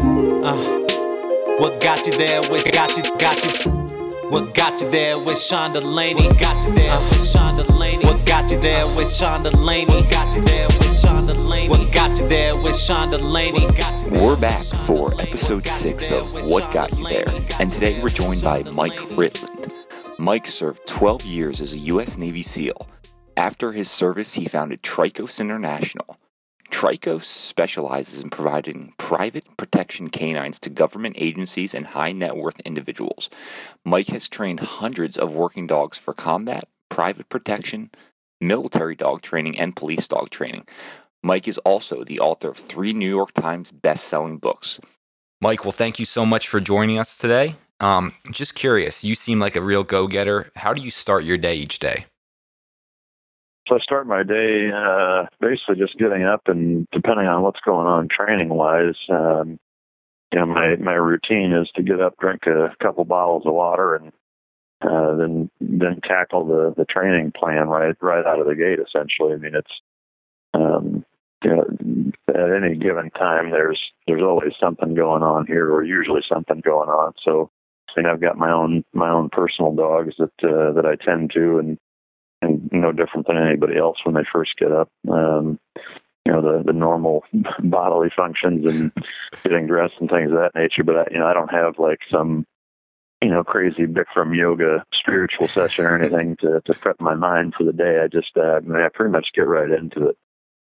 Uh, 0.00 0.56
what 1.58 1.80
got 1.82 2.06
you 2.06 2.12
there? 2.12 2.40
What 2.42 2.64
got 2.72 2.96
you? 2.96 3.02
Got 3.18 3.36
you? 3.64 3.70
What 4.30 4.54
got 4.54 4.80
you 4.80 4.90
there 4.90 5.18
with 5.18 5.38
Sean 5.38 5.72
Delaney? 5.72 6.26
What 6.26 6.40
got 6.40 6.64
you 6.66 6.74
there 6.74 6.98
with 6.98 7.28
Sean 7.30 7.56
Delaney? 7.56 8.04
What 8.06 8.24
got 8.24 8.50
you 8.50 8.58
there 8.60 8.86
with 8.86 9.10
Sean 9.10 9.42
Delaney? 9.42 9.86
What 9.92 10.10
got 10.10 10.34
you 10.34 10.40
there 10.42 10.68
with 10.68 10.98
Sean 11.00 11.26
Delaney? 11.26 11.68
What 11.68 11.92
got 11.92 12.16
you 12.18 12.28
there 12.28 12.56
with 12.56 12.76
Sean 12.76 13.10
Delaney? 13.10 13.66
We're 14.10 14.36
back 14.36 14.64
for 14.86 15.12
episode 15.20 15.66
six 15.66 16.10
of 16.10 16.48
What 16.48 16.72
Got 16.72 16.96
You 16.96 17.06
There, 17.06 17.28
and 17.58 17.70
today 17.70 18.00
we're 18.02 18.08
joined 18.08 18.42
by 18.42 18.62
Mike 18.72 18.92
Ritland. 18.92 19.70
Mike 20.18 20.46
served 20.46 20.86
12 20.86 21.24
years 21.24 21.60
as 21.60 21.74
a 21.74 21.78
U.S. 21.78 22.16
Navy 22.16 22.42
SEAL. 22.42 22.88
After 23.36 23.72
his 23.72 23.90
service, 23.90 24.34
he 24.34 24.46
founded 24.46 24.82
Trikos 24.82 25.40
International, 25.40 26.18
Trikos 26.70 27.24
specializes 27.24 28.22
in 28.22 28.30
providing 28.30 28.94
private 28.96 29.44
protection 29.56 30.08
canines 30.08 30.58
to 30.60 30.70
government 30.70 31.16
agencies 31.18 31.74
and 31.74 31.88
high 31.88 32.12
net 32.12 32.36
worth 32.36 32.60
individuals. 32.60 33.28
Mike 33.84 34.08
has 34.08 34.28
trained 34.28 34.60
hundreds 34.60 35.18
of 35.18 35.34
working 35.34 35.66
dogs 35.66 35.98
for 35.98 36.14
combat, 36.14 36.68
private 36.88 37.28
protection, 37.28 37.90
military 38.40 38.94
dog 38.94 39.20
training, 39.22 39.58
and 39.58 39.76
police 39.76 40.08
dog 40.08 40.30
training. 40.30 40.66
Mike 41.22 41.46
is 41.46 41.58
also 41.58 42.02
the 42.04 42.20
author 42.20 42.48
of 42.48 42.56
three 42.56 42.92
New 42.92 43.08
York 43.08 43.32
Times 43.32 43.70
best-selling 43.70 44.38
books. 44.38 44.80
Mike, 45.42 45.64
well, 45.64 45.72
thank 45.72 45.98
you 45.98 46.06
so 46.06 46.24
much 46.24 46.48
for 46.48 46.60
joining 46.60 46.98
us 46.98 47.18
today. 47.18 47.56
Um, 47.80 48.14
just 48.30 48.54
curious, 48.54 49.04
you 49.04 49.14
seem 49.14 49.38
like 49.38 49.56
a 49.56 49.62
real 49.62 49.84
go-getter. 49.84 50.50
How 50.56 50.72
do 50.72 50.82
you 50.82 50.90
start 50.90 51.24
your 51.24 51.38
day 51.38 51.56
each 51.56 51.78
day? 51.78 52.06
So 53.68 53.76
I 53.76 53.78
start 53.80 54.06
my 54.06 54.22
day 54.22 54.70
uh, 54.74 55.26
basically 55.40 55.76
just 55.76 55.98
getting 55.98 56.24
up 56.24 56.42
and 56.46 56.86
depending 56.92 57.26
on 57.26 57.42
what's 57.42 57.60
going 57.60 57.86
on 57.86 58.08
training 58.08 58.48
wise, 58.48 58.96
um, 59.10 59.58
you 60.32 60.38
know, 60.38 60.46
my 60.46 60.76
my 60.76 60.94
routine 60.94 61.52
is 61.52 61.68
to 61.74 61.82
get 61.82 62.00
up, 62.00 62.16
drink 62.18 62.42
a 62.46 62.74
couple 62.82 63.04
bottles 63.04 63.42
of 63.46 63.54
water, 63.54 63.96
and 63.96 64.12
uh, 64.80 65.16
then 65.16 65.50
then 65.60 66.00
tackle 66.06 66.46
the 66.46 66.72
the 66.76 66.84
training 66.84 67.32
plan 67.32 67.68
right 67.68 67.96
right 68.00 68.26
out 68.26 68.40
of 68.40 68.46
the 68.46 68.54
gate. 68.54 68.78
Essentially, 68.78 69.34
I 69.34 69.36
mean, 69.36 69.54
it's 69.54 69.72
um, 70.54 71.04
you 71.42 71.50
know, 71.50 72.12
at 72.28 72.62
any 72.62 72.76
given 72.76 73.10
time, 73.10 73.50
there's 73.50 73.80
there's 74.06 74.22
always 74.22 74.52
something 74.60 74.94
going 74.94 75.22
on 75.22 75.46
here, 75.46 75.72
or 75.72 75.82
usually 75.82 76.22
something 76.28 76.60
going 76.60 76.88
on. 76.88 77.12
So, 77.24 77.50
I 77.96 78.00
mean, 78.00 78.10
I've 78.10 78.20
got 78.20 78.38
my 78.38 78.52
own 78.52 78.84
my 78.92 79.10
own 79.10 79.30
personal 79.30 79.74
dogs 79.74 80.14
that 80.18 80.32
uh, 80.44 80.72
that 80.72 80.86
I 80.86 81.02
tend 81.02 81.32
to, 81.34 81.58
and 81.58 81.78
no 82.80 82.92
different 82.92 83.26
than 83.26 83.36
anybody 83.36 83.76
else 83.76 83.98
when 84.04 84.14
they 84.14 84.24
first 84.32 84.52
get 84.58 84.72
up. 84.72 84.88
Um, 85.10 85.58
you 86.26 86.32
know 86.32 86.42
the 86.42 86.64
the 86.64 86.72
normal 86.72 87.24
bodily 87.62 88.10
functions 88.14 88.68
and 88.70 88.92
getting 89.42 89.66
dressed 89.66 89.94
and 90.00 90.10
things 90.10 90.30
of 90.30 90.38
that 90.38 90.54
nature. 90.54 90.84
But 90.84 90.96
I, 90.96 91.04
you 91.10 91.18
know, 91.18 91.26
I 91.26 91.34
don't 91.34 91.52
have 91.52 91.78
like 91.78 92.00
some 92.10 92.46
you 93.22 93.30
know 93.30 93.44
crazy 93.44 93.86
Bikram 93.86 94.36
yoga 94.36 94.84
spiritual 94.92 95.48
session 95.48 95.86
or 95.86 95.96
anything 95.96 96.36
to 96.40 96.60
to 96.64 96.74
prep 96.74 97.00
my 97.00 97.14
mind 97.14 97.54
for 97.56 97.64
the 97.64 97.72
day. 97.72 98.00
I 98.02 98.08
just 98.08 98.36
uh, 98.36 98.56
I, 98.56 98.60
mean, 98.60 98.76
I 98.76 98.88
pretty 98.92 99.12
much 99.12 99.28
get 99.34 99.46
right 99.46 99.70
into 99.70 100.08
it. 100.08 100.16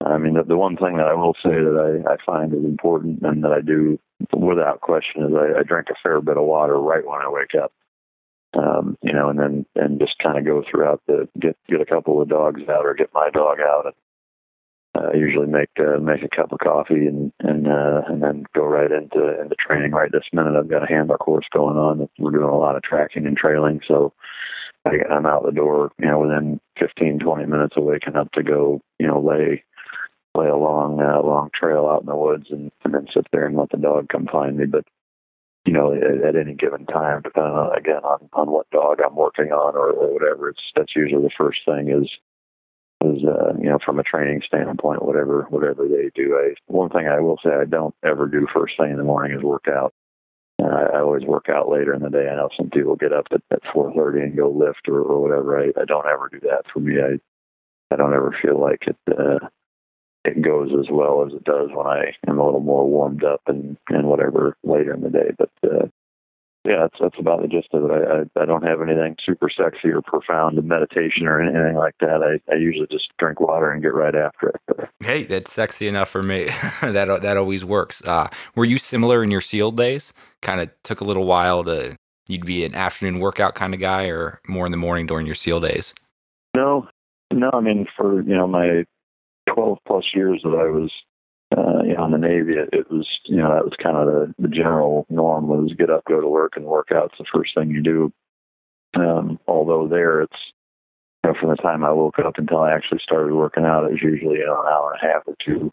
I 0.05 0.17
mean, 0.17 0.33
the, 0.33 0.43
the 0.43 0.57
one 0.57 0.75
thing 0.75 0.97
that 0.97 1.07
I 1.07 1.13
will 1.13 1.35
say 1.41 1.51
that 1.51 2.03
I, 2.05 2.13
I 2.13 2.17
find 2.25 2.53
is 2.53 2.65
important 2.65 3.21
and 3.21 3.41
that 3.43 3.53
I 3.53 3.61
do 3.61 3.97
without 4.33 4.81
question 4.81 5.23
is 5.23 5.31
I, 5.33 5.59
I 5.59 5.63
drink 5.63 5.87
a 5.89 5.95
fair 6.03 6.19
bit 6.19 6.37
of 6.37 6.43
water 6.43 6.77
right 6.77 7.05
when 7.05 7.21
I 7.21 7.29
wake 7.29 7.55
up 7.61 7.71
um, 8.55 8.97
you 9.01 9.13
know, 9.13 9.29
and 9.29 9.39
then 9.39 9.65
and 9.75 9.99
just 9.99 10.13
kind 10.21 10.37
of 10.37 10.45
go 10.45 10.63
throughout 10.69 11.01
the 11.07 11.27
get 11.39 11.57
get 11.67 11.81
a 11.81 11.85
couple 11.85 12.21
of 12.21 12.29
dogs 12.29 12.61
out 12.69 12.85
or 12.85 12.93
get 12.93 13.13
my 13.13 13.29
dog 13.29 13.59
out 13.59 13.85
and 13.85 13.95
uh, 14.95 15.11
usually 15.13 15.47
make 15.47 15.69
uh, 15.79 15.99
make 15.99 16.21
a 16.23 16.35
cup 16.35 16.51
of 16.51 16.59
coffee 16.59 17.07
and 17.07 17.31
and 17.39 17.67
uh, 17.67 18.01
and 18.07 18.21
then 18.21 18.45
go 18.53 18.63
right 18.63 18.91
into 18.91 19.41
into 19.41 19.55
training. 19.55 19.91
Right 19.91 20.11
this 20.11 20.23
minute, 20.31 20.55
I've 20.57 20.69
got 20.69 20.83
a 20.83 20.93
handler 20.93 21.17
course 21.17 21.45
going 21.53 21.77
on. 21.77 21.99
That 21.99 22.09
we're 22.19 22.31
doing 22.31 22.43
a 22.43 22.57
lot 22.57 22.75
of 22.75 22.83
tracking 22.83 23.25
and 23.25 23.37
trailing, 23.37 23.81
so 23.87 24.13
I, 24.85 24.91
I'm 25.09 25.25
out 25.25 25.45
the 25.45 25.51
door, 25.51 25.91
you 25.97 26.05
know, 26.05 26.19
within 26.19 26.59
15, 26.79 27.19
20 27.19 27.45
minutes 27.45 27.75
of 27.77 27.83
waking 27.83 28.15
up 28.15 28.31
to 28.33 28.43
go, 28.43 28.81
you 28.99 29.07
know, 29.07 29.19
lay 29.19 29.63
lay 30.35 30.47
a 30.47 30.55
long 30.55 30.99
uh, 30.99 31.21
long 31.21 31.49
trail 31.57 31.87
out 31.87 32.01
in 32.01 32.07
the 32.07 32.15
woods 32.15 32.47
and, 32.49 32.71
and 32.83 32.93
then 32.93 33.07
sit 33.13 33.25
there 33.31 33.45
and 33.45 33.55
let 33.55 33.69
the 33.69 33.77
dog 33.77 34.09
come 34.09 34.27
find 34.31 34.57
me. 34.57 34.65
But 34.65 34.85
you 35.65 35.73
know, 35.73 35.93
at, 35.93 36.23
at 36.23 36.35
any 36.35 36.53
given 36.53 36.85
time, 36.85 37.21
depending 37.21 37.53
on 37.53 37.77
again 37.77 38.03
on 38.03 38.29
on 38.33 38.51
what 38.51 38.69
dog 38.71 38.99
I'm 39.05 39.15
working 39.15 39.51
on 39.51 39.75
or, 39.75 39.91
or 39.91 40.13
whatever. 40.13 40.49
It's 40.49 40.61
that's 40.75 40.95
usually 40.95 41.23
the 41.23 41.29
first 41.37 41.59
thing 41.65 41.89
is 41.89 42.09
is 43.03 43.23
uh, 43.23 43.53
you 43.59 43.69
know 43.69 43.79
from 43.85 43.99
a 43.99 44.03
training 44.03 44.41
standpoint, 44.45 45.05
whatever 45.05 45.47
whatever 45.49 45.87
they 45.87 46.11
do. 46.15 46.35
I 46.35 46.55
one 46.67 46.89
thing 46.89 47.07
I 47.07 47.19
will 47.19 47.39
say 47.43 47.51
I 47.51 47.65
don't 47.65 47.95
ever 48.03 48.27
do 48.27 48.47
first 48.53 48.73
thing 48.77 48.91
in 48.91 48.97
the 48.97 49.03
morning 49.03 49.37
is 49.37 49.43
work 49.43 49.67
out. 49.67 49.93
Uh, 50.61 50.67
I 50.67 50.99
always 50.99 51.23
work 51.23 51.47
out 51.49 51.69
later 51.69 51.93
in 51.93 52.01
the 52.01 52.09
day. 52.09 52.29
I 52.29 52.35
know 52.35 52.49
some 52.55 52.69
people 52.69 52.95
get 52.95 53.13
up 53.13 53.27
at, 53.31 53.41
at 53.51 53.63
4:30 53.75 54.23
and 54.23 54.37
go 54.37 54.49
lift 54.49 54.87
or, 54.87 54.99
or 55.01 55.21
whatever. 55.21 55.59
I, 55.59 55.81
I 55.81 55.85
don't 55.85 56.07
ever 56.07 56.29
do 56.31 56.39
that. 56.41 56.63
For 56.71 56.79
me, 56.79 56.95
I 57.01 57.19
I 57.93 57.95
don't 57.95 58.13
ever 58.13 58.35
feel 58.41 58.59
like 58.59 58.83
it. 58.87 58.97
Uh, 59.07 59.47
it 60.25 60.41
goes 60.41 60.71
as 60.79 60.87
well 60.89 61.25
as 61.25 61.33
it 61.33 61.43
does 61.43 61.69
when 61.73 61.87
I 61.87 62.13
am 62.27 62.39
a 62.39 62.45
little 62.45 62.61
more 62.61 62.87
warmed 62.87 63.23
up 63.23 63.41
and 63.47 63.77
and 63.89 64.07
whatever 64.07 64.57
later 64.63 64.93
in 64.93 65.01
the 65.01 65.09
day. 65.09 65.31
But 65.37 65.51
uh, 65.63 65.87
yeah, 66.65 66.79
that's 66.81 66.95
that's 66.99 67.19
about 67.19 67.41
the 67.41 67.49
gist 67.49 67.67
of 67.73 67.83
it. 67.83 67.91
I, 67.91 68.39
I 68.39 68.43
I 68.43 68.45
don't 68.45 68.63
have 68.63 68.81
anything 68.81 69.17
super 69.25 69.49
sexy 69.49 69.89
or 69.89 70.01
profound 70.01 70.57
in 70.57 70.67
meditation 70.67 71.27
or 71.27 71.41
anything 71.41 71.75
like 71.75 71.95
that. 71.99 72.23
I 72.23 72.51
I 72.51 72.55
usually 72.55 72.87
just 72.89 73.11
drink 73.19 73.41
water 73.41 73.71
and 73.71 73.81
get 73.81 73.93
right 73.93 74.15
after 74.15 74.49
it. 74.49 74.89
Hey, 74.99 75.23
that's 75.23 75.51
sexy 75.51 75.87
enough 75.87 76.09
for 76.09 76.23
me. 76.23 76.45
that 76.81 77.21
that 77.21 77.37
always 77.37 77.65
works. 77.65 78.01
Uh, 78.05 78.29
were 78.55 78.65
you 78.65 78.77
similar 78.77 79.23
in 79.23 79.31
your 79.31 79.41
SEAL 79.41 79.71
days? 79.71 80.13
Kind 80.41 80.61
of 80.61 80.69
took 80.83 81.01
a 81.01 81.05
little 81.05 81.25
while 81.25 81.65
to 81.65 81.97
you'd 82.29 82.45
be 82.45 82.63
an 82.63 82.75
afternoon 82.75 83.19
workout 83.19 83.55
kind 83.55 83.73
of 83.73 83.81
guy, 83.81 84.05
or 84.05 84.39
more 84.47 84.65
in 84.65 84.71
the 84.71 84.77
morning 84.77 85.05
during 85.05 85.25
your 85.25 85.35
SEAL 85.35 85.59
days. 85.59 85.93
No, 86.55 86.87
no. 87.33 87.49
I 87.51 87.59
mean, 87.59 87.87
for 87.97 88.21
you 88.21 88.35
know 88.35 88.47
my 88.47 88.85
12 89.53 89.77
plus 89.87 90.05
years 90.13 90.41
that 90.43 90.49
I 90.49 90.69
was 90.69 90.91
uh, 91.55 91.83
you 91.83 91.93
know, 91.93 92.05
in 92.05 92.11
the 92.11 92.17
Navy, 92.17 92.53
it, 92.53 92.69
it 92.71 92.89
was, 92.89 93.07
you 93.25 93.37
know, 93.37 93.53
that 93.53 93.63
was 93.63 93.73
kind 93.81 93.97
of 93.97 94.07
the, 94.07 94.33
the 94.39 94.47
general 94.47 95.05
norm 95.09 95.47
was 95.47 95.73
get 95.77 95.89
up, 95.89 96.03
go 96.05 96.19
to 96.19 96.27
work, 96.27 96.53
and 96.55 96.65
work 96.65 96.87
out's 96.93 97.17
the 97.19 97.25
first 97.33 97.53
thing 97.55 97.69
you 97.69 97.83
do. 97.83 98.11
Um, 98.95 99.39
although 99.47 99.87
there, 99.87 100.21
it's, 100.21 100.37
you 101.23 101.31
know, 101.31 101.37
from 101.39 101.49
the 101.49 101.55
time 101.57 101.83
I 101.83 101.91
woke 101.91 102.19
up 102.19 102.37
until 102.37 102.59
I 102.59 102.73
actually 102.73 103.01
started 103.03 103.33
working 103.33 103.65
out, 103.65 103.85
it 103.85 103.91
was 103.91 104.01
usually 104.01 104.39
you 104.39 104.45
know, 104.45 104.61
an 104.61 104.67
hour 104.67 104.93
and 104.93 105.09
a 105.09 105.13
half 105.13 105.23
or 105.27 105.35
two. 105.45 105.71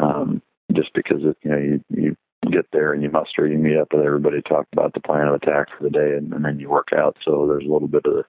Um, 0.00 0.42
just 0.74 0.92
because 0.94 1.22
it, 1.22 1.36
you 1.42 1.50
know, 1.50 1.58
you 1.58 1.80
you 1.88 2.16
get 2.52 2.66
there 2.72 2.92
and 2.92 3.02
you 3.02 3.10
muster, 3.10 3.46
you 3.46 3.58
meet 3.58 3.76
up 3.76 3.88
with 3.92 4.04
everybody, 4.04 4.42
talk 4.42 4.66
about 4.72 4.92
the 4.92 5.00
plan 5.00 5.28
of 5.28 5.34
attack 5.34 5.68
for 5.76 5.84
the 5.84 5.90
day, 5.90 6.16
and, 6.16 6.32
and 6.32 6.44
then 6.44 6.60
you 6.60 6.68
work 6.68 6.88
out. 6.96 7.16
So 7.24 7.46
there's 7.46 7.64
a 7.64 7.72
little 7.72 7.88
bit 7.88 8.04
of 8.06 8.24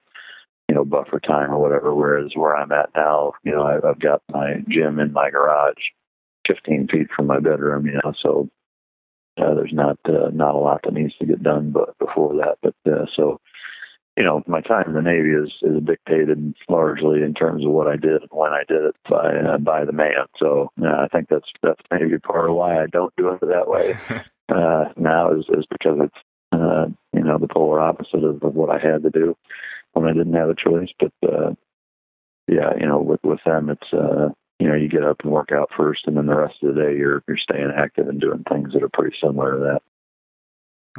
know, 0.78 0.84
buffer 0.84 1.20
time 1.20 1.50
or 1.50 1.58
whatever. 1.58 1.94
Whereas 1.94 2.32
where 2.34 2.56
I'm 2.56 2.72
at 2.72 2.90
now, 2.94 3.32
you 3.44 3.52
know, 3.52 3.62
I, 3.62 3.76
I've 3.76 4.00
got 4.00 4.22
my 4.30 4.54
gym 4.68 4.98
in 4.98 5.12
my 5.12 5.30
garage, 5.30 5.74
15 6.46 6.88
feet 6.90 7.08
from 7.14 7.26
my 7.26 7.40
bedroom, 7.40 7.86
you 7.86 8.00
know, 8.04 8.12
so 8.22 8.48
uh, 9.38 9.54
there's 9.54 9.72
not 9.72 9.98
uh, 10.04 10.30
not 10.32 10.54
a 10.54 10.58
lot 10.58 10.80
that 10.82 10.94
needs 10.94 11.16
to 11.18 11.26
get 11.26 11.42
done, 11.42 11.70
but 11.70 11.96
before 11.98 12.34
that, 12.34 12.58
but 12.62 12.74
uh, 12.92 13.06
so 13.14 13.40
you 14.18 14.24
know, 14.24 14.42
my 14.48 14.60
time 14.60 14.88
in 14.88 14.94
the 14.94 15.02
Navy 15.02 15.30
is 15.30 15.52
is 15.62 15.80
dictated 15.84 16.52
largely 16.68 17.22
in 17.22 17.34
terms 17.34 17.64
of 17.64 17.70
what 17.70 17.86
I 17.86 17.94
did 17.94 18.22
and 18.22 18.30
when 18.32 18.52
I 18.52 18.64
did 18.66 18.82
it 18.82 18.96
by 19.08 19.32
uh, 19.36 19.58
by 19.58 19.84
the 19.84 19.92
man. 19.92 20.26
So 20.40 20.72
uh, 20.82 20.86
I 20.88 21.06
think 21.12 21.28
that's 21.28 21.48
that's 21.62 21.80
maybe 21.88 22.18
part 22.18 22.50
of 22.50 22.56
why 22.56 22.82
I 22.82 22.86
don't 22.86 23.14
do 23.16 23.28
it 23.28 23.40
that 23.42 23.68
way 23.68 23.94
uh, 24.48 24.86
now 24.96 25.32
is 25.34 25.44
is 25.50 25.66
because 25.70 25.98
it's 26.00 26.16
uh, 26.50 26.86
you 27.12 27.22
know 27.22 27.38
the 27.38 27.46
polar 27.46 27.78
opposite 27.78 28.24
of, 28.24 28.42
of 28.42 28.56
what 28.56 28.70
I 28.70 28.84
had 28.84 29.04
to 29.04 29.10
do 29.10 29.36
when 29.98 30.08
I 30.08 30.12
didn't 30.12 30.34
have 30.34 30.48
a 30.48 30.54
choice. 30.54 30.88
But 30.98 31.12
uh, 31.22 31.54
yeah, 32.46 32.72
you 32.78 32.86
know, 32.86 32.98
with 32.98 33.20
with 33.22 33.40
them, 33.44 33.70
it's 33.70 33.92
uh, 33.92 34.30
you 34.58 34.68
know, 34.68 34.74
you 34.74 34.88
get 34.88 35.04
up 35.04 35.18
and 35.22 35.32
work 35.32 35.52
out 35.52 35.70
first, 35.76 36.06
and 36.06 36.16
then 36.16 36.26
the 36.26 36.36
rest 36.36 36.54
of 36.62 36.74
the 36.74 36.80
day 36.80 36.96
you're 36.96 37.22
you're 37.28 37.38
staying 37.38 37.72
active 37.76 38.08
and 38.08 38.20
doing 38.20 38.44
things 38.48 38.72
that 38.72 38.82
are 38.82 38.90
pretty 38.92 39.16
similar 39.22 39.52
to 39.52 39.58
that. 39.58 39.82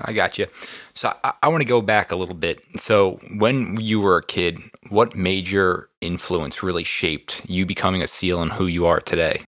I 0.01 0.13
got 0.13 0.38
you. 0.38 0.45
So 0.94 1.13
I, 1.23 1.33
I 1.44 1.47
want 1.50 1.62
to 1.62 1.68
go 1.68 1.81
back 1.81 2.12
a 2.12 2.15
little 2.15 2.35
bit. 2.35 2.62
So 2.77 3.19
when 3.38 3.79
you 3.81 4.00
were 4.00 4.18
a 4.18 4.23
kid, 4.23 4.59
what 4.89 5.15
major 5.15 5.89
influence 6.00 6.63
really 6.63 6.85
shaped 6.85 7.41
you 7.45 7.65
becoming 7.65 8.01
a 8.01 8.07
SEAL 8.07 8.41
and 8.41 8.51
who 8.51 8.68
you 8.68 8.85
are 8.85 9.01
today? 9.01 9.41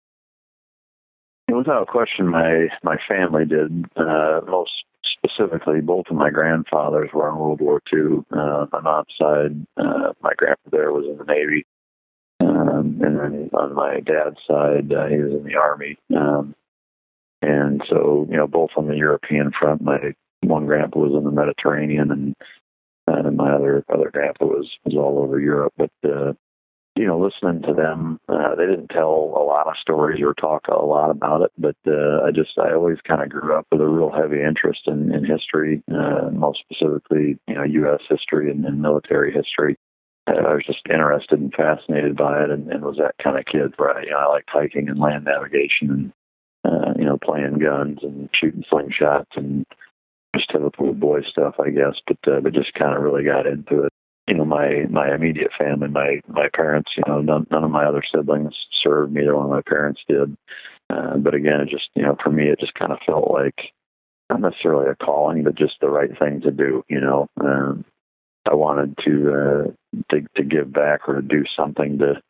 Without 1.52 1.84
a 1.84 1.86
question, 1.86 2.28
my 2.28 2.68
my 2.84 2.98
family 3.08 3.46
did. 3.46 3.86
Uh, 3.96 4.42
most 4.48 4.72
specifically, 5.40 5.82
both 5.82 6.06
of 6.10 6.16
my 6.16 6.30
grandfathers 6.30 7.10
were 7.14 7.30
in 7.30 7.38
World 7.38 7.62
War 7.62 7.82
II. 7.94 8.24
Uh, 8.32 8.40
on 8.40 8.70
my 8.72 8.82
mom's 8.82 9.08
side, 9.20 9.66
uh, 9.78 10.14
my 10.22 10.34
grandfather 10.38 10.92
was 10.92 11.06
in 11.06 11.18
the 11.18 11.26
Navy, 11.26 11.66
um, 12.40 13.00
and 13.02 13.20
then 13.20 13.50
on 13.54 13.74
my 13.74 14.00
dad's 14.00 14.38
side, 14.48 14.92
uh, 14.92 15.08
he 15.08 15.18
was 15.18 15.34
in 15.34 15.44
the 15.44 15.56
Army. 15.56 15.98
Um, 16.16 16.56
and 17.42 17.82
so, 17.90 18.28
you 18.30 18.38
know, 18.38 18.48
both 18.48 18.72
on 18.76 18.88
the 18.88 18.96
European 18.96 19.52
front, 19.58 19.82
my 19.82 20.14
one 20.42 20.66
grandpa 20.66 21.00
was 21.00 21.14
in 21.14 21.24
the 21.24 21.32
Mediterranean, 21.32 22.12
and 22.12 22.36
and 23.08 23.38
my 23.38 23.52
other 23.52 23.84
other 23.92 24.12
grandpa 24.12 24.46
was 24.46 24.70
was 24.86 24.96
all 24.96 25.20
over 25.20 25.40
Europe. 25.40 25.74
But 25.78 25.92
uh, 26.04 26.34
you 27.00 27.08
know, 27.08 27.18
listening 27.18 27.62
to 27.64 27.74
them, 27.74 28.20
uh, 28.28 28.56
they 28.56 28.66
didn't 28.66 28.90
tell 28.90 29.34
a 29.38 29.44
lot 29.44 29.68
of 29.68 29.76
stories 29.82 30.22
or 30.22 30.34
talk 30.34 30.68
a 30.68 30.86
lot 30.86 31.10
about 31.10 31.42
it, 31.42 31.52
but 31.58 31.78
uh, 31.88 32.28
I 32.28 32.32
just 32.32 32.52
I 32.58 32.74
always 32.74 32.98
kind 33.08 33.24
of 33.24 33.30
grew 33.30 33.58
up 33.58 33.66
with 33.72 33.80
a 33.80 33.88
real 33.88 34.12
heavy 34.12 34.42
interest 34.42 34.82
in, 34.86 35.14
in 35.14 35.24
history, 35.24 35.82
uh, 35.90 36.30
most 36.32 36.60
specifically, 36.60 37.40
you 37.48 37.56
know, 37.56 37.64
U.S. 37.64 38.02
history 38.10 38.52
and, 38.52 38.66
and 38.66 38.82
military 38.82 39.32
history. 39.32 39.78
I 40.28 40.34
was 40.34 40.66
just 40.68 40.82
interested 40.92 41.40
and 41.40 41.54
fascinated 41.54 42.18
by 42.18 42.44
it, 42.44 42.52
and, 42.52 42.70
and 42.70 42.84
was 42.84 42.98
that 42.98 43.16
kind 43.24 43.40
of 43.40 43.46
kid 43.46 43.74
where 43.78 43.98
I, 43.98 44.04
you 44.04 44.12
know, 44.12 44.18
I 44.18 44.28
liked 44.28 44.50
hiking 44.50 44.90
and 44.90 45.00
land 45.00 45.24
navigation, 45.24 45.90
and 45.90 46.14
uh, 46.66 46.94
you 46.98 47.06
know, 47.06 47.18
playing 47.18 47.60
guns 47.60 48.00
and 48.04 48.30
shooting 48.36 48.66
slingshots 48.72 49.38
and 49.38 49.66
just 50.36 50.52
typical 50.52 50.94
boy 50.94 51.22
stuff, 51.32 51.56
I 51.60 51.70
guess. 51.70 51.96
But 52.06 52.32
uh, 52.32 52.42
but 52.42 52.54
just 52.54 52.74
kind 52.74 52.94
of 52.94 53.02
really 53.02 53.24
got 53.24 53.48
into 53.48 53.84
it 53.84 53.94
you 54.30 54.36
know 54.36 54.46
my 54.46 54.86
my 54.90 55.14
immediate 55.14 55.52
family 55.58 55.88
my 55.88 56.22
my 56.28 56.48
parents 56.54 56.92
you 56.96 57.04
know 57.08 57.20
none, 57.20 57.48
none 57.50 57.64
of 57.64 57.72
my 57.72 57.84
other 57.84 58.04
siblings 58.14 58.54
served 58.84 59.12
neither 59.12 59.36
one 59.36 59.46
of 59.46 59.52
my 59.52 59.64
parents 59.68 60.02
did. 60.08 60.38
Uh, 60.90 61.18
but 61.18 61.34
again 61.34 61.62
it 61.62 61.70
just 61.70 61.90
you 61.96 62.04
know 62.04 62.16
for 62.24 62.30
me 62.30 62.48
it 62.48 62.60
just 62.60 62.74
kind 62.76 62.92
of 62.92 63.00
felt 63.06 63.32
like 63.32 63.56
not 64.30 64.42
necessarily 64.42 64.88
a 64.90 64.96
calling 65.04 65.44
but 65.44 65.56
just 65.56 65.74
the 65.82 65.90
right 65.90 66.18
thing 66.20 66.42
to 66.42 66.52
do 66.52 66.84
you 66.88 67.02
know? 67.02 67.28
Um 67.42 67.84
i 68.50 68.54
wanted 68.54 68.96
to 69.06 69.34
uh 69.34 70.04
to 70.12 70.22
to 70.38 70.44
give 70.44 70.72
back 70.72 71.10
or 71.10 71.16
to 71.16 71.22
do 71.22 71.44
something 71.58 71.98
to 71.98 72.22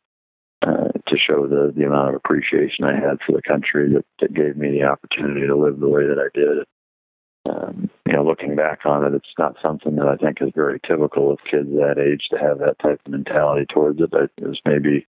uh 0.61 0.91
to 1.07 1.17
show 1.17 1.47
the 1.47 1.73
the 1.75 1.85
amount 1.85 2.09
of 2.09 2.15
appreciation 2.15 2.85
i 2.85 2.93
had 2.93 3.19
for 3.25 3.33
the 3.33 3.41
country 3.41 3.93
that 3.93 4.05
that 4.21 4.33
gave 4.33 4.55
me 4.55 4.71
the 4.71 4.83
opportunity 4.83 5.45
to 5.45 5.55
live 5.55 5.79
the 5.79 5.89
way 5.89 6.07
that 6.07 6.17
i 6.17 6.29
did. 6.33 6.65
Um, 7.45 7.89
you 8.09 8.15
know, 8.15 8.23
looking 8.23 8.55
back 8.55 8.79
on 8.85 9.05
it, 9.05 9.13
it's 9.13 9.27
not 9.37 9.55
something 9.61 9.95
that 9.97 10.07
I 10.07 10.15
think 10.15 10.41
is 10.41 10.49
very 10.55 10.79
typical 10.79 11.31
of 11.31 11.37
kids 11.49 11.69
that 11.73 11.99
age 11.99 12.27
to 12.31 12.39
have 12.39 12.57
that 12.57 12.79
type 12.81 12.99
of 13.05 13.11
mentality 13.11 13.67
towards 13.71 14.01
it. 14.01 14.09
It 14.11 14.47
was 14.47 14.59
maybe 14.65 15.05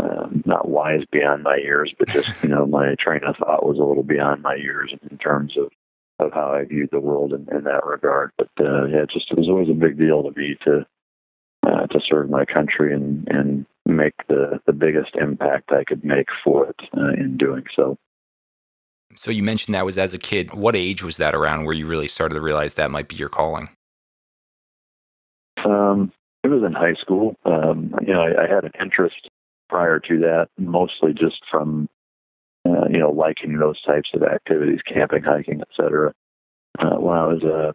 um, 0.00 0.42
not 0.44 0.68
wise 0.68 1.02
beyond 1.12 1.44
my 1.44 1.58
years, 1.62 1.94
but 1.96 2.08
just 2.08 2.42
you 2.42 2.48
know, 2.48 2.66
my 2.66 2.96
train 2.98 3.20
of 3.22 3.36
thought 3.36 3.64
was 3.64 3.78
a 3.78 3.84
little 3.84 4.02
beyond 4.02 4.42
my 4.42 4.56
years 4.56 4.92
in 5.08 5.16
terms 5.18 5.56
of 5.56 5.70
of 6.18 6.32
how 6.32 6.52
I 6.52 6.64
viewed 6.64 6.90
the 6.90 6.98
world 6.98 7.32
in, 7.32 7.46
in 7.56 7.64
that 7.64 7.86
regard. 7.86 8.32
But 8.36 8.50
uh, 8.58 8.86
yeah, 8.86 9.02
it 9.02 9.10
just 9.12 9.30
it 9.30 9.38
was 9.38 9.48
always 9.48 9.70
a 9.70 9.74
big 9.74 9.96
deal 9.96 10.24
to 10.24 10.36
me 10.36 10.56
to 10.64 10.84
uh, 11.64 11.86
to 11.86 12.00
serve 12.10 12.30
my 12.30 12.44
country 12.44 12.92
and 12.92 13.28
and 13.28 13.64
make 13.86 14.14
the 14.28 14.60
the 14.66 14.72
biggest 14.72 15.14
impact 15.14 15.70
I 15.70 15.84
could 15.84 16.04
make 16.04 16.26
for 16.42 16.66
it 16.66 16.80
uh, 16.96 17.12
in 17.12 17.36
doing 17.36 17.62
so. 17.76 17.96
So 19.14 19.30
you 19.30 19.42
mentioned 19.42 19.74
that 19.74 19.84
was 19.84 19.98
as 19.98 20.14
a 20.14 20.18
kid. 20.18 20.54
What 20.54 20.76
age 20.76 21.02
was 21.02 21.16
that 21.16 21.34
around 21.34 21.64
where 21.64 21.74
you 21.74 21.86
really 21.86 22.08
started 22.08 22.34
to 22.34 22.40
realize 22.40 22.74
that 22.74 22.90
might 22.90 23.08
be 23.08 23.16
your 23.16 23.28
calling? 23.28 23.68
Um, 25.64 26.12
it 26.42 26.48
was 26.48 26.62
in 26.64 26.72
high 26.72 26.94
school. 27.00 27.36
Um, 27.44 27.94
you 28.06 28.12
know, 28.12 28.22
I, 28.22 28.44
I 28.44 28.54
had 28.54 28.64
an 28.64 28.72
interest 28.80 29.28
prior 29.68 30.00
to 30.00 30.18
that, 30.20 30.48
mostly 30.58 31.12
just 31.12 31.42
from 31.50 31.88
uh, 32.66 32.86
you 32.90 32.98
know 32.98 33.10
liking 33.10 33.58
those 33.58 33.80
types 33.82 34.10
of 34.14 34.22
activities, 34.22 34.80
camping, 34.86 35.22
hiking, 35.22 35.60
etc. 35.60 36.14
Uh, 36.78 36.96
when 36.96 37.16
I 37.16 37.26
was 37.26 37.42
a 37.42 37.74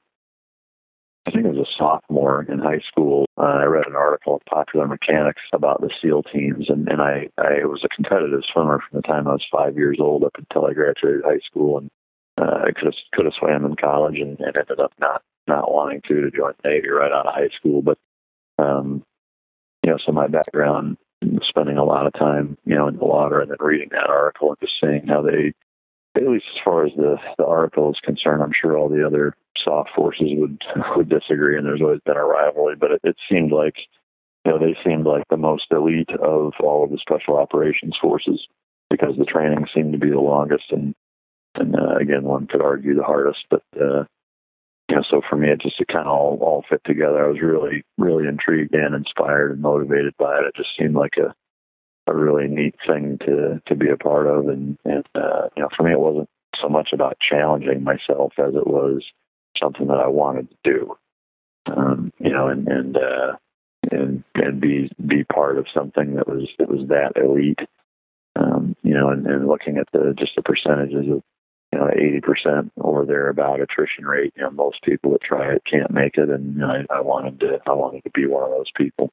I 1.27 1.31
think 1.31 1.45
I 1.45 1.50
was 1.50 1.68
a 1.68 1.77
sophomore 1.77 2.45
in 2.48 2.60
high 2.60 2.81
school. 2.92 3.25
Uh, 3.38 3.42
I 3.42 3.63
read 3.63 3.88
an 3.88 3.95
article 3.95 4.36
in 4.36 4.39
Popular 4.48 4.88
Mechanics 4.88 5.42
about 5.54 5.81
the 5.81 5.89
SEAL 6.01 6.24
teams, 6.24 6.69
and, 6.69 6.88
and 6.88 7.01
I, 7.01 7.30
I 7.38 7.66
was 7.66 7.83
a 7.83 7.95
competitive 7.95 8.42
swimmer 8.54 8.80
from 8.80 9.00
the 9.00 9.07
time 9.07 9.27
I 9.27 9.31
was 9.31 9.45
five 9.51 9.75
years 9.75 9.98
old 10.00 10.24
up 10.24 10.36
until 10.38 10.68
I 10.68 10.74
graduated 10.74 11.24
high 11.24 11.39
school, 11.50 11.80
and 11.80 11.89
uh, 12.38 12.66
I 12.68 12.72
could 12.72 12.86
have 12.86 12.94
could 13.13 13.25
have 13.25 13.33
swam 13.39 13.66
in 13.66 13.75
college, 13.75 14.19
and, 14.19 14.39
and 14.39 14.56
ended 14.56 14.80
up 14.80 14.94
not 15.00 15.24
not 15.48 15.72
wanting 15.72 16.01
to 16.07 16.22
to 16.22 16.31
join 16.31 16.54
the 16.63 16.69
Navy 16.69 16.89
right 16.89 17.12
out 17.12 17.28
of 17.28 17.33
high 17.33 17.50
school. 17.57 17.81
But 17.81 17.98
um, 18.60 19.04
you 19.83 19.89
know, 19.89 19.98
so 20.06 20.12
my 20.12 20.28
background, 20.28 20.98
spending 21.50 21.78
a 21.78 21.83
lot 21.83 22.06
of 22.06 22.13
time, 22.13 22.57
you 22.66 22.75
know, 22.75 22.88
in 22.88 22.98
the 22.98 23.06
water, 23.06 23.42
and 23.42 23.50
then 23.50 23.57
reading 23.60 23.89
that 23.92 24.10
article 24.10 24.50
and 24.50 24.57
just 24.60 24.74
seeing 24.80 25.07
how 25.07 25.24
they 25.24 25.54
at 26.23 26.29
least 26.29 26.45
as 26.56 26.62
far 26.63 26.85
as 26.85 26.91
the 26.95 27.17
the 27.38 27.45
article 27.45 27.89
is 27.89 28.00
concerned, 28.03 28.41
I'm 28.41 28.53
sure 28.59 28.77
all 28.77 28.89
the 28.89 29.06
other 29.06 29.35
soft 29.63 29.89
forces 29.95 30.29
would 30.38 30.62
would 30.95 31.09
disagree, 31.09 31.57
and 31.57 31.65
there's 31.65 31.81
always 31.81 32.01
been 32.06 32.17
a 32.17 32.25
rivalry. 32.25 32.75
But 32.75 32.91
it, 32.91 33.01
it 33.03 33.15
seemed 33.29 33.51
like 33.51 33.75
you 34.45 34.51
know 34.51 34.59
they 34.59 34.75
seemed 34.83 35.06
like 35.06 35.23
the 35.29 35.38
most 35.38 35.65
elite 35.71 36.09
of 36.12 36.53
all 36.59 36.83
of 36.83 36.91
the 36.91 36.97
special 36.97 37.38
operations 37.38 37.97
forces 38.01 38.47
because 38.89 39.15
the 39.17 39.25
training 39.25 39.65
seemed 39.73 39.94
to 39.94 40.00
be 40.00 40.09
the 40.09 40.19
longest, 40.19 40.65
and 40.71 40.95
and 41.56 41.75
uh, 41.75 41.95
again, 42.00 42.23
one 42.23 42.47
could 42.47 42.61
argue 42.61 42.95
the 42.95 43.03
hardest. 43.03 43.45
But 43.50 43.63
uh, 43.75 44.06
you 44.89 44.95
know, 44.95 45.03
so 45.09 45.21
for 45.29 45.35
me, 45.35 45.50
it 45.50 45.61
just 45.61 45.79
it 45.79 45.88
kind 45.88 46.07
of 46.07 46.13
all 46.13 46.38
all 46.41 46.65
fit 46.69 46.81
together. 46.85 47.25
I 47.25 47.29
was 47.29 47.41
really 47.41 47.83
really 47.97 48.27
intrigued 48.27 48.73
and 48.73 48.95
inspired 48.95 49.51
and 49.51 49.61
motivated 49.61 50.13
by 50.18 50.38
it. 50.38 50.45
It 50.47 50.56
just 50.56 50.69
seemed 50.77 50.95
like 50.95 51.13
a 51.18 51.33
a 52.07 52.16
really 52.16 52.48
neat 52.48 52.75
thing 52.88 53.18
to 53.25 53.62
to 53.68 53.75
be 53.75 53.90
a 53.90 53.98
part 53.98 54.28
of 54.28 54.48
and 54.48 54.78
and 54.86 55.06
uh 55.16 55.50
you 55.56 55.63
know 55.63 55.69
for 55.75 55.84
me 55.84 55.92
it 55.92 56.00
wasn't 56.00 56.30
so 56.62 56.69
much 56.69 56.90
about 56.94 57.18
challenging 57.19 57.84
myself 57.84 58.34
as 58.38 58.56
it 58.56 58.68
was 58.68 59.04
something 59.62 59.88
that 59.88 60.00
I 60.00 60.07
wanted 60.07 60.50
to 60.50 60.56
do 60.63 60.96
um 61.68 62.12
you 62.19 62.31
know 62.31 62.48
and 62.48 62.68
and 62.68 62.98
uh 62.98 63.34
and 63.92 64.24
and 64.36 64.62
be 64.62 64.92
be 65.06 65.24
part 65.24 65.57
of 65.57 65.68
something 65.74 66.16
that 66.16 66.28
was 66.28 66.48
that 66.60 66.69
was 66.69 66.88
that 66.90 67.13
elite 67.16 67.60
um 68.36 68.75
you 68.84 68.94
know 68.94 69.10
and, 69.10 69.25
and 69.25 69.48
looking 69.48 69.78
at 69.78 69.88
the 69.92 70.13
just 70.18 70.36
the 70.36 70.44
percentages 70.44 71.12
of 71.12 71.24
you 71.75 71.80
know, 71.80 71.88
80% 71.88 72.72
or 72.78 73.06
thereabout 73.06 73.60
attrition 73.60 74.06
rate. 74.06 74.34
You 74.36 74.44
know, 74.44 74.52
most 74.52 74.81
people 74.84 75.12
that 75.12 75.22
try 75.22 75.54
it 75.54 75.63
can't 75.69 75.92
make 75.92 76.18
it, 76.18 76.30
and 76.30 76.63
I, 76.63 76.86
I 76.90 77.02
wanted 77.02 77.40
to, 77.42 77.60
I 77.68 77.74
wanted 77.74 78.04
to 78.04 78.12
be 78.12 78.25
one 78.28 78.44
of 78.44 78.52
those 78.52 78.72
people. 78.75 79.12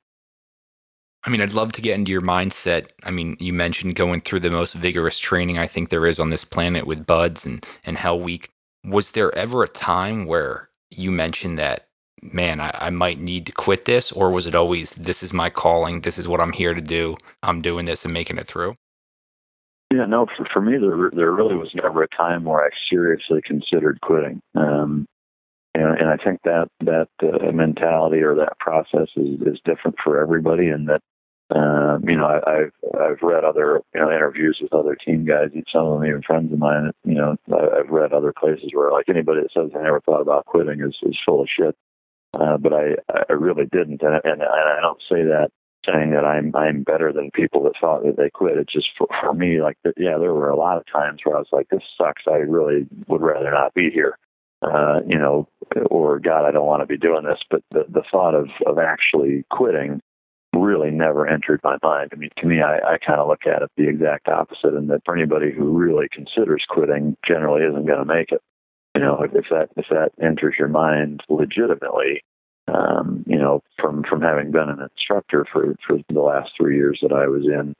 I 1.25 1.31
mean, 1.31 1.41
I'd 1.41 1.53
love 1.53 1.73
to 1.73 1.83
get 1.83 1.95
into 1.95 2.11
your 2.11 2.21
mindset. 2.21 2.89
I 3.05 3.13
mean, 3.13 3.37
you 3.39 3.53
mentioned 3.53 3.95
going 3.95 4.23
through 4.23 4.41
the 4.41 4.51
most 4.51 4.75
vigorous 4.75 5.19
training 5.19 5.59
I 5.59 5.69
think 5.69 5.89
there 5.89 6.07
is 6.07 6.19
on 6.19 6.31
this 6.31 6.45
planet 6.45 6.87
with 6.87 7.07
BUD/S 7.07 7.47
and, 7.47 7.65
and 7.85 7.97
Hell 7.97 8.19
Week. 8.19 8.51
Was 8.85 9.13
there 9.13 9.33
ever 9.37 9.63
a 9.63 9.69
time 9.69 10.27
where 10.27 10.69
you 10.91 11.13
mentioned 11.13 11.59
that, 11.59 11.87
man, 12.23 12.61
I, 12.61 12.71
I 12.75 12.91
might 12.91 13.21
need 13.21 13.47
to 13.47 13.53
quit 13.53 13.85
this? 13.85 14.11
Or 14.11 14.31
was 14.31 14.47
it 14.47 14.57
always, 14.57 14.91
this 14.95 15.23
is 15.23 15.33
my 15.33 15.49
calling, 15.49 16.01
this 16.01 16.19
is 16.19 16.27
what 16.27 16.43
I'm 16.43 16.53
here 16.53 16.75
to 16.75 16.81
do, 16.81 17.17
I'm 17.45 17.63
doing 17.63 17.85
this 17.85 18.05
and 18.05 18.13
making 18.13 18.39
it 18.39 18.49
through? 18.49 18.75
Yeah, 19.95 20.07
no, 20.07 20.27
for, 20.37 20.49
for 20.53 20.61
me, 20.61 20.79
there, 20.79 21.11
there 21.15 21.31
really 21.31 21.55
was 21.55 21.71
never 21.75 22.03
a 22.03 22.09
time 22.09 22.45
where 22.45 22.65
I 22.65 22.71
seriously 22.91 23.43
considered 23.45 24.01
quitting. 24.01 24.41
Um, 24.57 25.07
and, 25.75 25.99
and 26.01 26.09
I 26.09 26.17
think 26.17 26.41
that 26.45 26.69
that 26.81 27.09
uh, 27.23 27.53
mentality 27.53 28.23
or 28.23 28.35
that 28.37 28.59
process 28.59 29.09
is, 29.17 29.41
is 29.43 29.61
different 29.65 29.97
for 30.03 30.21
everybody, 30.21 30.69
and 30.69 30.89
that 30.89 31.01
um, 31.55 32.09
you 32.09 32.17
know, 32.17 32.25
I, 32.25 32.39
I've 32.51 32.73
I've 32.99 33.23
read 33.23 33.45
other 33.45 33.81
you 33.95 34.01
know 34.01 34.11
interviews 34.11 34.59
with 34.61 34.73
other 34.73 34.97
team 34.97 35.25
guys, 35.25 35.51
some 35.73 35.87
of 35.87 36.01
them 36.01 36.09
even 36.09 36.23
friends 36.23 36.53
of 36.53 36.59
mine. 36.59 36.93
You 37.05 37.15
know, 37.15 37.37
I, 37.53 37.81
I've 37.81 37.91
read 37.91 38.13
other 38.13 38.33
places 38.33 38.71
where 38.73 38.91
like 38.91 39.09
anybody 39.09 39.43
that 39.43 39.53
says 39.53 39.71
they 39.73 39.83
never 39.83 40.01
thought 40.01 40.23
about 40.23 40.47
quitting 40.47 40.81
is 40.81 40.97
is 41.03 41.19
full 41.27 41.43
of 41.43 41.49
shit. 41.49 41.77
Uh, 42.33 42.57
but 42.57 42.73
I 42.73 42.95
I 43.29 43.33
really 43.35 43.67
didn't, 43.67 44.03
and 44.03 44.21
and 44.25 44.43
I 44.43 44.81
don't 44.81 45.03
say 45.11 45.25
that 45.25 45.51
saying 45.85 46.11
that 46.13 46.25
I'm 46.25 46.55
I'm 46.57 46.85
better 46.85 47.13
than 47.13 47.31
people 47.33 47.63
that 47.65 47.75
thought 47.81 48.05
that 48.05 48.17
they 48.17 48.31
quit. 48.31 48.57
It's 48.57 48.73
just 48.73 48.89
for, 48.97 49.09
for 49.21 49.35
me, 49.35 49.61
like 49.61 49.77
yeah, 49.97 50.17
there 50.19 50.33
were 50.33 50.49
a 50.49 50.57
lot 50.57 50.79
of 50.79 50.85
times 50.91 51.21
where 51.25 51.37
I 51.37 51.41
was 51.41 51.49
like, 51.53 51.69
this 51.69 51.83
sucks. 51.99 52.23
I 52.27 52.37
really 52.37 52.87
would 53.09 53.21
rather 53.21 53.51
not 53.51 53.75
be 53.75 53.91
here. 53.91 54.17
Uh, 54.63 55.01
you 55.09 55.19
know, 55.19 55.49
or 55.91 56.21
God, 56.21 56.47
I 56.47 56.53
don't 56.53 56.67
want 56.67 56.83
to 56.83 56.87
be 56.87 56.97
doing 56.97 57.25
this. 57.25 57.41
But 57.51 57.63
the 57.71 57.85
the 57.89 58.05
thought 58.11 58.35
of 58.35 58.49
of 58.65 58.79
actually 58.79 59.45
quitting 59.51 60.01
really 60.55 60.91
never 60.91 61.27
entered 61.27 61.61
my 61.65 61.77
mind. 61.83 62.11
I 62.13 62.17
mean, 62.17 62.31
to 62.39 62.47
me, 62.47 62.61
I, 62.61 62.95
I 62.95 62.99
kind 62.99 63.21
of 63.21 63.29
look 63.29 63.47
at 63.47 63.63
it 63.63 63.71
the 63.77 63.89
exact 63.89 64.29
opposite, 64.29 64.75
and 64.75 64.91
that 64.91 65.03
for 65.05 65.17
anybody 65.17 65.53
who 65.53 65.71
really 65.71 66.09
considers 66.13 66.65
quitting, 66.69 67.17
generally 67.27 67.65
isn't 67.65 67.87
going 67.87 67.99
to 67.99 68.05
make 68.05 68.33
it. 68.33 68.43
You 68.95 69.01
know, 69.01 69.23
if, 69.23 69.35
if 69.35 69.47
that 69.51 69.71
if 69.77 69.87
that 69.91 70.13
enters 70.23 70.57
your 70.59 70.69
mind 70.69 71.23
legitimately, 71.29 72.23
um, 72.69 73.25
you 73.27 73.39
know, 73.39 73.63
from 73.81 74.05
from 74.09 74.21
having 74.21 74.51
been 74.51 74.69
an 74.69 74.81
instructor 74.81 75.47
for 75.51 75.75
for 75.87 75.99
the 76.09 76.21
last 76.21 76.51
three 76.57 76.77
years 76.77 76.99
that 77.03 77.13
I 77.13 77.27
was 77.27 77.45
in, 77.45 77.75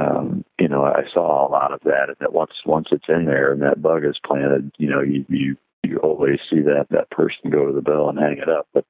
um, 0.00 0.44
you 0.60 0.68
know, 0.68 0.84
I 0.84 1.02
saw 1.12 1.46
a 1.46 1.50
lot 1.50 1.72
of 1.72 1.80
that, 1.84 2.08
and 2.08 2.16
that 2.20 2.32
once 2.32 2.52
once 2.64 2.88
it's 2.92 3.08
in 3.08 3.24
there 3.24 3.52
and 3.52 3.62
that 3.62 3.82
bug 3.82 4.04
is 4.04 4.18
planted, 4.24 4.70
you 4.78 4.88
know, 4.88 5.00
you 5.00 5.24
you 5.28 5.56
you 5.82 5.98
always 5.98 6.38
see 6.50 6.60
that 6.60 6.86
that 6.90 7.10
person 7.10 7.50
go 7.50 7.66
to 7.66 7.72
the 7.72 7.82
bell 7.82 8.08
and 8.08 8.18
hang 8.18 8.38
it 8.38 8.48
up, 8.48 8.68
but 8.72 8.84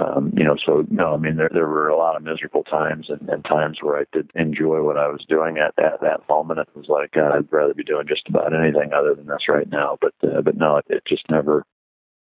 um, 0.00 0.32
you 0.34 0.44
know, 0.44 0.56
so 0.64 0.86
no, 0.90 1.14
I 1.14 1.18
mean, 1.18 1.36
there 1.36 1.50
there 1.52 1.68
were 1.68 1.88
a 1.88 1.96
lot 1.96 2.16
of 2.16 2.22
miserable 2.22 2.64
times 2.64 3.06
and, 3.10 3.28
and 3.28 3.44
times 3.44 3.78
where 3.82 3.98
I 3.98 4.04
did 4.12 4.30
enjoy 4.34 4.82
what 4.82 4.96
I 4.96 5.08
was 5.08 5.24
doing 5.28 5.58
at 5.58 5.74
that 5.76 6.00
that 6.00 6.28
moment. 6.28 6.60
It 6.60 6.68
was 6.74 6.88
like 6.88 7.12
God, 7.12 7.36
I'd 7.36 7.52
rather 7.52 7.74
be 7.74 7.84
doing 7.84 8.06
just 8.08 8.28
about 8.28 8.54
anything 8.54 8.92
other 8.94 9.14
than 9.14 9.26
this 9.26 9.48
right 9.48 9.68
now. 9.70 9.98
But 10.00 10.14
uh, 10.22 10.40
but 10.40 10.56
no, 10.56 10.78
it, 10.78 10.86
it 10.88 11.02
just 11.06 11.28
never 11.30 11.64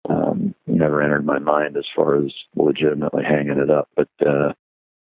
um, 0.09 0.55
never 0.65 1.03
entered 1.03 1.25
my 1.25 1.37
mind 1.37 1.77
as 1.77 1.85
far 1.95 2.17
as 2.17 2.31
legitimately 2.55 3.23
hanging 3.23 3.59
it 3.59 3.69
up. 3.69 3.89
But 3.95 4.09
uh, 4.25 4.53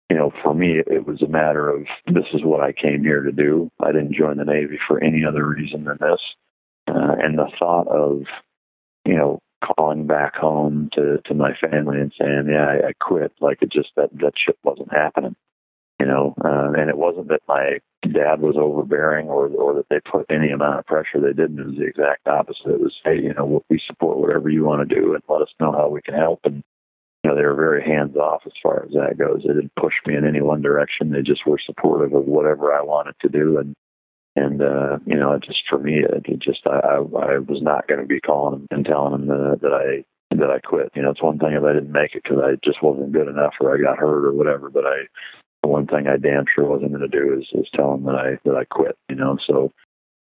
you 0.09 0.17
know, 0.17 0.31
for 0.43 0.55
me, 0.55 0.79
it 0.87 1.05
was 1.05 1.21
a 1.21 1.29
matter 1.29 1.69
of 1.69 1.87
this 2.07 2.27
is 2.33 2.45
what 2.45 2.61
I 2.61 2.73
came 2.73 3.03
here 3.03 3.23
to 3.23 3.33
do. 3.33 3.71
I 3.81 3.91
didn't 3.91 4.15
join 4.15 4.37
the 4.37 4.45
Navy 4.45 4.79
for 4.87 5.03
any 5.03 5.25
other 5.25 5.45
reason 5.45 5.85
than 5.85 5.99
this. 6.01 6.21
Uh, 6.87 7.17
and 7.19 7.39
the 7.39 7.51
thought 7.59 7.89
of 7.89 8.23
you 9.05 9.17
know 9.17 9.41
calling 9.63 10.07
back 10.07 10.35
home 10.37 10.91
to 10.95 11.19
to 11.27 11.35
my 11.35 11.53
family 11.61 12.01
and 12.01 12.13
saying, 12.21 12.47
"Yeah, 12.51 12.67
I, 12.67 12.89
I 12.89 12.93
quit." 13.01 13.33
Like 13.41 13.59
it 13.63 13.73
just 13.73 13.91
that 13.97 14.11
that 14.21 14.35
shit 14.45 14.59
wasn't 14.65 14.93
happening. 14.93 15.37
you 16.01 16.07
know, 16.07 16.35
uh, 16.45 16.73
and 16.77 16.91
it 16.91 16.97
wasn't 16.99 17.29
that 17.29 17.43
my 17.47 17.79
dad 18.03 18.41
was 18.41 18.57
overbearing 18.59 19.29
or 19.29 19.47
or 19.49 19.75
that 19.75 19.87
they 19.89 20.01
put 20.01 20.27
any 20.31 20.51
amount 20.51 20.81
of 20.81 20.87
pressure. 20.87 21.21
They 21.21 21.33
didn't. 21.33 21.61
It 21.61 21.67
was 21.67 21.77
the 21.79 21.87
exact 21.87 22.27
opposite. 22.27 22.67
It 22.75 22.81
was, 22.81 22.95
hey, 23.05 23.17
you 23.23 23.33
know, 23.35 23.63
we 23.71 23.81
support 23.87 24.19
whatever 24.19 24.49
you 24.51 24.65
want 24.65 24.89
to 24.89 24.95
do 24.95 25.15
and 25.15 25.23
let 25.29 25.43
us 25.43 25.55
know 25.61 25.73
how 25.73 25.89
we 25.89 26.03
can 26.03 26.15
help. 26.15 26.41
And 26.45 26.65
you 27.23 27.31
know, 27.31 27.37
they 27.37 27.45
were 27.45 27.55
very 27.55 27.85
hands 27.85 28.17
off 28.17 28.43
as 28.47 28.53
far 28.63 28.85
as 28.85 28.93
that 28.93 29.17
goes. 29.17 29.43
They 29.47 29.55
didn't 29.55 29.77
push 29.81 29.95
me 30.07 30.17
in 30.17 30.27
any 30.27 30.41
one 30.41 30.61
direction. 30.61 31.13
They 31.13 31.23
just 31.23 31.47
were 31.47 31.61
supportive 31.65 32.15
of 32.15 32.25
whatever 32.25 32.75
I 32.75 32.83
wanted 32.83 33.15
to 33.23 33.29
do. 33.29 33.59
And 33.59 33.75
and 34.35 34.63
uh, 34.63 34.99
you 35.05 35.17
know, 35.17 35.33
it 35.33 35.45
just 35.45 35.63
for 35.69 35.79
me, 35.79 36.01
it, 36.01 36.25
it 36.25 36.41
just 36.41 36.67
I, 36.67 36.79
I 36.79 36.97
I 36.97 37.39
was 37.39 37.61
not 37.61 37.87
going 37.87 38.01
to 38.01 38.07
be 38.07 38.21
calling 38.21 38.61
him 38.61 38.69
and 38.71 38.85
telling 38.85 39.15
him 39.15 39.27
that, 39.27 39.59
that 39.63 39.73
I 39.73 40.05
that 40.37 40.51
I 40.51 40.59
quit. 40.61 40.91
You 40.95 41.03
know, 41.03 41.11
it's 41.11 41.23
one 41.23 41.39
thing 41.39 41.53
if 41.53 41.63
I 41.63 41.73
didn't 41.73 41.93
make 41.93 42.15
it 42.15 42.23
because 42.23 42.39
I 42.43 42.57
just 42.65 42.83
wasn't 42.83 43.13
good 43.13 43.29
enough 43.29 43.55
or 43.61 43.75
I 43.75 43.81
got 43.81 43.99
hurt 43.99 44.27
or 44.27 44.33
whatever. 44.33 44.71
But 44.71 44.87
I, 44.87 45.05
the 45.63 45.69
one 45.69 45.87
thing 45.87 46.07
I 46.07 46.17
damn 46.17 46.47
sure 46.55 46.65
wasn't 46.65 46.93
going 46.93 47.09
to 47.09 47.21
do 47.21 47.39
is 47.39 47.47
is 47.53 47.69
tell 47.75 47.95
him 47.95 48.05
that 48.05 48.15
I 48.15 48.39
that 48.45 48.57
I 48.57 48.65
quit. 48.65 48.97
You 49.09 49.17
know, 49.17 49.37
so 49.47 49.71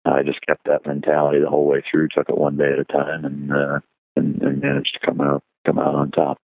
I 0.05 0.23
just 0.23 0.45
kept 0.47 0.65
that 0.67 0.87
mentality 0.87 1.41
the 1.41 1.51
whole 1.51 1.67
way 1.67 1.83
through. 1.91 2.09
Took 2.15 2.29
it 2.29 2.39
one 2.39 2.57
day 2.57 2.73
at 2.73 2.79
a 2.79 2.85
time, 2.85 3.25
and 3.25 3.53
uh, 3.53 3.81
and, 4.15 4.41
and 4.43 4.61
managed 4.61 4.99
to 5.01 5.07
come 5.07 5.21
out 5.21 5.43
come 5.67 5.79
out 5.79 5.95
on 5.95 6.11
top. 6.13 6.39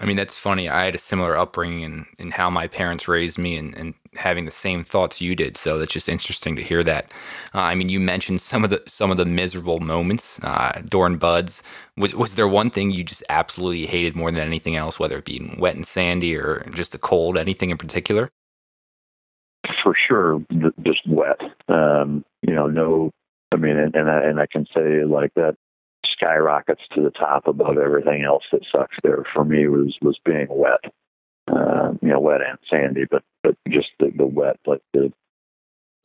I 0.00 0.06
mean, 0.06 0.16
that's 0.16 0.36
funny. 0.36 0.68
I 0.68 0.84
had 0.84 0.94
a 0.94 0.98
similar 0.98 1.36
upbringing 1.36 1.80
in, 1.80 2.06
in 2.20 2.30
how 2.30 2.50
my 2.50 2.68
parents 2.68 3.08
raised 3.08 3.36
me 3.36 3.56
and, 3.56 3.76
and 3.76 3.94
having 4.14 4.44
the 4.44 4.52
same 4.52 4.84
thoughts 4.84 5.20
you 5.20 5.34
did. 5.34 5.56
So 5.56 5.76
that's 5.76 5.92
just 5.92 6.08
interesting 6.08 6.54
to 6.54 6.62
hear 6.62 6.84
that. 6.84 7.12
Uh, 7.52 7.62
I 7.62 7.74
mean, 7.74 7.88
you 7.88 7.98
mentioned 7.98 8.40
some 8.40 8.62
of 8.62 8.70
the 8.70 8.80
some 8.86 9.10
of 9.10 9.16
the 9.16 9.24
miserable 9.24 9.80
moments 9.80 10.38
uh, 10.44 10.82
during 10.88 11.16
BUD/S. 11.16 11.62
Was, 11.96 12.14
was 12.14 12.34
there 12.36 12.46
one 12.46 12.70
thing 12.70 12.92
you 12.92 13.02
just 13.02 13.24
absolutely 13.28 13.86
hated 13.86 14.14
more 14.14 14.30
than 14.30 14.40
anything 14.40 14.76
else, 14.76 15.00
whether 15.00 15.18
it 15.18 15.24
be 15.24 15.52
wet 15.58 15.74
and 15.74 15.86
sandy 15.86 16.36
or 16.36 16.64
just 16.74 16.92
the 16.92 16.98
cold, 16.98 17.36
anything 17.36 17.70
in 17.70 17.76
particular? 17.76 18.30
For 19.82 19.96
sure, 20.06 20.40
just 20.84 21.08
wet. 21.08 21.40
Um, 21.68 22.24
you 22.42 22.54
know, 22.54 22.68
no, 22.68 23.10
I 23.52 23.56
mean, 23.56 23.76
and, 23.76 23.94
and 23.96 24.08
I, 24.08 24.22
and 24.22 24.40
I 24.40 24.46
can 24.46 24.64
say 24.72 25.04
like 25.04 25.34
that 25.34 25.56
skyrockets 26.18 26.82
to 26.94 27.02
the 27.02 27.10
top 27.10 27.46
above 27.46 27.78
everything 27.78 28.24
else 28.24 28.44
that 28.52 28.64
sucks 28.72 28.96
there 29.02 29.24
for 29.32 29.44
me 29.44 29.68
was 29.68 29.96
was 30.02 30.18
being 30.24 30.46
wet. 30.50 30.92
Uh, 31.46 31.92
you 32.02 32.08
know 32.08 32.20
wet 32.20 32.40
and 32.46 32.58
sandy 32.70 33.04
but 33.10 33.22
but 33.42 33.56
just 33.70 33.88
the, 33.98 34.10
the 34.18 34.26
wet 34.26 34.58
like 34.66 34.82
the 34.92 35.10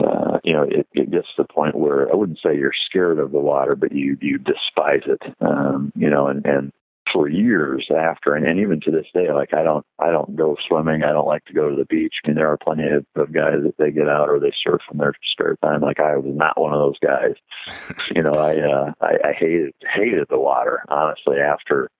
uh, 0.02 0.38
you 0.42 0.54
know 0.54 0.62
it, 0.62 0.86
it 0.92 1.10
gets 1.10 1.26
to 1.36 1.42
the 1.42 1.52
point 1.52 1.74
where 1.74 2.10
I 2.10 2.16
wouldn't 2.16 2.38
say 2.42 2.56
you're 2.56 2.72
scared 2.88 3.18
of 3.18 3.30
the 3.30 3.38
water 3.38 3.76
but 3.76 3.92
you 3.92 4.16
you 4.20 4.38
despise 4.38 5.02
it. 5.06 5.22
Um, 5.40 5.92
you 5.94 6.08
know 6.08 6.28
and 6.28 6.46
and 6.46 6.72
for 7.12 7.28
years 7.28 7.88
after, 7.96 8.34
and, 8.34 8.46
and 8.46 8.58
even 8.58 8.80
to 8.80 8.90
this 8.90 9.06
day, 9.14 9.32
like 9.32 9.54
I 9.54 9.62
don't, 9.62 9.84
I 9.98 10.10
don't 10.10 10.36
go 10.36 10.56
swimming. 10.68 11.02
I 11.02 11.12
don't 11.12 11.26
like 11.26 11.44
to 11.46 11.52
go 11.52 11.68
to 11.68 11.76
the 11.76 11.84
beach. 11.84 12.14
I 12.24 12.28
mean, 12.28 12.36
there 12.36 12.50
are 12.50 12.56
plenty 12.56 12.84
of, 12.88 13.06
of 13.16 13.32
guys 13.32 13.62
that 13.62 13.76
they 13.78 13.90
get 13.90 14.08
out 14.08 14.28
or 14.28 14.40
they 14.40 14.52
surf 14.62 14.82
in 14.92 14.98
their 14.98 15.14
spare 15.32 15.56
time. 15.62 15.80
Like 15.80 16.00
I 16.00 16.16
was 16.16 16.34
not 16.34 16.60
one 16.60 16.72
of 16.72 16.80
those 16.80 16.98
guys. 16.98 17.34
you 18.14 18.22
know, 18.22 18.34
I, 18.34 18.56
uh, 18.56 18.92
I, 19.00 19.28
I 19.28 19.32
hated, 19.32 19.74
hated 19.94 20.26
the 20.28 20.38
water 20.38 20.82
honestly 20.88 21.38
after, 21.38 21.90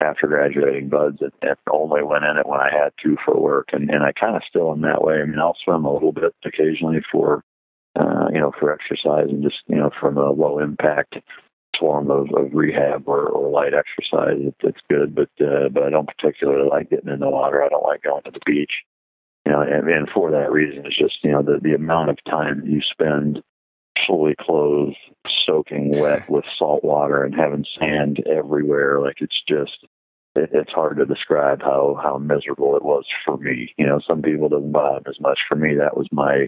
after 0.00 0.26
graduating 0.26 0.88
BUD/S 0.88 1.18
and, 1.20 1.32
and 1.42 1.56
only 1.70 2.02
went 2.02 2.24
in 2.24 2.36
it 2.36 2.46
when 2.46 2.60
I 2.60 2.70
had 2.72 2.92
to 3.04 3.16
for 3.24 3.38
work. 3.38 3.68
And, 3.72 3.90
and 3.90 4.02
I 4.02 4.12
kind 4.12 4.36
of 4.36 4.42
still 4.48 4.72
am 4.72 4.80
that 4.82 5.02
way. 5.02 5.20
I 5.20 5.24
mean, 5.24 5.38
I'll 5.38 5.56
swim 5.64 5.84
a 5.84 5.92
little 5.92 6.12
bit 6.12 6.34
occasionally 6.44 7.00
for, 7.10 7.42
uh, 7.98 8.28
you 8.32 8.40
know, 8.40 8.52
for 8.58 8.72
exercise 8.72 9.28
and 9.28 9.42
just, 9.42 9.58
you 9.66 9.76
know, 9.76 9.90
from 10.00 10.18
a 10.18 10.30
low 10.30 10.58
impact 10.58 11.16
form 11.82 12.12
of, 12.12 12.28
of 12.36 12.54
rehab 12.54 13.08
or, 13.08 13.26
or 13.26 13.50
light 13.50 13.72
exercise. 13.74 14.38
It, 14.38 14.54
it's 14.60 14.80
good, 14.88 15.16
but 15.16 15.30
uh, 15.44 15.68
but 15.68 15.82
I 15.82 15.90
don't 15.90 16.06
particularly 16.06 16.68
like 16.70 16.90
getting 16.90 17.10
in 17.10 17.18
the 17.18 17.28
water. 17.28 17.60
I 17.60 17.68
don't 17.68 17.82
like 17.82 18.02
going 18.02 18.22
to 18.22 18.30
the 18.30 18.38
beach. 18.46 18.70
You 19.44 19.50
know, 19.50 19.62
and, 19.62 19.88
and 19.88 20.08
for 20.14 20.30
that 20.30 20.52
reason, 20.52 20.86
it's 20.86 20.96
just 20.96 21.18
you 21.24 21.32
know 21.32 21.42
the 21.42 21.58
the 21.60 21.74
amount 21.74 22.10
of 22.10 22.18
time 22.24 22.62
you 22.64 22.80
spend 22.88 23.42
fully 24.06 24.36
clothed, 24.40 24.96
soaking 25.44 25.98
wet 25.98 26.30
with 26.30 26.44
salt 26.56 26.84
water 26.84 27.24
and 27.24 27.34
having 27.34 27.64
sand 27.78 28.22
everywhere. 28.30 29.00
Like 29.00 29.16
it's 29.18 29.42
just 29.48 29.84
it, 30.36 30.50
it's 30.52 30.70
hard 30.70 30.98
to 30.98 31.04
describe 31.04 31.62
how 31.62 31.98
how 32.00 32.18
miserable 32.18 32.76
it 32.76 32.84
was 32.84 33.04
for 33.24 33.38
me. 33.38 33.74
You 33.76 33.86
know, 33.86 34.00
some 34.06 34.22
people 34.22 34.48
doesn't 34.48 34.70
bother 34.70 35.10
as 35.10 35.20
much. 35.20 35.40
For 35.48 35.56
me, 35.56 35.74
that 35.74 35.96
was 35.96 36.06
my 36.12 36.46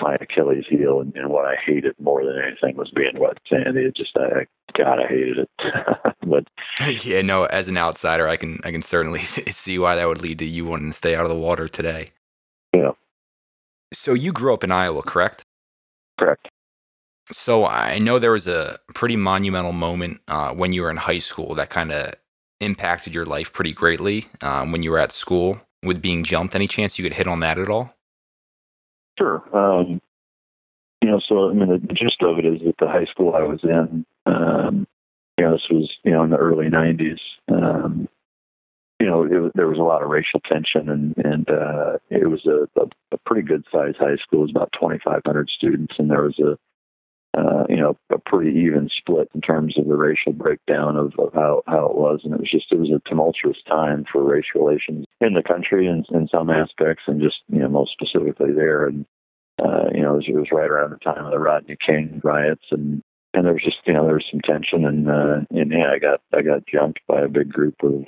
my 0.00 0.16
Achilles 0.20 0.64
heel, 0.68 1.00
and, 1.00 1.14
and 1.16 1.30
what 1.30 1.44
I 1.44 1.54
hated 1.64 1.94
more 2.00 2.24
than 2.24 2.36
anything 2.38 2.76
was 2.76 2.90
being 2.94 3.18
wet 3.18 3.38
sandy. 3.48 3.82
It 3.82 3.96
just, 3.96 4.16
I, 4.16 4.46
God, 4.76 4.98
I 5.00 5.06
hated 5.06 5.38
it. 5.38 5.50
but 6.26 6.44
yeah, 7.04 7.22
no, 7.22 7.44
as 7.44 7.68
an 7.68 7.76
outsider, 7.76 8.28
I 8.28 8.36
can, 8.36 8.60
I 8.64 8.70
can 8.70 8.82
certainly 8.82 9.20
see 9.22 9.78
why 9.78 9.96
that 9.96 10.06
would 10.06 10.22
lead 10.22 10.38
to 10.40 10.44
you 10.44 10.64
wanting 10.64 10.90
to 10.90 10.96
stay 10.96 11.14
out 11.14 11.24
of 11.24 11.30
the 11.30 11.36
water 11.36 11.68
today. 11.68 12.08
Yeah. 12.74 12.92
So 13.92 14.14
you 14.14 14.32
grew 14.32 14.54
up 14.54 14.64
in 14.64 14.70
Iowa, 14.70 15.02
correct? 15.02 15.44
Correct. 16.18 16.48
So 17.32 17.66
I 17.66 17.98
know 17.98 18.18
there 18.18 18.32
was 18.32 18.46
a 18.46 18.78
pretty 18.94 19.16
monumental 19.16 19.72
moment 19.72 20.20
uh, 20.28 20.52
when 20.52 20.72
you 20.72 20.82
were 20.82 20.90
in 20.90 20.96
high 20.96 21.18
school 21.20 21.54
that 21.54 21.70
kind 21.70 21.92
of 21.92 22.14
impacted 22.60 23.14
your 23.14 23.24
life 23.24 23.52
pretty 23.52 23.72
greatly 23.72 24.26
um, 24.42 24.72
when 24.72 24.82
you 24.82 24.90
were 24.90 24.98
at 24.98 25.12
school 25.12 25.60
with 25.82 26.02
being 26.02 26.24
jumped. 26.24 26.54
Any 26.54 26.68
chance 26.68 26.98
you 26.98 27.04
could 27.04 27.14
hit 27.14 27.26
on 27.26 27.40
that 27.40 27.58
at 27.58 27.68
all? 27.68 27.94
Sure. 29.20 29.44
Um, 29.54 30.00
you 31.02 31.10
know, 31.10 31.20
so 31.28 31.50
I 31.50 31.52
mean, 31.52 31.68
the, 31.68 31.94
gist 31.94 32.22
of 32.22 32.38
it 32.38 32.46
is 32.46 32.60
that 32.64 32.76
the 32.78 32.86
high 32.86 33.06
school 33.10 33.34
I 33.34 33.42
was 33.42 33.60
in, 33.62 34.06
um, 34.26 34.86
you 35.38 35.44
know, 35.44 35.52
this 35.52 35.66
was 35.70 35.90
you 36.04 36.12
know 36.12 36.24
in 36.24 36.30
the 36.30 36.36
early 36.36 36.66
'90s. 36.66 37.18
Um, 37.48 38.08
you 38.98 39.06
know, 39.06 39.24
it, 39.24 39.52
there 39.54 39.68
was 39.68 39.78
a 39.78 39.82
lot 39.82 40.02
of 40.02 40.08
racial 40.08 40.40
tension, 40.40 40.88
and 40.88 41.14
and 41.18 41.50
uh, 41.50 41.98
it 42.10 42.28
was 42.28 42.46
a, 42.46 42.68
a, 42.80 42.86
a 43.12 43.18
pretty 43.26 43.46
good 43.46 43.64
sized 43.72 43.96
high 43.98 44.16
school. 44.16 44.40
It 44.40 44.42
was 44.42 44.50
about 44.50 44.72
2,500 44.78 45.48
students, 45.56 45.94
and 45.98 46.10
there 46.10 46.22
was 46.22 46.38
a 46.38 46.58
uh, 47.36 47.64
you 47.68 47.76
know, 47.76 47.96
a 48.10 48.18
pretty 48.18 48.58
even 48.58 48.88
split 48.98 49.28
in 49.34 49.40
terms 49.40 49.78
of 49.78 49.86
the 49.86 49.96
racial 49.96 50.32
breakdown 50.32 50.96
of, 50.96 51.12
of 51.18 51.32
how, 51.32 51.62
how 51.66 51.86
it 51.86 51.94
was. 51.94 52.20
And 52.24 52.34
it 52.34 52.40
was 52.40 52.50
just, 52.50 52.72
it 52.72 52.78
was 52.78 52.90
a 52.90 53.08
tumultuous 53.08 53.58
time 53.68 54.04
for 54.10 54.22
race 54.24 54.50
relations 54.54 55.06
in 55.20 55.34
the 55.34 55.42
country 55.42 55.86
in, 55.86 56.04
in 56.10 56.28
some 56.28 56.50
aspects 56.50 57.04
and 57.06 57.20
just, 57.20 57.36
you 57.48 57.60
know, 57.60 57.68
most 57.68 57.92
specifically 57.92 58.52
there. 58.52 58.86
And, 58.86 59.06
uh, 59.62 59.90
you 59.94 60.02
know, 60.02 60.14
it 60.14 60.16
was, 60.16 60.24
it 60.28 60.34
was 60.34 60.48
right 60.52 60.70
around 60.70 60.90
the 60.90 60.96
time 60.96 61.24
of 61.24 61.30
the 61.30 61.38
Rodney 61.38 61.76
King 61.86 62.20
riots 62.24 62.64
and, 62.72 63.02
and 63.32 63.44
there 63.44 63.52
was 63.52 63.62
just, 63.64 63.78
you 63.86 63.92
know, 63.92 64.04
there 64.04 64.14
was 64.14 64.26
some 64.30 64.40
tension 64.40 64.84
and, 64.84 65.08
uh, 65.08 65.46
and 65.50 65.70
yeah, 65.70 65.92
I 65.94 65.98
got, 66.00 66.20
I 66.34 66.42
got 66.42 66.66
jumped 66.66 66.98
by 67.06 67.20
a 67.20 67.28
big 67.28 67.52
group 67.52 67.76
of, 67.84 68.06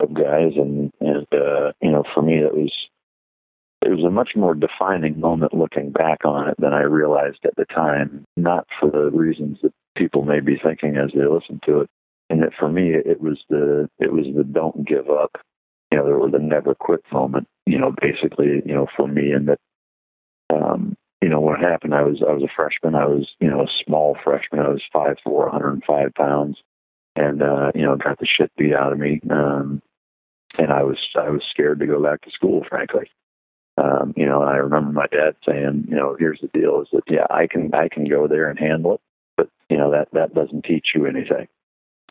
of 0.00 0.14
guys 0.14 0.52
and, 0.56 0.92
and, 1.00 1.26
uh, 1.30 1.72
you 1.82 1.90
know, 1.90 2.04
for 2.14 2.22
me, 2.22 2.38
it 2.38 2.54
was, 2.54 2.72
it 3.86 3.90
was 3.90 4.04
a 4.04 4.10
much 4.10 4.30
more 4.34 4.54
defining 4.54 5.20
moment 5.20 5.54
looking 5.54 5.92
back 5.92 6.24
on 6.24 6.48
it 6.48 6.56
than 6.58 6.72
I 6.72 6.80
realized 6.80 7.38
at 7.44 7.54
the 7.56 7.64
time, 7.66 8.24
not 8.36 8.66
for 8.80 8.90
the 8.90 9.10
reasons 9.10 9.58
that 9.62 9.72
people 9.96 10.22
may 10.22 10.40
be 10.40 10.58
thinking 10.62 10.96
as 10.96 11.10
they 11.14 11.24
listen 11.24 11.60
to 11.66 11.82
it. 11.82 11.90
And 12.28 12.42
that 12.42 12.50
for 12.58 12.68
me, 12.68 12.90
it 12.94 13.20
was 13.20 13.38
the 13.48 13.88
it 14.00 14.12
was 14.12 14.26
the 14.36 14.42
don't 14.42 14.86
give 14.86 15.08
up, 15.08 15.36
you 15.92 15.98
know, 15.98 16.04
or 16.04 16.28
the 16.28 16.40
never 16.40 16.74
quit 16.74 17.00
moment. 17.12 17.46
You 17.64 17.78
know, 17.78 17.94
basically, 18.00 18.60
you 18.66 18.74
know, 18.74 18.88
for 18.96 19.06
me, 19.06 19.30
and 19.30 19.48
that, 19.48 19.58
um, 20.52 20.96
you 21.22 21.28
know, 21.28 21.40
what 21.40 21.60
happened, 21.60 21.94
I 21.94 22.02
was 22.02 22.24
I 22.28 22.32
was 22.32 22.42
a 22.42 22.52
freshman. 22.56 22.96
I 22.96 23.06
was 23.06 23.28
you 23.38 23.48
know 23.48 23.60
a 23.60 23.84
small 23.84 24.16
freshman. 24.24 24.66
I 24.66 24.68
was 24.68 24.82
five 24.92 25.18
four, 25.22 25.44
105 25.44 26.12
pounds, 26.14 26.56
and 27.14 27.40
uh, 27.40 27.70
you 27.76 27.82
know, 27.82 27.94
got 27.96 28.18
the 28.18 28.26
shit 28.26 28.50
beat 28.58 28.74
out 28.74 28.92
of 28.92 28.98
me. 28.98 29.20
Um, 29.30 29.80
and 30.58 30.72
I 30.72 30.82
was 30.82 30.98
I 31.14 31.30
was 31.30 31.42
scared 31.48 31.78
to 31.78 31.86
go 31.86 32.02
back 32.02 32.22
to 32.22 32.30
school, 32.32 32.64
frankly 32.68 33.08
um, 33.76 34.14
you 34.16 34.24
know, 34.24 34.42
I 34.42 34.56
remember 34.56 34.92
my 34.92 35.06
dad 35.06 35.36
saying, 35.46 35.86
you 35.88 35.96
know, 35.96 36.16
here's 36.18 36.40
the 36.40 36.48
deal 36.48 36.80
is 36.80 36.88
that 36.92 37.02
yeah, 37.08 37.26
I 37.30 37.46
can 37.46 37.72
I 37.74 37.88
can 37.88 38.08
go 38.08 38.26
there 38.26 38.48
and 38.48 38.58
handle 38.58 38.94
it, 38.94 39.00
but 39.36 39.50
you 39.68 39.76
know 39.76 39.90
that 39.90 40.08
that 40.12 40.34
doesn't 40.34 40.64
teach 40.64 40.88
you 40.94 41.06
anything. 41.06 41.48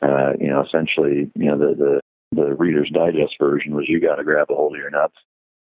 Uh, 0.02 0.34
you 0.40 0.48
know, 0.48 0.64
essentially, 0.64 1.32
you 1.34 1.46
know, 1.46 1.58
the 1.58 1.76
the 1.76 2.02
the 2.36 2.54
Reader's 2.56 2.92
Digest 2.94 3.36
version 3.40 3.76
was 3.76 3.86
you 3.88 4.00
got 4.00 4.16
to 4.16 4.24
grab 4.24 4.48
a 4.52 4.56
hold 4.56 4.76
of 4.76 4.80
your 4.80 4.92
nuts 4.92 5.16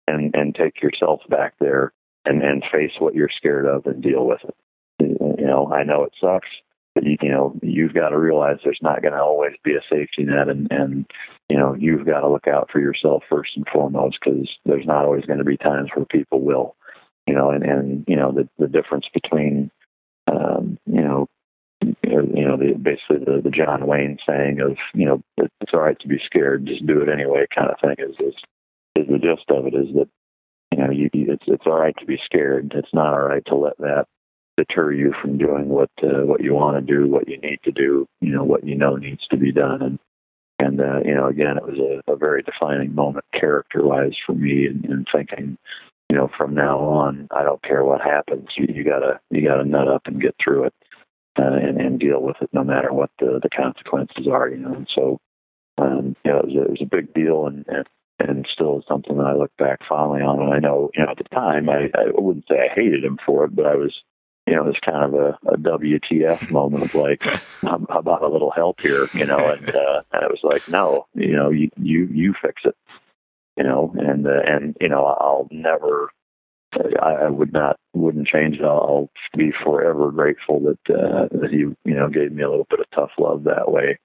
and 0.08 0.34
and 0.34 0.54
take 0.54 0.82
yourself 0.82 1.20
back 1.28 1.54
there 1.60 1.92
and 2.24 2.42
and 2.42 2.64
face 2.72 2.92
what 2.98 3.14
you're 3.14 3.30
scared 3.36 3.66
of 3.66 3.86
and 3.86 4.02
deal 4.02 4.26
with 4.26 4.40
it. 4.42 4.56
You 4.98 5.46
know, 5.46 5.72
I 5.72 5.84
know 5.84 6.04
it 6.04 6.12
sucks 6.20 6.48
you, 7.00 7.30
know 7.30 7.54
you've 7.62 7.94
got 7.94 8.10
to 8.10 8.18
realize 8.18 8.58
there's 8.64 8.78
not 8.82 9.02
going 9.02 9.12
to 9.12 9.20
always 9.20 9.52
be 9.64 9.74
a 9.74 9.80
safety 9.90 10.24
net 10.24 10.48
and 10.48 10.68
and 10.70 11.06
you 11.48 11.56
know 11.56 11.74
you've 11.74 12.06
got 12.06 12.20
to 12.20 12.28
look 12.28 12.46
out 12.46 12.68
for 12.70 12.80
yourself 12.80 13.22
first 13.28 13.50
and 13.56 13.66
foremost 13.72 14.18
because 14.22 14.48
there's 14.64 14.86
not 14.86 15.04
always 15.04 15.24
going 15.24 15.38
to 15.38 15.44
be 15.44 15.56
times 15.56 15.90
where 15.94 16.06
people 16.06 16.40
will 16.40 16.76
you 17.26 17.34
know 17.34 17.50
and 17.50 17.64
and 17.64 18.04
you 18.06 18.16
know 18.16 18.32
the 18.32 18.48
the 18.58 18.68
difference 18.68 19.06
between 19.12 19.70
um 20.30 20.78
you 20.86 21.00
know 21.00 21.28
you 21.82 22.44
know 22.44 22.56
the 22.56 22.74
basically 22.80 23.24
the 23.24 23.40
the 23.42 23.50
John 23.50 23.86
Wayne 23.86 24.18
saying 24.28 24.60
of 24.60 24.76
you 24.94 25.06
know 25.06 25.22
it's 25.36 25.72
all 25.72 25.80
right 25.80 25.98
to 26.00 26.08
be 26.08 26.20
scared 26.24 26.66
just 26.66 26.86
do 26.86 27.00
it 27.00 27.08
anyway 27.08 27.46
kind 27.54 27.70
of 27.70 27.76
thing 27.80 27.96
is 27.98 28.14
is 28.20 28.34
is 28.94 29.08
the 29.08 29.18
gist 29.18 29.50
of 29.50 29.66
it 29.66 29.74
is 29.74 29.88
that 29.94 30.08
you 30.72 30.78
know 30.78 30.90
you 30.90 31.10
it's 31.12 31.44
it's 31.46 31.64
all 31.66 31.78
right 31.78 31.94
to 31.98 32.06
be 32.06 32.18
scared. 32.24 32.72
It's 32.74 32.92
not 32.92 33.12
all 33.12 33.22
right 33.22 33.44
to 33.46 33.56
let 33.56 33.76
that 33.78 34.06
deter 34.56 34.92
you 34.92 35.12
from 35.20 35.38
doing 35.38 35.68
what 35.68 35.90
uh, 36.02 36.24
what 36.24 36.42
you 36.42 36.54
want 36.54 36.76
to 36.76 36.92
do, 36.94 37.10
what 37.10 37.28
you 37.28 37.38
need 37.38 37.60
to 37.64 37.72
do, 37.72 38.06
you 38.20 38.32
know, 38.32 38.44
what 38.44 38.64
you 38.64 38.74
know 38.74 38.96
needs 38.96 39.26
to 39.30 39.36
be 39.36 39.52
done. 39.52 39.82
And 39.82 39.98
and 40.58 40.80
uh, 40.80 41.00
you 41.04 41.14
know, 41.14 41.28
again, 41.28 41.56
it 41.56 41.64
was 41.64 41.78
a, 41.78 42.12
a 42.12 42.16
very 42.16 42.42
defining 42.42 42.94
moment 42.94 43.24
character 43.38 43.84
wise 43.84 44.16
for 44.26 44.34
me, 44.34 44.66
and, 44.66 44.84
and 44.84 45.06
thinking, 45.14 45.58
you 46.10 46.16
know, 46.16 46.28
from 46.36 46.54
now 46.54 46.78
on, 46.78 47.28
I 47.30 47.42
don't 47.42 47.62
care 47.62 47.84
what 47.84 48.00
happens. 48.00 48.48
You, 48.56 48.66
you 48.72 48.84
gotta 48.84 49.20
you 49.30 49.46
gotta 49.46 49.64
nut 49.64 49.88
up 49.88 50.02
and 50.06 50.20
get 50.20 50.36
through 50.42 50.64
it, 50.64 50.74
uh, 51.38 51.42
and, 51.42 51.80
and 51.80 51.98
deal 52.00 52.22
with 52.22 52.36
it, 52.40 52.50
no 52.52 52.64
matter 52.64 52.92
what 52.92 53.10
the 53.18 53.40
the 53.42 53.50
consequences 53.50 54.26
are. 54.30 54.48
You 54.48 54.58
know, 54.58 54.74
and 54.74 54.88
so 54.94 55.18
um, 55.78 56.16
you 56.24 56.30
know, 56.30 56.40
it 56.40 56.46
was, 56.46 56.54
a, 56.56 56.62
it 56.62 56.70
was 56.70 56.82
a 56.82 56.96
big 56.96 57.14
deal, 57.14 57.46
and, 57.46 57.64
and 57.68 57.86
and 58.18 58.46
still 58.52 58.82
something 58.88 59.16
that 59.16 59.26
I 59.26 59.34
look 59.34 59.50
back 59.58 59.80
fondly 59.88 60.20
on. 60.20 60.40
And 60.40 60.54
I 60.54 60.58
know, 60.58 60.90
you 60.94 61.04
know, 61.04 61.10
at 61.10 61.18
the 61.18 61.24
time, 61.34 61.68
I, 61.68 61.90
I 61.94 62.10
wouldn't 62.14 62.46
say 62.48 62.54
I 62.54 62.74
hated 62.74 63.04
him 63.04 63.18
for 63.24 63.44
it, 63.44 63.56
but 63.56 63.66
I 63.66 63.74
was, 63.74 63.94
you 64.46 64.54
know, 64.54 64.64
it 64.64 64.66
was 64.66 64.80
kind 64.84 65.04
of 65.04 65.14
a, 65.14 65.38
a 65.46 65.56
WTF 65.56 66.50
moment 66.50 66.84
of 66.84 66.94
like, 66.94 67.22
how, 67.22 67.84
how 67.88 67.98
about 67.98 68.22
a 68.22 68.28
little 68.28 68.50
help 68.50 68.80
here, 68.80 69.06
you 69.14 69.24
know? 69.24 69.38
And, 69.38 69.68
uh, 69.74 70.02
and 70.12 70.22
it 70.22 70.30
was 70.30 70.40
like, 70.42 70.68
no, 70.68 71.06
you 71.14 71.32
know, 71.32 71.50
you 71.50 71.70
you 71.76 72.08
you 72.12 72.34
fix 72.42 72.62
it, 72.64 72.76
you 73.56 73.64
know, 73.64 73.94
and 73.98 74.26
uh, 74.26 74.40
and 74.44 74.76
you 74.80 74.88
know, 74.88 75.04
I'll 75.04 75.48
never. 75.50 76.10
I, 76.74 77.26
I 77.26 77.28
would 77.28 77.52
not, 77.52 77.78
wouldn't 77.92 78.28
change 78.28 78.56
it. 78.56 78.64
I'll, 78.64 78.70
I'll 78.70 79.10
be 79.36 79.52
forever 79.62 80.10
grateful 80.10 80.58
that 80.60 80.94
uh, 80.94 81.28
that 81.38 81.50
he, 81.50 81.58
you 81.58 81.76
know, 81.84 82.08
gave 82.08 82.32
me 82.32 82.42
a 82.42 82.48
little 82.48 82.66
bit 82.70 82.80
of 82.80 82.86
tough 82.94 83.10
love 83.18 83.44
that 83.44 83.70
way. 83.70 83.98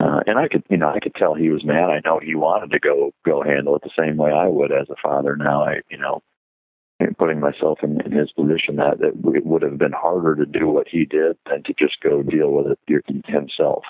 Uh, 0.00 0.20
and 0.26 0.36
I 0.36 0.48
could, 0.48 0.64
you 0.68 0.76
know, 0.76 0.88
I 0.88 0.98
could 0.98 1.14
tell 1.14 1.34
he 1.34 1.50
was 1.50 1.64
mad. 1.64 1.90
I 1.90 2.00
know 2.04 2.18
he 2.18 2.34
wanted 2.34 2.72
to 2.72 2.80
go 2.80 3.12
go 3.24 3.42
handle 3.42 3.76
it 3.76 3.82
the 3.82 3.90
same 3.96 4.16
way 4.16 4.32
I 4.32 4.48
would 4.48 4.72
as 4.72 4.90
a 4.90 4.96
father. 5.00 5.36
Now 5.36 5.64
I, 5.64 5.82
you 5.88 5.96
know, 5.96 6.20
putting 7.18 7.40
myself 7.40 7.80
in, 7.82 8.00
in 8.02 8.12
his 8.12 8.30
position, 8.32 8.76
that 8.76 8.98
that 8.98 9.14
it 9.34 9.46
would 9.46 9.62
have 9.62 9.78
been 9.78 9.92
harder 9.92 10.36
to 10.36 10.46
do 10.46 10.68
what 10.68 10.88
he 10.88 11.04
did 11.04 11.36
than 11.48 11.62
to 11.64 11.74
just 11.78 12.00
go 12.02 12.22
deal 12.22 12.50
with 12.50 12.66
it 12.66 13.24
himself. 13.26 13.84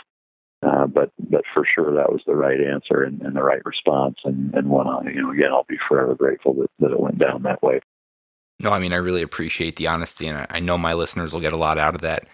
Uh, 0.63 0.87
but 0.87 1.11
but 1.19 1.43
for 1.53 1.65
sure 1.67 1.95
that 1.95 2.11
was 2.11 2.23
the 2.27 2.35
right 2.35 2.61
answer 2.61 3.03
and, 3.03 3.21
and 3.23 3.37
the 3.37 3.43
right 3.43 3.65
response, 3.65 4.17
and 4.25 4.55
and 4.55 4.69
one 4.69 4.87
you 5.07 5.23
know 5.23 5.31
again 5.31 5.51
I'll 5.53 5.67
be 5.69 5.79
forever 5.89 6.15
grateful 6.15 6.55
that, 6.55 6.71
that 6.81 6.93
it 6.93 7.01
went 7.01 7.19
down 7.19 7.43
that 7.43 7.63
way. 7.63 7.81
No, 8.61 8.71
I 8.71 8.79
mean 8.79 8.93
I 8.93 8.97
really 8.97 9.23
appreciate 9.23 9.77
the 9.77 9.89
honesty, 9.89 10.27
and 10.27 10.39
I, 10.39 10.47
I 10.49 10.61
know 10.61 10.79
my 10.79 10.95
listeners 10.95 11.33
will 11.33 11.41
get 11.41 11.53
a 11.53 11.59
lot 11.59 11.79
out 11.79 11.95
of 11.95 12.01
that. 12.01 12.27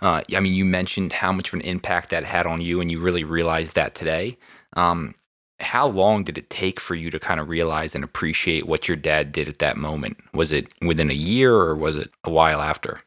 Uh, 0.00 0.22
I 0.34 0.40
mean, 0.40 0.52
you 0.52 0.64
mentioned 0.64 1.12
how 1.12 1.32
much 1.32 1.48
of 1.48 1.54
an 1.54 1.62
impact 1.62 2.10
that 2.10 2.24
had 2.24 2.46
on 2.46 2.60
you, 2.60 2.80
and 2.80 2.92
you 2.92 3.00
really 3.00 3.24
realized 3.24 3.76
that 3.76 3.94
today. 3.94 4.36
Um, 4.74 5.14
how 5.60 5.86
long 5.86 6.22
did 6.22 6.36
it 6.36 6.50
take 6.50 6.78
for 6.80 6.94
you 6.94 7.10
to 7.10 7.18
kind 7.18 7.40
of 7.40 7.48
realize 7.48 7.94
and 7.94 8.04
appreciate 8.04 8.66
what 8.66 8.88
your 8.88 8.96
dad 8.96 9.32
did 9.32 9.48
at 9.48 9.58
that 9.58 9.76
moment? 9.76 10.18
Was 10.34 10.52
it 10.52 10.72
within 10.82 11.10
a 11.10 11.14
year, 11.14 11.54
or 11.54 11.74
was 11.74 11.96
it 11.96 12.10
a 12.24 12.30
while 12.30 12.60
after? 12.60 13.00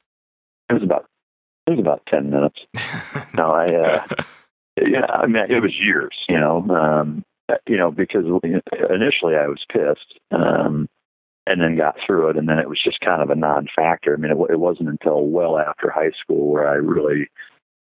It 0.70 0.74
was 0.74 0.84
about 0.84 1.06
it 1.68 1.72
was 1.72 1.80
about 1.80 2.02
ten 2.08 2.30
minutes. 2.30 2.60
no, 3.36 3.52
I 3.52 3.66
uh, 3.66 4.08
yeah, 4.78 5.06
I 5.06 5.28
mean 5.28 5.44
it 5.50 5.62
was 5.62 5.76
years. 5.80 6.16
You 6.28 6.40
know, 6.40 6.68
um, 6.70 7.24
you 7.68 7.78
know 7.78 7.92
because 7.92 8.26
initially 8.26 9.36
I 9.36 9.48
was 9.48 9.64
pissed. 9.72 10.20
Um, 10.32 10.88
and 11.50 11.62
then 11.62 11.76
got 11.76 11.96
through 12.06 12.30
it. 12.30 12.38
And 12.38 12.48
then 12.48 12.60
it 12.60 12.70
was 12.70 12.80
just 12.82 13.00
kind 13.02 13.24
of 13.24 13.32
a 13.32 13.36
non-factor. 13.36 14.14
I 14.14 14.18
mean, 14.18 14.32
it, 14.32 14.38
it 14.52 14.60
wasn't 14.60 14.90
until 14.90 15.26
well 15.26 15.58
after 15.58 15.90
high 15.90 16.12
school 16.22 16.52
where 16.52 16.70
I 16.70 16.76
really, 16.76 17.28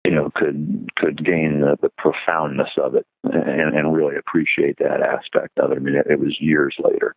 you 0.07 0.15
know, 0.15 0.31
could 0.33 0.89
could 0.95 1.25
gain 1.25 1.59
the, 1.59 1.77
the 1.81 1.89
profoundness 1.97 2.69
of 2.81 2.95
it 2.95 3.05
and, 3.25 3.75
and 3.75 3.93
really 3.93 4.15
appreciate 4.15 4.77
that 4.77 5.01
aspect 5.01 5.59
of 5.59 5.71
it. 5.71 5.75
I 5.75 5.79
mean, 5.79 5.95
it, 5.95 6.07
it 6.09 6.19
was 6.19 6.37
years 6.39 6.75
later, 6.79 7.13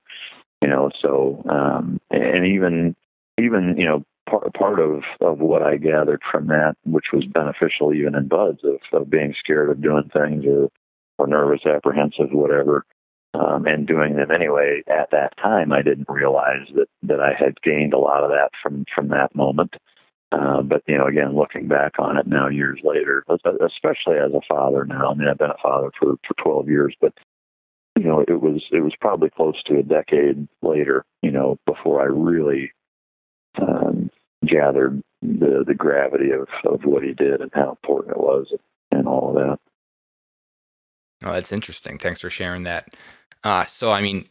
you 0.61 0.69
know. 0.69 0.91
So, 1.01 1.41
um, 1.49 2.01
and 2.11 2.45
even 2.45 2.97
even 3.39 3.77
you 3.79 3.87
know, 3.87 4.03
part 4.29 4.53
part 4.55 4.81
of 4.81 5.03
of 5.21 5.39
what 5.39 5.63
I 5.63 5.77
gathered 5.77 6.23
from 6.33 6.49
that, 6.49 6.75
which 6.85 7.07
was 7.13 7.25
beneficial 7.27 7.95
even 7.95 8.17
in 8.17 8.27
BUD/S 8.27 8.65
of 8.65 9.03
of 9.03 9.09
being 9.09 9.35
scared 9.39 9.71
of 9.71 9.81
doing 9.81 10.11
things 10.13 10.45
or 10.45 10.69
or 11.19 11.29
nervous, 11.29 11.65
apprehensive, 11.65 12.33
whatever 12.33 12.85
um, 13.35 13.67
and 13.67 13.87
doing 13.87 14.17
them 14.17 14.31
anyway. 14.31 14.83
At 14.89 15.11
that 15.13 15.37
time, 15.41 15.73
I 15.73 15.83
didn't 15.83 16.09
realize 16.09 16.67
that 16.75 16.89
that 17.05 17.21
I 17.21 17.35
had 17.39 17.61
gained 17.63 17.95
a 17.95 17.99
lot 17.99 18.25
of 18.25 18.31
that 18.31 18.51
from 18.61 18.85
from 18.93 19.09
that 19.11 19.35
moment. 19.35 19.75
Uh, 20.33 20.63
but 20.63 20.83
you 20.87 20.97
know, 20.97 21.07
again, 21.07 21.35
looking 21.35 21.67
back 21.67 21.99
on 21.99 22.17
it 22.17 22.27
now, 22.27 22.49
years 22.49 22.81
later, 22.85 23.25
especially 23.29 24.17
as 24.17 24.33
a 24.33 24.41
father 24.49 24.85
now. 24.85 25.11
I 25.11 25.15
mean, 25.15 25.29
I've 25.29 25.39
been 25.39 25.51
a 25.51 25.63
father 25.63 25.91
for 25.99 26.15
for 26.27 26.35
12 26.43 26.69
years, 26.69 26.95
but 27.01 27.13
you 27.97 28.05
know, 28.05 28.21
it 28.27 28.41
was 28.41 28.63
it 28.71 28.81
was 28.81 28.95
probably 29.01 29.31
close 29.31 29.61
to 29.65 29.79
a 29.79 29.83
decade 29.83 30.47
later. 30.63 31.05
You 31.23 31.33
know, 31.33 31.59
before 31.67 32.01
I 32.01 32.05
really 32.05 32.73
um, 33.61 34.11
gathered 34.47 35.03
the 35.21 35.65
the 35.67 35.75
gravity 35.75 36.31
of 36.31 36.49
of 36.65 36.85
what 36.85 37.03
he 37.03 37.13
did 37.13 37.41
and 37.41 37.51
how 37.53 37.71
important 37.71 38.17
it 38.17 38.21
was 38.21 38.53
and 38.93 39.09
all 39.09 39.31
of 39.31 39.35
that. 39.35 39.59
Oh, 41.23 41.33
that's 41.33 41.53
interesting. 41.53 41.99
Thanks 41.99 42.21
for 42.21 42.31
sharing 42.31 42.63
that. 42.65 42.89
Uh, 43.45 43.65
so, 43.65 43.91
I 43.91 44.01
mean, 44.01 44.27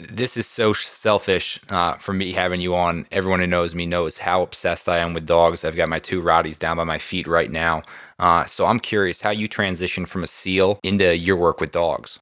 this 0.00 0.36
is 0.36 0.46
so 0.46 0.72
selfish 0.72 1.60
uh, 1.70 1.94
for 1.94 2.12
me 2.12 2.32
having 2.32 2.60
you 2.60 2.74
on. 2.74 3.06
Everyone 3.10 3.40
who 3.40 3.46
knows 3.46 3.74
me 3.74 3.86
knows 3.86 4.18
how 4.18 4.42
obsessed 4.42 4.88
I 4.88 4.98
am 4.98 5.14
with 5.14 5.26
dogs. 5.26 5.64
I've 5.64 5.76
got 5.76 5.88
my 5.88 5.98
two 5.98 6.22
Rotties 6.22 6.58
down 6.58 6.76
by 6.76 6.84
my 6.84 6.98
feet 6.98 7.26
right 7.26 7.50
now. 7.50 7.82
Uh, 8.18 8.44
so 8.44 8.66
I'm 8.66 8.80
curious 8.80 9.20
how 9.20 9.30
you 9.30 9.48
transitioned 9.48 10.08
from 10.08 10.24
a 10.24 10.26
SEAL 10.26 10.78
into 10.82 11.16
your 11.16 11.36
work 11.36 11.60
with 11.60 11.72
dogs. 11.72 12.20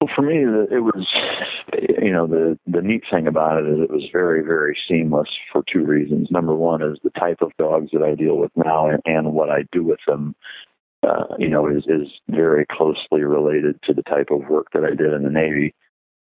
Well, 0.00 0.10
for 0.14 0.22
me, 0.22 0.38
it 0.38 0.82
was, 0.82 1.06
you 2.00 2.10
know, 2.10 2.26
the 2.26 2.58
the 2.66 2.80
neat 2.80 3.02
thing 3.10 3.26
about 3.26 3.62
it 3.62 3.68
is 3.68 3.80
it 3.80 3.90
was 3.90 4.08
very, 4.12 4.42
very 4.42 4.76
seamless 4.88 5.28
for 5.52 5.62
two 5.70 5.84
reasons. 5.84 6.28
Number 6.30 6.54
one 6.54 6.82
is 6.82 6.98
the 7.04 7.10
type 7.10 7.42
of 7.42 7.52
dogs 7.58 7.90
that 7.92 8.02
I 8.02 8.14
deal 8.14 8.36
with 8.36 8.50
now 8.56 8.88
and, 8.88 9.02
and 9.04 9.34
what 9.34 9.50
I 9.50 9.64
do 9.72 9.84
with 9.84 10.00
them 10.06 10.34
uh, 11.02 11.24
you 11.38 11.48
know, 11.48 11.66
is 11.66 11.84
is 11.86 12.08
very 12.28 12.66
closely 12.70 13.22
related 13.22 13.80
to 13.84 13.94
the 13.94 14.02
type 14.02 14.28
of 14.30 14.48
work 14.48 14.66
that 14.72 14.84
I 14.84 14.90
did 14.90 15.12
in 15.12 15.22
the 15.22 15.30
Navy. 15.30 15.74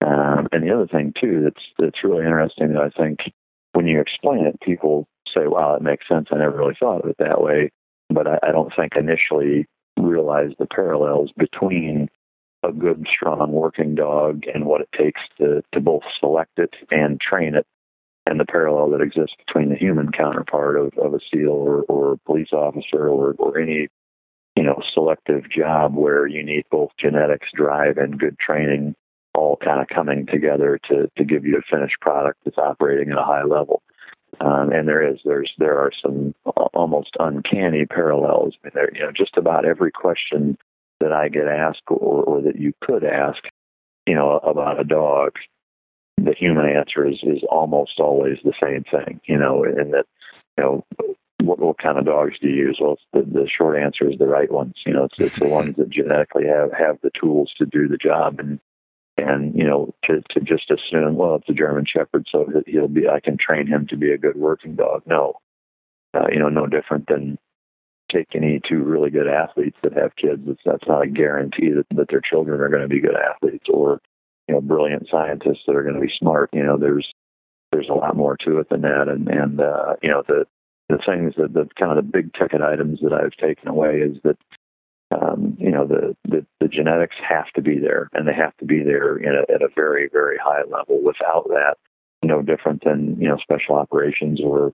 Um, 0.05 0.49
and 0.53 0.63
the 0.63 0.75
other 0.75 0.87
thing 0.87 1.13
too 1.21 1.43
that's 1.43 1.65
that's 1.79 2.05
really 2.05 2.25
interesting 2.25 2.73
that 2.73 2.83
I 2.83 2.91
think 2.91 3.19
when 3.73 3.87
you 3.87 4.01
explain 4.01 4.47
it, 4.47 4.61
people 4.61 5.09
say, 5.35 5.47
"Wow, 5.47 5.75
it 5.75 5.83
makes 5.83 6.09
sense." 6.09 6.29
I 6.31 6.39
never 6.39 6.57
really 6.57 6.77
thought 6.79 7.03
of 7.05 7.11
it 7.11 7.17
that 7.19 7.41
way, 7.43 7.71
but 8.09 8.27
I, 8.27 8.39
I 8.43 8.53
don't 8.53 8.73
think 8.77 8.93
initially 8.97 9.67
realized 9.99 10.55
the 10.59 10.67
parallels 10.67 11.31
between 11.37 12.09
a 12.63 12.73
good, 12.73 13.07
strong 13.13 13.53
working 13.53 13.95
dog 13.95 14.45
and 14.53 14.67
what 14.67 14.81
it 14.81 14.89
takes 14.97 15.21
to 15.39 15.63
to 15.73 15.81
both 15.81 16.03
select 16.21 16.59
it 16.59 16.75
and 16.91 17.21
train 17.21 17.55
it 17.55 17.67
and 18.27 18.39
the 18.39 18.45
parallel 18.45 18.91
that 18.91 19.01
exists 19.01 19.37
between 19.47 19.71
the 19.71 19.77
human 19.77 20.13
counterpart 20.13 20.77
of, 20.77 20.93
of 20.99 21.15
a 21.15 21.21
SEAL 21.33 21.49
or, 21.49 21.83
or 21.85 22.19
police 22.27 22.53
officer 22.53 23.09
or, 23.09 23.35
or 23.39 23.59
any 23.59 23.89
you 24.59 24.65
know, 24.65 24.83
selective 24.93 25.49
job 25.49 25.95
where 25.95 26.27
you 26.27 26.43
need 26.43 26.65
both 26.69 26.91
genetics, 26.99 27.47
drive, 27.55 27.97
and 27.97 28.19
good 28.19 28.37
training 28.41 28.93
all 29.39 29.57
kind 29.57 29.81
of 29.81 29.89
coming 29.89 30.27
together 30.27 30.81
to 30.89 31.11
to 31.17 31.25
give 31.25 31.45
you 31.45 31.57
a 31.57 31.77
finished 31.77 32.01
product 32.01 32.41
that's 32.45 32.59
operating 32.59 33.13
at 33.13 33.19
a 33.19 33.23
high 33.23 33.45
level. 33.45 33.83
Um, 34.41 34.73
and 34.73 34.87
there 34.87 35.03
is 35.03 35.19
there's 35.25 35.53
there 35.59 35.79
are 35.79 35.93
some 36.03 36.35
almost 36.75 37.17
uncanny 37.19 37.87
parallels. 37.87 38.55
I 38.57 38.67
mean, 38.67 38.73
there, 38.75 38.91
you 38.95 39.01
know, 39.01 39.13
just 39.13 39.37
about 39.37 39.65
every 39.65 39.93
question 39.93 40.59
that 41.01 41.13
I 41.13 41.29
get 41.29 41.47
asked 41.47 41.83
or, 41.89 42.25
or 42.25 42.43
that 42.43 42.59
you 42.59 42.73
could 42.83 43.05
ask, 43.05 43.39
you 44.07 44.15
know, 44.15 44.39
about 44.39 44.81
a 44.81 44.85
dog, 44.85 45.33
the 46.17 46.35
human 46.37 46.67
answer 46.67 47.07
is 47.07 47.19
is 47.23 47.43
almost 47.49 48.01
always 48.01 48.39
the 48.45 48.55
same 48.63 48.85
thing. 48.91 49.21
You 49.25 49.39
know, 49.39 49.65
and 49.65 49.95
that 49.95 50.07
you 50.57 50.65
know 50.65 50.85
what, 51.43 51.59
what 51.59 51.79
kind 51.79 51.99
of 51.99 52.05
dogs 52.05 52.35
do 52.41 52.49
you 52.49 52.67
use? 52.67 52.79
Well, 52.81 52.99
the, 53.13 53.23
the 53.23 53.49
short 53.49 53.81
answer 53.81 54.11
is 54.11 54.19
the 54.19 54.27
right 54.27 54.51
ones. 54.51 54.75
You 54.85 54.93
know, 54.93 55.05
it's, 55.05 55.15
it's 55.19 55.39
the 55.39 55.49
ones 55.49 55.77
that 55.77 55.91
genetically 55.91 56.47
have 56.47 56.73
have 56.73 56.99
the 57.03 57.11
tools 57.19 57.53
to 57.59 57.67
do 57.67 57.89
the 57.89 57.97
job, 57.97 58.39
and 58.41 58.61
and 59.19 59.55
you 59.55 59.65
know, 59.65 59.95
to 60.05 60.23
to 60.31 60.41
just 60.41 60.71
assume, 60.71 61.17
well, 61.17 61.37
it's 61.37 61.49
a 61.49 61.53
German 61.53 61.85
Shepherd, 61.87 62.27
so 62.31 62.47
he'll 62.67 62.89
be, 62.89 63.09
I 63.09 63.21
can 63.21 63.37
train 63.39 63.67
him 63.67 63.87
to 63.89 63.97
be 63.97 64.13
a 64.13 64.19
good 64.19 64.37
working 64.37 64.77
dog. 64.77 65.03
No, 65.07 65.35
uh, 66.15 66.27
you 66.33 66.39
know, 66.39 66.49
no 66.49 66.67
different 66.67 67.07
than 67.09 67.39
take 68.13 68.29
any 68.35 68.61
two 68.67 68.83
really 68.83 69.11
good 69.11 69.29
athletes 69.29 69.77
that 69.83 69.93
have 69.93 70.17
kids. 70.17 70.43
It's, 70.47 70.61
that's 70.65 70.87
not 70.89 71.03
a 71.03 71.09
guarantee 71.09 71.71
that, 71.71 71.87
that 71.95 72.09
their 72.09 72.23
children 72.23 72.61
are 72.61 72.71
going 72.71 72.83
to 72.83 72.89
be 72.89 73.01
good 73.01 73.17
athletes 73.17 73.67
or 73.69 74.01
you 74.47 74.55
know 74.55 74.61
brilliant 74.61 75.09
scientists 75.11 75.65
that 75.67 75.77
are 75.77 75.83
going 75.83 75.97
to 75.97 76.01
be 76.01 76.13
smart. 76.19 76.51
You 76.53 76.65
know, 76.65 76.79
there's 76.79 77.07
there's 77.73 77.89
a 77.91 77.95
lot 77.95 78.17
more 78.17 78.37
to 78.45 78.59
it 78.59 78.69
than 78.71 78.83
that, 78.83 79.09
and 79.09 79.29
and 79.29 79.61
uh, 79.61 79.97
you 80.03 80.11
know 80.11 80.23
the 80.27 80.47
the 80.89 80.99
things 81.05 81.35
that 81.37 81.53
the 81.53 81.69
kind 81.79 81.97
of 81.97 82.05
the 82.05 82.11
big 82.11 82.33
ticket 82.33 82.63
items 82.63 83.01
that 83.03 83.13
I've 83.13 83.37
taken 83.37 83.69
away 83.69 83.99
is 83.99 84.17
that 84.25 84.39
um, 85.11 85.57
you 85.59 85.71
know 85.71 85.87
the, 85.87 86.17
the 86.25 86.45
the 86.61 86.69
genetics 86.69 87.17
have 87.27 87.51
to 87.55 87.63
be 87.63 87.79
there 87.79 88.09
and 88.13 88.27
they 88.27 88.35
have 88.35 88.57
to 88.59 88.65
be 88.65 88.83
there 88.83 89.17
a, 89.17 89.53
at 89.53 89.63
a 89.63 89.69
very 89.75 90.09
very 90.13 90.37
high 90.43 90.63
level. 90.71 91.03
Without 91.03 91.49
that, 91.49 91.77
no 92.23 92.43
different 92.43 92.85
than 92.85 93.17
you 93.21 93.29
know 93.29 93.39
special 93.39 93.77
operations 93.77 94.41
or 94.43 94.73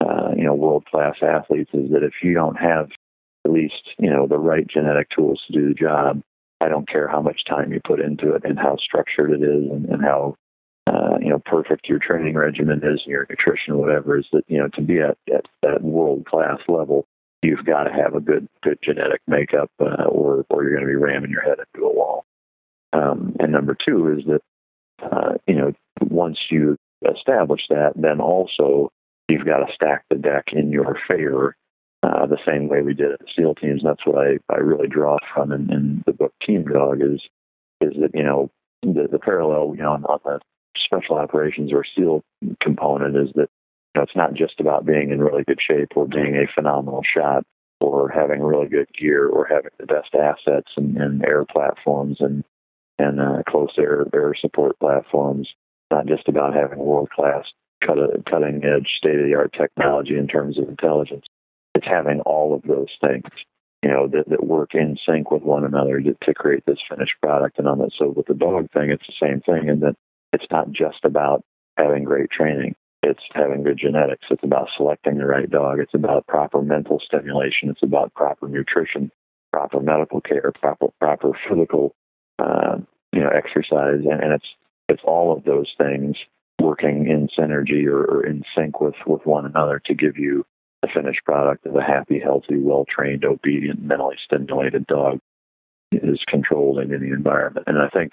uh, 0.00 0.30
you 0.36 0.44
know 0.44 0.54
world 0.54 0.84
class 0.86 1.16
athletes 1.22 1.70
is 1.74 1.90
that 1.90 2.02
if 2.02 2.14
you 2.22 2.34
don't 2.34 2.56
have 2.56 2.88
at 3.44 3.52
least 3.52 3.90
you 3.98 4.10
know 4.10 4.26
the 4.26 4.38
right 4.38 4.66
genetic 4.66 5.08
tools 5.10 5.42
to 5.46 5.52
do 5.52 5.68
the 5.68 5.74
job, 5.74 6.22
I 6.60 6.68
don't 6.68 6.88
care 6.88 7.08
how 7.08 7.20
much 7.20 7.44
time 7.48 7.72
you 7.72 7.80
put 7.84 8.00
into 8.00 8.34
it 8.34 8.44
and 8.44 8.58
how 8.58 8.76
structured 8.76 9.30
it 9.30 9.42
is 9.42 9.70
and, 9.70 9.86
and 9.86 10.02
how 10.02 10.36
uh, 10.86 11.18
you 11.20 11.30
know, 11.30 11.40
perfect 11.44 11.88
your 11.88 11.98
training 11.98 12.34
regimen 12.34 12.78
is, 12.78 13.00
and 13.04 13.12
your 13.12 13.26
nutrition, 13.28 13.74
or 13.74 13.78
whatever, 13.78 14.18
is 14.18 14.26
that 14.32 14.44
you 14.46 14.58
know 14.58 14.68
to 14.74 14.80
be 14.80 15.00
at, 15.00 15.18
at 15.34 15.44
that 15.62 15.82
world 15.82 16.24
class 16.26 16.58
level, 16.68 17.06
you've 17.46 17.64
got 17.64 17.84
to 17.84 17.92
have 17.92 18.14
a 18.14 18.20
good 18.20 18.48
good 18.62 18.78
genetic 18.82 19.20
makeup, 19.26 19.70
uh, 19.80 20.04
or 20.04 20.44
or 20.50 20.62
you're 20.62 20.72
going 20.72 20.86
to 20.86 20.92
be 20.92 20.96
ramming 20.96 21.30
your 21.30 21.42
head 21.42 21.58
into 21.58 21.86
a 21.86 21.94
wall. 21.94 22.24
Um, 22.92 23.36
and 23.38 23.52
number 23.52 23.76
two 23.86 24.16
is 24.18 24.24
that 24.26 24.40
uh, 25.02 25.34
you 25.46 25.54
know, 25.54 25.72
once 26.00 26.38
you 26.50 26.76
establish 27.14 27.62
that, 27.68 27.92
then 27.96 28.20
also 28.20 28.90
you've 29.28 29.46
got 29.46 29.58
to 29.58 29.72
stack 29.74 30.04
the 30.08 30.16
deck 30.16 30.46
in 30.52 30.70
your 30.72 30.98
favor 31.08 31.56
uh, 32.02 32.26
the 32.26 32.38
same 32.46 32.68
way 32.68 32.82
we 32.82 32.94
did 32.94 33.12
at 33.12 33.20
SEAL 33.36 33.56
teams. 33.56 33.82
That's 33.84 34.04
what 34.06 34.18
I, 34.18 34.38
I 34.52 34.58
really 34.58 34.88
draw 34.88 35.18
from 35.34 35.52
in, 35.52 35.70
in 35.72 36.02
the 36.06 36.12
book 36.12 36.32
Team 36.46 36.64
Dog 36.64 37.00
is 37.02 37.20
is 37.80 37.92
that 38.00 38.10
you 38.14 38.22
know 38.22 38.50
the, 38.82 39.08
the 39.10 39.18
parallel 39.18 39.74
you 39.76 39.82
know 39.82 39.92
on, 39.92 40.02
the 40.24 40.40
special 40.84 41.16
operations 41.16 41.72
or 41.72 41.84
SEAL 41.96 42.22
component 42.62 43.16
is 43.16 43.32
that 43.34 43.48
know 43.96 44.02
it's 44.02 44.16
not 44.16 44.34
just 44.34 44.60
about 44.60 44.86
being 44.86 45.10
in 45.10 45.20
really 45.20 45.44
good 45.44 45.60
shape 45.60 45.96
or 45.96 46.06
being 46.06 46.36
a 46.36 46.52
phenomenal 46.54 47.02
shot 47.02 47.44
or 47.80 48.08
having 48.08 48.42
really 48.42 48.68
good 48.68 48.88
gear 48.98 49.28
or 49.28 49.46
having 49.46 49.70
the 49.78 49.86
best 49.86 50.14
assets 50.14 50.70
and, 50.76 50.96
and 50.96 51.24
air 51.24 51.44
platforms 51.44 52.18
and 52.20 52.44
and 52.98 53.20
uh, 53.20 53.42
close 53.48 53.74
air 53.78 54.06
air 54.14 54.34
support 54.40 54.78
platforms. 54.78 55.48
Not 55.90 56.06
just 56.06 56.28
about 56.28 56.54
having 56.54 56.78
world 56.78 57.10
class 57.10 57.44
cut, 57.86 57.98
cutting 58.28 58.64
edge 58.64 58.88
state 58.98 59.18
of 59.18 59.26
the 59.26 59.34
art 59.36 59.54
technology 59.56 60.16
in 60.16 60.26
terms 60.26 60.58
of 60.58 60.68
intelligence. 60.68 61.24
It's 61.74 61.86
having 61.86 62.20
all 62.20 62.54
of 62.54 62.62
those 62.62 62.88
things, 63.00 63.24
you 63.82 63.90
know, 63.90 64.08
that, 64.08 64.28
that 64.28 64.46
work 64.46 64.74
in 64.74 64.96
sync 65.06 65.30
with 65.30 65.42
one 65.42 65.64
another 65.64 66.00
to, 66.00 66.16
to 66.24 66.34
create 66.34 66.64
this 66.66 66.78
finished 66.88 67.14
product. 67.22 67.58
And 67.58 67.68
on 67.68 67.78
that, 67.78 67.92
so 67.96 68.08
with 68.08 68.26
the 68.26 68.34
dog 68.34 68.70
thing, 68.72 68.90
it's 68.90 69.06
the 69.06 69.26
same 69.26 69.40
thing, 69.42 69.68
and 69.68 69.82
that 69.82 69.94
it's 70.32 70.46
not 70.50 70.72
just 70.72 71.04
about 71.04 71.42
having 71.76 72.04
great 72.04 72.30
training. 72.30 72.74
It's 73.06 73.22
having 73.32 73.62
good 73.62 73.78
genetics. 73.78 74.26
It's 74.30 74.42
about 74.42 74.68
selecting 74.76 75.18
the 75.18 75.26
right 75.26 75.48
dog. 75.48 75.78
It's 75.78 75.94
about 75.94 76.26
proper 76.26 76.60
mental 76.60 77.00
stimulation. 77.04 77.70
It's 77.70 77.82
about 77.82 78.12
proper 78.14 78.48
nutrition, 78.48 79.10
proper 79.52 79.80
medical 79.80 80.20
care, 80.20 80.52
proper 80.60 80.88
proper 81.00 81.32
physical, 81.48 81.94
uh, 82.38 82.78
you 83.12 83.20
know, 83.20 83.30
exercise, 83.30 84.00
and, 84.04 84.20
and 84.22 84.32
it's 84.32 84.48
it's 84.88 85.02
all 85.04 85.36
of 85.36 85.44
those 85.44 85.72
things 85.78 86.16
working 86.60 87.06
in 87.06 87.28
synergy 87.38 87.86
or, 87.86 88.04
or 88.04 88.26
in 88.26 88.42
sync 88.56 88.80
with 88.80 88.96
with 89.06 89.24
one 89.24 89.46
another 89.46 89.80
to 89.86 89.94
give 89.94 90.16
you 90.16 90.44
the 90.82 90.88
finished 90.92 91.24
product 91.24 91.64
of 91.66 91.76
a 91.76 91.82
happy, 91.82 92.18
healthy, 92.18 92.58
well 92.58 92.84
trained, 92.88 93.24
obedient, 93.24 93.82
mentally 93.82 94.16
stimulated 94.24 94.86
dog 94.86 95.20
is 95.92 96.18
controlled 96.28 96.78
in 96.78 96.92
any 96.92 97.08
environment. 97.08 97.66
And 97.68 97.78
I 97.78 97.88
think 97.88 98.12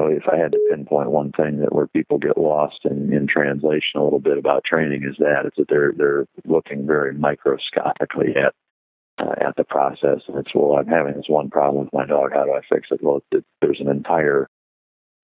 know, 0.00 0.06
if 0.06 0.24
I 0.30 0.36
had 0.36 0.52
to 0.52 0.68
pinpoint 0.70 1.10
one 1.10 1.32
thing 1.32 1.60
that 1.60 1.74
where 1.74 1.86
people 1.86 2.18
get 2.18 2.38
lost 2.38 2.80
in, 2.84 3.12
in 3.12 3.26
translation 3.26 3.96
a 3.96 4.04
little 4.04 4.20
bit 4.20 4.38
about 4.38 4.64
training 4.64 5.04
is 5.04 5.16
that 5.18 5.46
is 5.46 5.52
that 5.56 5.68
they're 5.68 5.92
they're 5.96 6.26
looking 6.44 6.86
very 6.86 7.14
microscopically 7.14 8.34
at 8.36 8.54
uh, 9.18 9.34
at 9.48 9.56
the 9.56 9.64
process, 9.64 10.20
and 10.28 10.38
it's 10.38 10.54
well, 10.54 10.78
I'm 10.78 10.86
having 10.86 11.14
this 11.14 11.28
one 11.28 11.50
problem 11.50 11.84
with 11.84 11.92
my 11.92 12.06
dog. 12.06 12.30
How 12.32 12.44
do 12.44 12.52
I 12.52 12.60
fix 12.68 12.88
it? 12.90 13.00
Well, 13.02 13.22
it, 13.32 13.44
there's 13.60 13.80
an 13.80 13.88
entire 13.88 14.48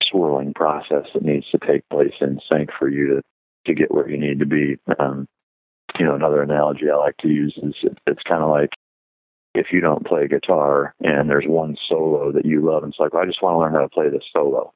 swirling 0.03 0.53
process 0.53 1.05
that 1.13 1.23
needs 1.23 1.49
to 1.51 1.59
take 1.65 1.87
place 1.89 2.13
in 2.21 2.39
sync 2.51 2.69
for 2.77 2.89
you 2.89 3.15
to 3.15 3.21
to 3.65 3.73
get 3.73 3.93
where 3.93 4.09
you 4.09 4.17
need 4.17 4.39
to 4.39 4.45
be. 4.45 4.77
Um, 4.99 5.27
you 5.99 6.05
know, 6.05 6.15
another 6.15 6.41
analogy 6.41 6.89
I 6.91 6.95
like 6.95 7.17
to 7.17 7.27
use 7.27 7.57
is 7.61 7.73
it, 7.83 7.97
it's 8.05 8.23
kind 8.23 8.43
of 8.43 8.49
like 8.49 8.69
if 9.57 9.67
you 9.71 9.81
don't 9.81 10.05
play 10.05 10.27
guitar 10.27 10.93
and 11.01 11.29
there's 11.29 11.47
one 11.47 11.75
solo 11.89 12.31
that 12.31 12.45
you 12.45 12.61
love, 12.61 12.83
and 12.83 12.91
it's 12.91 12.99
like, 12.99 13.13
well, 13.13 13.23
I 13.23 13.25
just 13.25 13.41
want 13.41 13.55
to 13.55 13.59
learn 13.59 13.73
how 13.73 13.81
to 13.81 13.89
play 13.89 14.09
this 14.09 14.23
solo. 14.31 14.73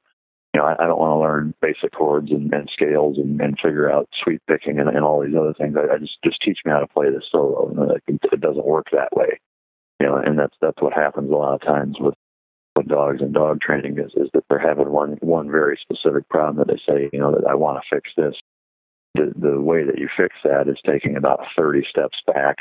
You 0.54 0.60
know, 0.60 0.66
I, 0.66 0.74
I 0.74 0.86
don't 0.86 0.98
want 0.98 1.16
to 1.16 1.22
learn 1.22 1.54
basic 1.62 1.92
chords 1.92 2.30
and, 2.30 2.52
and 2.52 2.68
scales 2.72 3.16
and, 3.16 3.40
and 3.40 3.58
figure 3.62 3.90
out 3.90 4.08
sweep 4.22 4.42
picking 4.46 4.78
and, 4.78 4.88
and 4.88 5.04
all 5.04 5.22
these 5.22 5.36
other 5.38 5.54
things. 5.54 5.76
I, 5.76 5.94
I 5.94 5.98
just 5.98 6.18
just 6.24 6.42
teach 6.44 6.58
me 6.64 6.72
how 6.72 6.80
to 6.80 6.86
play 6.86 7.10
this 7.10 7.24
solo, 7.30 7.68
and 7.68 7.78
like, 7.78 8.02
it 8.06 8.40
doesn't 8.40 8.66
work 8.66 8.86
that 8.92 9.16
way. 9.16 9.40
You 10.00 10.06
know, 10.08 10.16
and 10.16 10.38
that's 10.38 10.56
that's 10.60 10.82
what 10.82 10.92
happens 10.92 11.30
a 11.30 11.34
lot 11.34 11.54
of 11.54 11.62
times 11.62 11.96
with 12.00 12.14
with 12.76 12.88
dogs 12.88 13.20
and 13.20 13.32
dog 13.32 13.60
training 13.60 13.98
is 13.98 14.12
is 14.16 14.28
that 14.34 14.44
they're 14.50 14.58
having 14.58 14.90
one 14.90 15.16
one 15.20 15.50
very 15.50 15.78
specific 15.80 16.28
problem 16.28 16.56
that 16.56 16.68
they 16.68 16.80
say, 16.86 17.08
you 17.12 17.20
know, 17.20 17.32
that 17.32 17.46
I 17.48 17.54
want 17.54 17.80
to 17.80 17.96
fix 17.96 18.10
this. 18.16 18.34
The 19.14 19.32
the 19.36 19.60
way 19.60 19.84
that 19.84 19.98
you 19.98 20.08
fix 20.16 20.34
that 20.44 20.68
is 20.68 20.78
taking 20.84 21.16
about 21.16 21.40
30 21.56 21.84
steps 21.88 22.18
back 22.26 22.56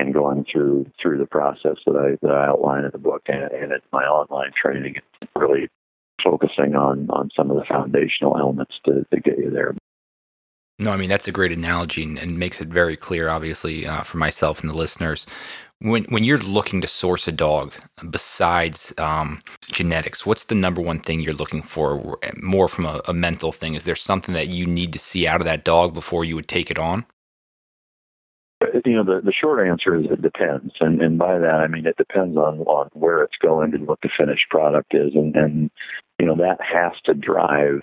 and 0.00 0.14
going 0.14 0.46
through 0.50 0.86
through 1.00 1.18
the 1.18 1.26
process 1.26 1.76
that 1.86 1.96
I 1.96 2.16
that 2.26 2.32
I 2.32 2.46
outline 2.46 2.84
in 2.84 2.90
the 2.92 2.98
book 2.98 3.22
and, 3.26 3.50
and 3.52 3.72
my 3.92 4.04
online 4.04 4.52
training, 4.60 4.96
really 5.36 5.68
focusing 6.24 6.74
on 6.74 7.08
on 7.10 7.30
some 7.36 7.50
of 7.50 7.56
the 7.56 7.64
foundational 7.68 8.38
elements 8.38 8.74
to, 8.86 9.06
to 9.12 9.20
get 9.20 9.38
you 9.38 9.50
there. 9.50 9.74
No, 10.78 10.92
I 10.92 10.96
mean 10.96 11.10
that's 11.10 11.28
a 11.28 11.32
great 11.32 11.52
analogy 11.52 12.02
and, 12.02 12.18
and 12.18 12.38
makes 12.38 12.60
it 12.60 12.68
very 12.68 12.96
clear, 12.96 13.28
obviously, 13.28 13.86
uh, 13.86 14.02
for 14.02 14.16
myself 14.16 14.60
and 14.60 14.70
the 14.70 14.76
listeners. 14.76 15.26
When 15.80 16.04
when 16.04 16.24
you're 16.24 16.38
looking 16.38 16.80
to 16.80 16.88
source 16.88 17.28
a 17.28 17.32
dog, 17.32 17.74
besides 18.10 18.92
um, 18.98 19.42
genetics, 19.70 20.24
what's 20.26 20.44
the 20.44 20.54
number 20.54 20.80
one 20.80 21.00
thing 21.00 21.20
you're 21.20 21.32
looking 21.34 21.62
for? 21.62 22.18
More 22.42 22.68
from 22.68 22.86
a, 22.86 23.00
a 23.06 23.12
mental 23.12 23.52
thing. 23.52 23.74
Is 23.74 23.84
there 23.84 23.96
something 23.96 24.34
that 24.34 24.48
you 24.48 24.66
need 24.66 24.92
to 24.92 24.98
see 24.98 25.26
out 25.26 25.40
of 25.40 25.46
that 25.46 25.64
dog 25.64 25.94
before 25.94 26.24
you 26.24 26.34
would 26.36 26.48
take 26.48 26.70
it 26.70 26.78
on? 26.78 27.06
You 28.84 28.94
know, 28.94 29.04
the, 29.04 29.20
the 29.24 29.32
short 29.32 29.66
answer 29.66 29.98
is 29.98 30.06
it 30.10 30.22
depends. 30.22 30.72
And, 30.80 31.00
and 31.00 31.18
by 31.18 31.38
that, 31.38 31.60
I 31.64 31.66
mean, 31.66 31.86
it 31.86 31.96
depends 31.96 32.36
on, 32.36 32.60
on 32.60 32.90
where 32.92 33.22
it's 33.22 33.36
going 33.40 33.74
and 33.74 33.86
what 33.86 34.00
the 34.02 34.10
finished 34.16 34.48
product 34.50 34.94
is. 34.94 35.12
And, 35.14 35.34
and, 35.34 35.70
you 36.18 36.26
know, 36.26 36.36
that 36.36 36.58
has 36.60 36.92
to 37.06 37.14
drive 37.14 37.80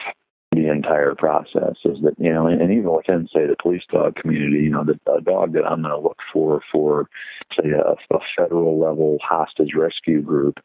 the 0.51 0.71
entire 0.71 1.13
process 1.15 1.75
is 1.83 1.97
that, 2.03 2.15
you 2.17 2.31
know, 2.31 2.47
and, 2.47 2.61
and 2.61 2.71
even 2.71 2.91
within, 2.91 3.27
say, 3.33 3.45
the 3.45 3.55
police 3.61 3.83
dog 3.91 4.15
community, 4.15 4.63
you 4.63 4.69
know, 4.69 4.83
the 4.83 4.99
a 5.11 5.21
dog 5.21 5.53
that 5.53 5.65
I'm 5.65 5.81
going 5.81 5.93
to 5.93 5.99
look 5.99 6.17
for, 6.31 6.61
for, 6.71 7.07
say, 7.55 7.69
a, 7.69 8.15
a 8.15 8.19
federal 8.37 8.79
level 8.79 9.17
hostage 9.21 9.73
rescue 9.75 10.21
group 10.21 10.59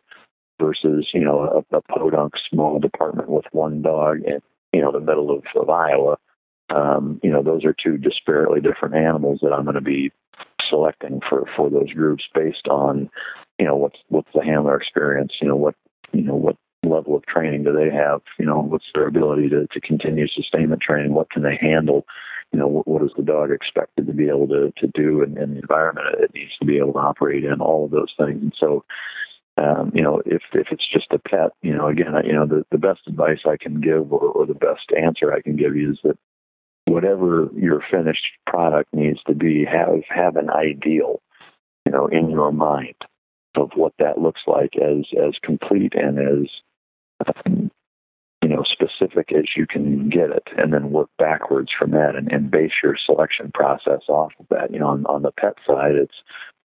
versus, 0.61 1.09
you 1.12 1.25
know, 1.25 1.64
a, 1.72 1.77
a 1.77 1.81
podunk 1.83 2.35
small 2.51 2.79
department 2.79 3.29
with 3.29 3.46
one 3.53 3.83
dog 3.83 4.18
in, 4.25 4.40
you 4.72 4.81
know, 4.81 4.92
the 4.92 5.01
middle 5.01 5.31
of, 5.31 5.42
of 5.57 5.68
Iowa 5.68 6.16
um, 6.74 7.20
you 7.22 7.30
know, 7.30 7.42
those 7.42 7.64
are 7.64 7.74
two 7.74 7.98
disparately 7.98 8.62
different 8.62 8.94
animals 8.94 9.40
that 9.42 9.52
I'm 9.52 9.64
going 9.64 9.74
to 9.74 9.80
be 9.80 10.11
selecting 10.70 11.20
for 11.28 11.44
for 11.56 11.68
those 11.68 11.92
groups 11.92 12.24
based 12.35 12.66
on, 12.68 13.11
you 13.58 13.66
know, 13.66 13.76
what's 13.76 13.98
what's 14.08 14.28
the 14.35 14.42
handler 14.42 14.76
experience, 14.76 15.32
you 15.40 15.48
know, 15.48 15.56
what 15.56 15.74
you 16.12 16.22
know 16.22 16.35
what 16.35 16.56
level 16.85 17.14
of 17.14 17.24
training 17.26 17.62
do 17.64 17.72
they 17.72 17.94
have, 17.94 18.22
you 18.38 18.46
know, 18.46 18.61
what's 18.61 18.87
their 18.94 19.06
ability 19.06 19.48
to 19.50 19.66
to 19.68 19.80
continue 19.80 20.26
sustainment 20.28 20.80
training, 20.80 21.12
what 21.12 21.30
can 21.30 21.42
they 21.42 21.58
handle, 21.61 22.06
you 22.52 22.58
know, 22.58 22.66
what, 22.66 22.88
what 22.88 23.02
is 23.02 23.11
the 23.16 23.22
dog 23.22 23.50
expected 23.50 24.06
to 24.06 24.12
be 24.12 24.28
able 24.28 24.48
to 24.48 24.72
to 24.78 24.87
do 24.94 25.22
in, 25.22 25.37
in 25.37 25.54
the 25.54 25.61
environment 25.61 26.06
it 26.18 26.35
needs 26.35 26.56
to 26.58 26.66
be 26.66 26.78
able 26.78 26.94
to 26.94 26.98
operate 26.98 27.44
in, 27.44 27.61
all 27.61 27.85
of 27.85 27.90
those 27.90 28.12
things, 28.18 28.42
and 28.42 28.54
so. 28.58 28.85
Um, 29.58 29.92
you 29.94 30.02
know, 30.02 30.22
if 30.24 30.40
if 30.54 30.68
it's 30.70 30.88
just 30.90 31.12
a 31.12 31.18
pet, 31.18 31.50
you 31.61 31.76
know, 31.76 31.88
again, 31.88 32.14
you 32.24 32.32
know, 32.32 32.46
the 32.46 32.64
the 32.72 32.78
best 32.78 33.00
advice 33.06 33.40
I 33.46 33.58
can 33.58 33.82
give, 33.82 34.11
or, 34.11 34.20
or 34.20 34.46
the 34.46 34.54
best 34.54 34.90
answer 34.98 35.30
I 35.30 35.42
can 35.42 35.56
give 35.56 35.76
you 35.76 35.90
is 35.90 35.98
that 36.04 36.16
whatever 36.92 37.48
your 37.55 37.83
finished 37.90 38.24
product 38.46 38.92
needs 38.92 39.22
to 39.26 39.35
be, 39.35 39.64
have 39.64 40.02
have 40.09 40.37
an 40.37 40.50
ideal, 40.50 41.20
you 41.87 41.92
know, 41.92 42.07
in 42.07 42.31
your 42.31 42.52
mind 42.52 42.96
of 43.55 43.70
what 43.74 43.92
that 43.98 44.18
looks 44.18 44.42
like 44.46 44.74
as 44.76 45.05
as 45.16 45.35
complete 45.42 45.94
and 45.94 46.18
as 46.18 46.48
um, 47.46 47.70
you 48.42 48.48
know 48.48 48.62
specific 48.64 49.33
as 49.33 49.44
you 49.57 49.66
can 49.66 50.09
get 50.09 50.31
it, 50.31 50.48
and 50.57 50.72
then 50.72 50.92
work 50.92 51.11
backwards 51.18 51.70
from 51.76 51.92
that 51.92 52.14
and, 52.16 52.31
and 52.31 52.50
base 52.50 52.72
your 52.83 52.96
selection 53.07 53.50
process 53.55 54.02
off 54.09 54.33
of 54.38 54.46
that. 54.50 54.72
You 54.72 54.81
know, 54.81 54.88
on, 54.88 55.07
on 55.07 55.22
the 55.22 55.33
pet 55.33 55.55
side, 55.66 55.94
it's 55.94 56.14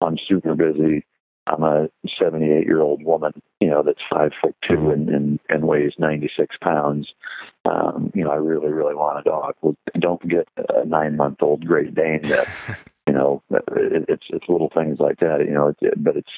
I'm 0.01 0.17
super 0.27 0.55
busy. 0.55 1.05
I'm 1.47 1.63
a 1.63 1.89
78 2.19 2.65
year 2.65 2.81
old 2.81 3.03
woman, 3.03 3.33
you 3.59 3.69
know, 3.69 3.83
that's 3.83 3.99
five 4.09 4.31
foot 4.41 4.55
two 4.67 4.91
and, 4.91 5.09
and, 5.09 5.39
and 5.49 5.67
weighs 5.67 5.93
96 5.99 6.55
pounds. 6.61 7.07
Um, 7.65 8.11
you 8.13 8.23
know, 8.23 8.31
I 8.31 8.35
really, 8.35 8.71
really 8.71 8.95
want 8.95 9.19
a 9.19 9.29
dog. 9.29 9.55
Well, 9.61 9.75
don't 9.99 10.25
get 10.27 10.47
a 10.57 10.85
nine 10.85 11.17
month 11.17 11.41
old 11.41 11.65
Great 11.65 11.95
Dane 11.95 12.21
that, 12.23 12.47
you 13.07 13.13
know, 13.13 13.43
it, 13.51 14.05
it's, 14.07 14.25
it's 14.29 14.47
little 14.47 14.71
things 14.73 14.99
like 14.99 15.19
that, 15.19 15.45
you 15.45 15.53
know, 15.53 15.73
it, 15.81 16.03
but 16.03 16.15
it's, 16.15 16.31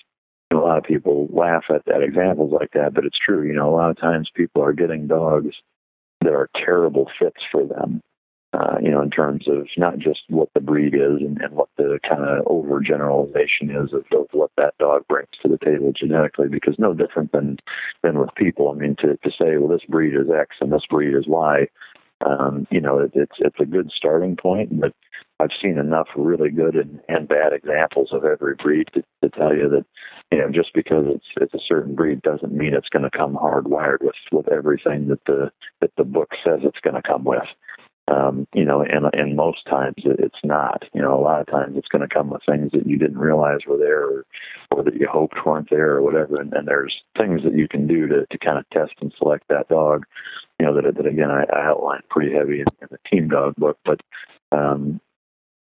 you 0.49 0.57
know, 0.57 0.63
a 0.63 0.65
lot 0.65 0.77
of 0.77 0.83
people 0.83 1.27
laugh 1.31 1.65
at, 1.69 1.87
at 1.87 2.01
examples 2.01 2.51
like 2.51 2.71
that, 2.73 2.93
but 2.93 3.05
it's 3.05 3.17
true. 3.23 3.43
You 3.43 3.53
know, 3.53 3.69
a 3.69 3.75
lot 3.75 3.91
of 3.91 3.99
times 3.99 4.29
people 4.33 4.63
are 4.63 4.73
getting 4.73 5.07
dogs 5.07 5.55
that 6.21 6.33
are 6.33 6.49
terrible 6.63 7.09
fits 7.19 7.41
for 7.51 7.63
them 7.65 8.01
uh, 8.55 8.77
you 8.81 8.89
know, 8.89 9.01
in 9.01 9.09
terms 9.09 9.45
of 9.49 9.67
not 9.77 9.97
just 9.97 10.21
what 10.29 10.49
the 10.53 10.61
breed 10.61 10.93
is 10.93 11.19
and, 11.19 11.41
and 11.41 11.53
what 11.53 11.67
the 11.77 11.99
kind 12.07 12.23
of 12.23 12.45
overgeneralization 12.45 13.69
is 13.69 13.91
of, 13.91 14.05
of 14.17 14.27
what 14.31 14.51
that 14.55 14.77
dog 14.77 15.05
brings 15.09 15.27
to 15.41 15.49
the 15.49 15.57
table 15.57 15.91
genetically, 15.91 16.47
because 16.47 16.75
no 16.79 16.93
different 16.93 17.31
than 17.31 17.57
than 18.01 18.17
with 18.17 18.29
people. 18.35 18.69
I 18.69 18.75
mean, 18.75 18.95
to 18.99 19.17
to 19.17 19.31
say, 19.31 19.57
well, 19.57 19.67
this 19.67 19.85
breed 19.89 20.13
is 20.13 20.29
X 20.29 20.55
and 20.61 20.71
this 20.71 20.85
breed 20.89 21.15
is 21.15 21.27
Y, 21.27 21.67
um, 22.25 22.65
you 22.71 22.79
know, 22.79 22.99
it, 22.99 23.11
it's 23.13 23.35
it's 23.39 23.59
a 23.59 23.65
good 23.65 23.91
starting 23.95 24.37
point, 24.37 24.79
but 24.79 24.93
I've 25.39 25.49
seen 25.61 25.77
enough 25.77 26.07
really 26.15 26.49
good 26.49 26.75
and, 26.75 27.01
and 27.09 27.27
bad 27.27 27.51
examples 27.51 28.09
of 28.13 28.23
every 28.23 28.55
breed 28.55 28.87
to, 28.93 29.03
to 29.21 29.29
tell 29.37 29.53
you 29.53 29.67
that, 29.69 29.85
you 30.31 30.37
know, 30.37 30.49
just 30.49 30.73
because 30.73 31.05
it's 31.07 31.25
it's 31.41 31.53
a 31.53 31.65
certain 31.67 31.93
breed 31.93 32.21
doesn't 32.21 32.53
mean 32.53 32.73
it's 32.73 32.89
going 32.89 33.03
to 33.03 33.17
come 33.17 33.35
hardwired 33.35 34.01
with 34.01 34.15
with 34.31 34.47
everything 34.49 35.09
that 35.09 35.25
the 35.25 35.51
that 35.81 35.91
the 35.97 36.05
book 36.05 36.29
says 36.45 36.61
it's 36.63 36.79
going 36.83 36.95
to 36.95 37.07
come 37.07 37.25
with 37.25 37.43
Um, 38.07 38.47
you 38.53 38.65
know, 38.65 38.83
and 38.83 39.07
and 39.13 39.35
most 39.35 39.65
times 39.65 39.95
it's 39.97 40.39
not. 40.43 40.83
You 40.93 41.01
know, 41.01 41.19
a 41.19 41.23
lot 41.23 41.41
of 41.41 41.47
times 41.47 41.75
it's 41.75 41.87
going 41.87 42.07
to 42.07 42.13
come 42.13 42.29
with 42.29 42.43
things 42.47 42.71
that 42.71 42.85
you 42.85 42.99
didn't 42.99 43.17
realize 43.17 43.59
were 43.67 43.77
there, 43.77 44.03
or, 44.03 44.25
or 44.69 44.83
that 44.83 44.93
you 44.93 45.07
hoped 45.11 45.43
weren't 45.43 45.71
there, 45.71 45.95
or 45.95 46.03
whatever. 46.03 46.39
And, 46.39 46.53
and 46.53 46.67
there's 46.67 46.93
things 47.17 47.41
that 47.43 47.55
you 47.55 47.67
can 47.67 47.87
do 47.87 48.07
to 48.07 48.27
to 48.29 48.37
kind 48.37 48.59
of 48.59 48.69
test 48.69 48.93
and 49.01 49.11
select 49.17 49.45
that 49.49 49.69
dog. 49.69 50.05
You 50.59 50.67
know, 50.67 50.75
that 50.75 50.95
that 50.95 51.05
again 51.07 51.31
I, 51.31 51.45
I 51.51 51.65
outlined 51.65 52.03
pretty 52.09 52.31
heavy 52.31 52.59
in, 52.59 52.67
in 52.79 52.89
the 52.91 52.99
team 53.09 53.27
dog 53.27 53.55
book, 53.55 53.79
but 53.83 54.01
um, 54.51 55.01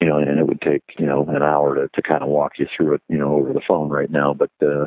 you 0.01 0.09
know, 0.09 0.19
and 0.19 0.41
it 0.41 0.47
would 0.49 0.61
take 0.61 0.83
you 0.99 1.07
know 1.07 1.25
an 1.29 1.45
hour 1.45 1.77
to 1.77 1.89
to 1.95 2.03
kind 2.03 2.25
of 2.25 2.29
walk 2.29 2.59
you 2.59 2.67
through 2.77 2.95
it, 2.95 3.03
you 3.09 3.19
know, 3.19 3.37
over 3.37 3.53
the 3.53 3.63
phone 3.67 3.89
right 3.89 4.11
now. 4.11 4.35
But 4.35 4.51
uh, 4.61 4.87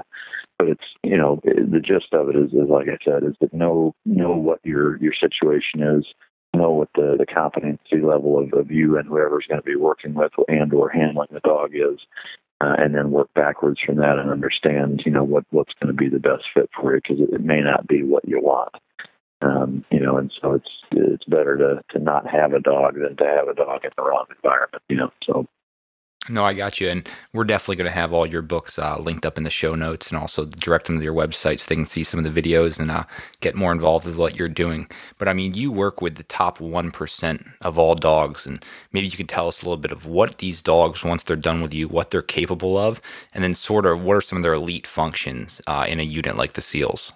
but 0.58 0.67
it's 0.67 0.84
you 1.04 1.17
know 1.17 1.39
the 1.45 1.80
gist 1.80 2.13
of 2.13 2.28
it 2.28 2.36
is, 2.36 2.52
is 2.52 2.69
like 2.69 2.88
I 2.89 2.97
said, 3.04 3.23
is 3.23 3.36
that 3.39 3.54
know 3.54 3.95
know 4.06 4.36
what 4.36 4.60
your 4.63 4.97
your 4.97 5.13
situation 5.13 5.82
is 5.82 6.06
know 6.53 6.71
what 6.71 6.89
the, 6.95 7.15
the 7.17 7.25
competency 7.25 8.01
level 8.01 8.39
of, 8.39 8.53
of 8.53 8.71
you 8.71 8.97
and 8.97 9.07
whoever's 9.07 9.45
going 9.47 9.62
to 9.62 9.65
be 9.65 9.75
working 9.75 10.13
with 10.13 10.31
and 10.47 10.73
or 10.73 10.89
handling 10.89 11.29
the 11.31 11.39
dog 11.41 11.71
is, 11.73 11.99
uh, 12.62 12.75
and 12.77 12.93
then 12.95 13.12
work 13.12 13.29
backwards 13.35 13.79
from 13.85 13.97
that 13.97 14.17
and 14.17 14.29
understand, 14.29 15.01
you 15.05 15.12
know, 15.12 15.23
what 15.23 15.45
what's 15.51 15.73
going 15.81 15.88
to 15.88 15.93
be 15.93 16.09
the 16.09 16.19
best 16.19 16.43
fit 16.53 16.69
for 16.75 16.93
you 16.93 17.01
because 17.01 17.19
it, 17.19 17.33
it 17.33 17.41
may 17.41 17.62
not 17.62 17.88
be 17.88 18.03
what 18.03 18.27
you 18.27 18.39
want. 18.39 18.73
Um, 19.41 19.85
you 19.89 20.01
know, 20.01 20.17
and 20.17 20.31
so 20.41 20.53
it's 20.53 20.69
it's 20.91 21.23
better 21.25 21.57
to 21.57 21.81
to 21.91 22.03
not 22.03 22.29
have 22.29 22.53
a 22.53 22.59
dog 22.59 22.95
than 22.95 23.15
to 23.15 23.23
have 23.23 23.47
a 23.47 23.53
dog 23.53 23.85
in 23.85 23.91
the 23.95 24.03
wrong 24.03 24.25
environment. 24.35 24.83
You 24.89 24.97
know, 24.97 25.12
so 25.23 25.47
no, 26.30 26.46
I 26.46 26.54
got 26.54 26.80
you. 26.80 26.89
And 26.89 27.08
we're 27.34 27.44
definitely 27.44 27.78
going 27.78 27.89
to 27.89 27.96
have 27.96 28.13
all 28.13 28.26
your 28.26 28.42
books 28.42 28.78
uh, 28.78 28.98
linked 29.00 29.26
up 29.26 29.38
in 29.38 29.44
the 29.44 29.50
show 29.50 29.70
notes 29.70 30.10
and 30.10 30.18
also 30.18 30.46
direct 30.46 30.88
them 30.88 30.98
to 30.98 31.04
your 31.04 31.13
website 31.13 31.60
so 31.60 31.65
they 31.68 31.76
can 31.76 31.86
see 31.86 32.04
some 32.04 32.24
of 32.24 32.34
the 32.34 32.42
videos 32.42 32.80
and 32.80 32.92
uh, 32.92 33.04
get 33.42 33.56
more 33.56 33.72
involved 33.72 34.06
with 34.06 34.15
what 34.15 34.38
you're 34.38 34.48
doing. 34.48 34.88
But 35.18 35.28
I 35.28 35.34
mean, 35.34 35.54
you 35.54 35.72
work 35.72 36.02
with 36.02 36.15
the 36.15 36.24
top 36.24 36.60
1% 36.60 37.54
of 37.62 37.78
all 37.78 37.96
dogs. 37.96 38.46
And 38.46 38.63
maybe 38.92 39.08
you 39.08 39.18
can 39.18 39.28
tell 39.28 39.48
us 39.48 39.62
a 39.62 39.65
little 39.65 39.78
bit 39.78 39.92
of 39.92 40.06
what 40.06 40.38
these 40.38 40.62
dogs, 40.62 41.04
once 41.04 41.24
they're 41.24 41.36
done 41.36 41.62
with 41.62 41.74
you, 41.74 41.88
what 41.88 42.12
they're 42.12 42.22
capable 42.22 42.78
of, 42.78 43.02
and 43.34 43.44
then 43.44 43.54
sort 43.54 43.86
of 43.86 44.02
what 44.02 44.15
are 44.15 44.22
some 44.22 44.38
of 44.38 44.44
their 44.44 44.54
elite 44.54 44.88
functions 44.88 45.62
uh, 45.68 45.86
in 45.88 46.00
a 46.00 46.04
unit 46.04 46.36
like 46.36 46.54
the 46.54 46.62
SEALs? 46.62 47.13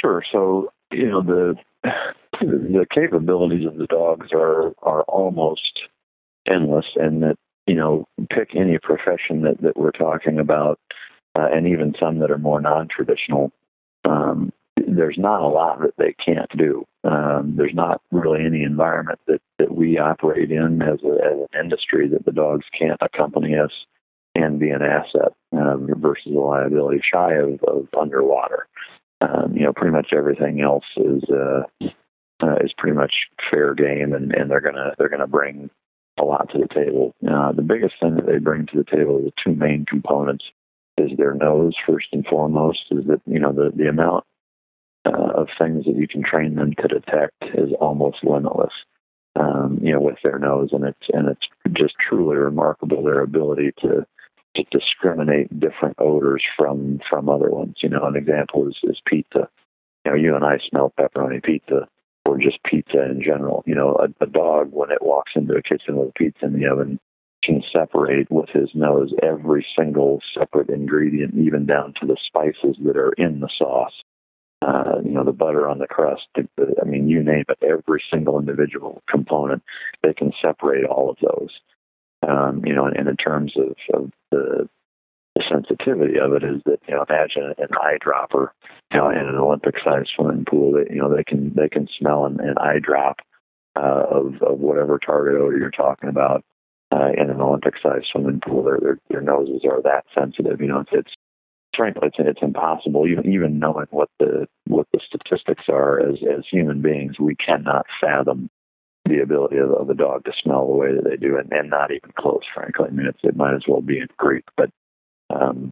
Sure. 0.00 0.22
So, 0.32 0.72
you 0.90 1.08
know, 1.08 1.22
the 1.22 1.54
the 2.40 2.86
capabilities 2.92 3.66
of 3.66 3.76
the 3.76 3.86
dogs 3.86 4.28
are 4.32 4.72
are 4.82 5.02
almost 5.02 5.82
endless 6.48 6.86
and 6.96 7.22
that 7.22 7.36
you 7.72 7.78
know, 7.78 8.06
pick 8.28 8.50
any 8.54 8.76
profession 8.76 9.40
that, 9.40 9.62
that 9.62 9.78
we're 9.78 9.92
talking 9.92 10.38
about, 10.38 10.78
uh, 11.34 11.48
and 11.50 11.66
even 11.66 11.94
some 11.98 12.18
that 12.18 12.30
are 12.30 12.36
more 12.36 12.60
non-traditional. 12.60 13.50
Um, 14.04 14.52
there's 14.76 15.16
not 15.16 15.40
a 15.40 15.48
lot 15.48 15.80
that 15.80 15.94
they 15.96 16.14
can't 16.22 16.54
do. 16.54 16.86
Um, 17.02 17.54
there's 17.56 17.72
not 17.72 18.02
really 18.10 18.44
any 18.44 18.62
environment 18.62 19.20
that, 19.26 19.40
that 19.58 19.74
we 19.74 19.96
operate 19.96 20.52
in 20.52 20.82
as, 20.82 20.98
a, 21.02 21.14
as 21.24 21.48
an 21.50 21.60
industry 21.64 22.08
that 22.08 22.26
the 22.26 22.32
dogs 22.32 22.66
can't 22.78 23.00
accompany 23.00 23.56
us 23.56 23.72
and 24.34 24.60
be 24.60 24.68
an 24.68 24.82
asset 24.82 25.32
um, 25.52 25.88
versus 25.96 26.26
a 26.26 26.38
liability 26.38 27.00
shy 27.10 27.32
of, 27.36 27.58
of 27.62 27.88
underwater. 27.98 28.66
Um, 29.22 29.54
you 29.56 29.62
know, 29.62 29.72
pretty 29.72 29.96
much 29.96 30.08
everything 30.14 30.60
else 30.60 30.84
is 30.98 31.22
uh, 31.30 31.62
uh, 32.42 32.56
is 32.62 32.74
pretty 32.76 32.94
much 32.94 33.12
fair 33.50 33.72
game, 33.72 34.12
and, 34.12 34.34
and 34.34 34.50
they're 34.50 34.60
gonna 34.60 34.94
they're 34.98 35.08
gonna 35.08 35.26
bring 35.26 35.70
a 36.18 36.24
lot 36.24 36.50
to 36.50 36.58
the 36.58 36.68
table. 36.68 37.14
Uh, 37.26 37.52
the 37.52 37.62
biggest 37.62 37.94
thing 38.00 38.16
that 38.16 38.26
they 38.26 38.38
bring 38.38 38.66
to 38.66 38.76
the 38.76 38.96
table, 38.96 39.18
the 39.18 39.32
two 39.44 39.54
main 39.54 39.84
components, 39.86 40.44
is 40.98 41.10
their 41.16 41.34
nose 41.34 41.74
first 41.86 42.06
and 42.12 42.26
foremost. 42.26 42.80
Is 42.90 43.06
that 43.06 43.20
you 43.26 43.38
know 43.38 43.52
the 43.52 43.72
the 43.74 43.88
amount 43.88 44.24
uh, 45.06 45.32
of 45.34 45.48
things 45.58 45.84
that 45.86 45.96
you 45.96 46.06
can 46.06 46.22
train 46.22 46.54
them 46.54 46.74
to 46.74 46.88
detect 46.88 47.42
is 47.54 47.70
almost 47.80 48.18
limitless. 48.22 48.72
Um, 49.34 49.78
you 49.80 49.92
know, 49.92 50.00
with 50.00 50.18
their 50.22 50.38
nose, 50.38 50.70
and 50.72 50.84
it's 50.84 51.08
and 51.12 51.28
it's 51.28 51.46
just 51.72 51.94
truly 52.08 52.36
remarkable 52.36 53.02
their 53.02 53.20
ability 53.20 53.72
to 53.80 54.06
to 54.56 54.64
discriminate 54.70 55.58
different 55.58 55.96
odors 55.98 56.42
from 56.58 57.00
from 57.08 57.30
other 57.30 57.48
ones. 57.48 57.76
You 57.82 57.88
know, 57.88 58.04
an 58.04 58.16
example 58.16 58.68
is 58.68 58.76
is 58.82 59.00
pizza. 59.06 59.48
You 60.04 60.10
know, 60.10 60.16
you 60.16 60.36
and 60.36 60.44
I 60.44 60.58
smell 60.68 60.92
pepperoni 60.98 61.42
pizza 61.42 61.88
or 62.24 62.38
just 62.38 62.62
pizza 62.64 63.04
in 63.10 63.22
general. 63.22 63.62
You 63.66 63.74
know, 63.74 63.96
a, 63.96 64.24
a 64.24 64.26
dog 64.26 64.70
when 64.72 64.90
it 64.90 65.02
walks 65.02 65.32
into 65.34 65.54
a 65.54 65.62
kitchen 65.62 65.96
with 65.96 66.14
pizza 66.14 66.46
in 66.46 66.58
the 66.58 66.66
oven 66.66 66.98
can 67.42 67.62
separate 67.72 68.30
with 68.30 68.48
his 68.50 68.70
nose 68.74 69.12
every 69.22 69.66
single 69.76 70.20
separate 70.38 70.70
ingredient, 70.70 71.34
even 71.34 71.66
down 71.66 71.92
to 72.00 72.06
the 72.06 72.16
spices 72.26 72.76
that 72.84 72.96
are 72.96 73.12
in 73.14 73.40
the 73.40 73.50
sauce. 73.58 73.92
Uh, 74.62 75.00
you 75.04 75.10
know, 75.10 75.24
the 75.24 75.32
butter 75.32 75.68
on 75.68 75.78
the 75.78 75.88
crust. 75.88 76.22
The, 76.36 76.48
the, 76.56 76.76
I 76.80 76.84
mean, 76.84 77.08
you 77.08 77.20
name 77.20 77.44
it. 77.48 77.58
Every 77.62 78.00
single 78.12 78.38
individual 78.38 79.02
component, 79.10 79.62
they 80.04 80.14
can 80.14 80.32
separate 80.40 80.84
all 80.84 81.10
of 81.10 81.16
those. 81.20 81.50
Um, 82.28 82.62
you 82.64 82.72
know, 82.72 82.86
and, 82.86 83.08
in 83.08 83.16
terms 83.16 83.52
of, 83.56 83.74
of 83.92 84.12
the 84.30 84.68
the 85.34 85.42
sensitivity 85.50 86.18
of 86.18 86.32
it 86.34 86.42
is 86.42 86.60
that 86.66 86.78
you 86.86 86.94
know 86.94 87.04
imagine 87.08 87.54
an 87.58 87.68
eyedropper 87.72 88.48
you 88.92 88.98
know 88.98 89.10
in 89.10 89.16
an 89.16 89.36
Olympic 89.36 89.74
sized 89.84 90.10
swimming 90.14 90.44
pool 90.48 90.72
that 90.72 90.90
you 90.90 91.00
know 91.00 91.14
they 91.14 91.24
can 91.24 91.52
they 91.54 91.68
can 91.68 91.88
smell 91.98 92.26
an, 92.26 92.40
an 92.40 92.54
eyedrop 92.56 93.14
uh, 93.76 94.04
of 94.10 94.42
of 94.42 94.58
whatever 94.58 94.98
target 94.98 95.40
odor 95.40 95.58
you're 95.58 95.70
talking 95.70 96.08
about 96.08 96.44
uh, 96.92 97.10
in 97.16 97.30
an 97.30 97.40
Olympic 97.40 97.74
sized 97.82 98.06
swimming 98.12 98.40
pool. 98.46 98.64
Their, 98.64 98.78
their 98.80 98.98
their 99.08 99.20
noses 99.20 99.62
are 99.64 99.82
that 99.82 100.04
sensitive 100.14 100.60
you 100.60 100.68
know 100.68 100.80
it's, 100.80 100.90
it's 100.92 101.12
frankly 101.74 102.08
it's 102.08 102.16
it's 102.18 102.42
impossible 102.42 103.06
even 103.06 103.32
even 103.32 103.58
knowing 103.58 103.86
what 103.90 104.10
the 104.18 104.46
what 104.66 104.86
the 104.92 105.00
statistics 105.06 105.64
are 105.68 106.00
as 106.00 106.16
as 106.30 106.44
human 106.50 106.82
beings 106.82 107.18
we 107.18 107.34
cannot 107.36 107.86
fathom 108.00 108.50
the 109.08 109.20
ability 109.20 109.56
of, 109.56 109.70
of 109.72 109.90
a 109.90 109.94
dog 109.94 110.24
to 110.24 110.32
smell 110.42 110.66
the 110.66 110.74
way 110.74 110.94
that 110.94 111.04
they 111.04 111.16
do 111.16 111.36
and, 111.36 111.50
and 111.52 111.68
not 111.68 111.90
even 111.90 112.10
close 112.18 112.42
frankly. 112.54 112.86
I 112.88 112.90
mean 112.90 113.06
it's, 113.06 113.18
it 113.22 113.36
might 113.36 113.54
as 113.54 113.64
well 113.66 113.80
be 113.80 113.98
in 113.98 114.08
greek 114.18 114.44
but 114.56 114.70
um, 115.32 115.70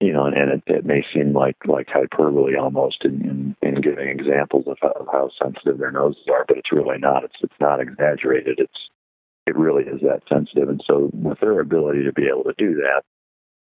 you 0.00 0.12
know, 0.12 0.26
and 0.26 0.36
it, 0.36 0.62
it 0.66 0.84
may 0.84 1.04
seem 1.14 1.32
like 1.32 1.56
like 1.66 1.88
hyperbole 1.88 2.56
almost 2.56 3.04
in, 3.04 3.56
in, 3.62 3.68
in 3.68 3.80
giving 3.80 4.08
examples 4.08 4.64
of 4.66 4.76
how, 4.82 4.92
of 4.92 5.06
how 5.10 5.30
sensitive 5.42 5.78
their 5.78 5.90
noses 5.90 6.22
are, 6.30 6.44
but 6.46 6.58
it's 6.58 6.72
really 6.72 6.98
not. 6.98 7.24
It's 7.24 7.36
it's 7.40 7.60
not 7.60 7.80
exaggerated. 7.80 8.58
It's 8.58 8.88
it 9.46 9.56
really 9.56 9.84
is 9.84 10.00
that 10.02 10.22
sensitive. 10.28 10.68
And 10.68 10.82
so, 10.86 11.10
with 11.14 11.40
their 11.40 11.60
ability 11.60 12.04
to 12.04 12.12
be 12.12 12.28
able 12.28 12.44
to 12.44 12.54
do 12.58 12.74
that, 12.74 13.02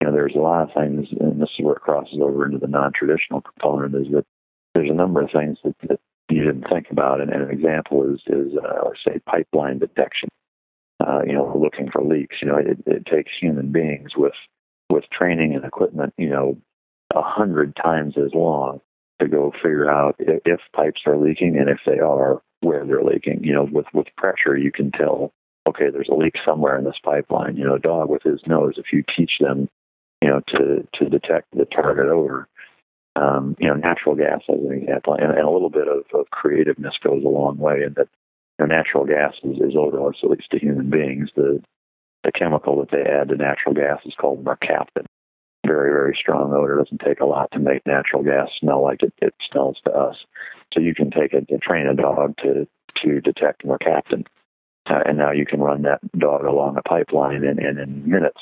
you 0.00 0.06
know, 0.06 0.12
there's 0.12 0.36
a 0.36 0.38
lot 0.38 0.62
of 0.62 0.74
things, 0.74 1.08
and 1.18 1.40
this 1.40 1.50
is 1.58 1.64
where 1.64 1.76
it 1.76 1.82
crosses 1.82 2.18
over 2.22 2.46
into 2.46 2.58
the 2.58 2.68
non-traditional 2.68 3.40
component. 3.40 3.94
Is 3.94 4.12
that 4.12 4.26
there's 4.74 4.90
a 4.90 4.94
number 4.94 5.22
of 5.22 5.30
things 5.32 5.58
that, 5.64 5.74
that 5.88 6.00
you 6.28 6.44
didn't 6.44 6.68
think 6.70 6.86
about, 6.92 7.20
and, 7.20 7.30
and 7.30 7.42
an 7.42 7.50
example 7.50 8.04
is 8.14 8.20
is 8.28 8.52
uh, 8.56 8.88
say 9.04 9.18
pipeline 9.26 9.78
detection. 9.78 10.28
Uh, 11.04 11.22
you 11.26 11.32
know, 11.32 11.56
looking 11.56 11.90
for 11.90 12.04
leaks. 12.04 12.36
You 12.42 12.48
know, 12.48 12.56
it, 12.58 12.78
it 12.86 13.06
takes 13.06 13.32
human 13.40 13.72
beings 13.72 14.10
with 14.16 14.34
with 14.90 15.04
training 15.16 15.54
and 15.54 15.64
equipment, 15.64 16.12
you 16.18 16.28
know, 16.28 16.56
a 17.14 17.22
hundred 17.22 17.76
times 17.76 18.14
as 18.16 18.32
long 18.34 18.80
to 19.20 19.28
go 19.28 19.52
figure 19.62 19.90
out 19.90 20.16
if, 20.18 20.42
if 20.44 20.60
pipes 20.74 21.02
are 21.06 21.16
leaking 21.16 21.56
and 21.56 21.68
if 21.68 21.78
they 21.86 21.98
are, 21.98 22.42
where 22.60 22.84
they're 22.84 23.02
leaking. 23.02 23.42
You 23.42 23.54
know, 23.54 23.68
with 23.70 23.86
with 23.94 24.06
pressure, 24.16 24.56
you 24.56 24.72
can 24.72 24.90
tell. 24.90 25.32
Okay, 25.68 25.90
there's 25.92 26.08
a 26.10 26.14
leak 26.14 26.34
somewhere 26.44 26.78
in 26.78 26.84
this 26.84 26.98
pipeline. 27.04 27.56
You 27.56 27.64
know, 27.64 27.74
a 27.74 27.78
dog 27.78 28.08
with 28.08 28.22
his 28.22 28.40
nose. 28.46 28.74
If 28.76 28.86
you 28.92 29.04
teach 29.16 29.32
them, 29.40 29.68
you 30.22 30.28
know, 30.28 30.40
to 30.48 30.86
to 30.94 31.08
detect 31.08 31.48
the 31.52 31.66
target 31.66 32.06
odor, 32.06 32.48
um, 33.16 33.56
you 33.58 33.68
know, 33.68 33.74
natural 33.74 34.14
gas 34.14 34.40
as 34.48 34.58
an 34.58 34.72
example, 34.72 35.14
and, 35.14 35.32
and 35.32 35.46
a 35.46 35.50
little 35.50 35.70
bit 35.70 35.88
of, 35.88 36.04
of 36.18 36.30
creativeness 36.30 36.94
goes 37.02 37.22
a 37.24 37.28
long 37.28 37.58
way. 37.58 37.82
In 37.86 37.94
that, 37.94 38.08
you 38.58 38.66
know, 38.66 38.74
natural 38.74 39.04
gas 39.04 39.34
is, 39.42 39.56
is 39.56 39.76
odorless, 39.76 40.16
at 40.22 40.30
least 40.30 40.50
to 40.50 40.58
human 40.58 40.90
beings. 40.90 41.30
The 41.36 41.62
the 42.24 42.32
chemical 42.32 42.78
that 42.80 42.90
they 42.90 43.02
add 43.02 43.28
to 43.28 43.36
natural 43.36 43.74
gas 43.74 44.00
is 44.04 44.14
called 44.18 44.44
mercaptan. 44.44 45.06
Very, 45.66 45.90
very 45.90 46.16
strong 46.18 46.52
odor. 46.52 46.78
Doesn't 46.78 47.02
take 47.04 47.20
a 47.20 47.26
lot 47.26 47.50
to 47.52 47.58
make 47.58 47.86
natural 47.86 48.22
gas 48.22 48.48
smell 48.58 48.82
like 48.82 49.02
it, 49.02 49.12
it 49.20 49.34
smells 49.50 49.78
to 49.84 49.92
us. 49.92 50.16
So 50.72 50.80
you 50.80 50.94
can 50.94 51.10
take 51.10 51.32
it 51.32 51.46
and 51.48 51.62
train 51.62 51.86
a 51.86 51.94
dog 51.94 52.36
to 52.42 52.66
to 53.04 53.20
detect 53.20 53.64
mercaptan, 53.64 54.26
uh, 54.88 55.00
and 55.06 55.16
now 55.16 55.30
you 55.30 55.46
can 55.46 55.60
run 55.60 55.82
that 55.82 56.00
dog 56.18 56.44
along 56.44 56.76
a 56.76 56.82
pipeline 56.82 57.44
and, 57.44 57.58
and 57.58 57.78
in 57.78 58.10
minutes 58.10 58.40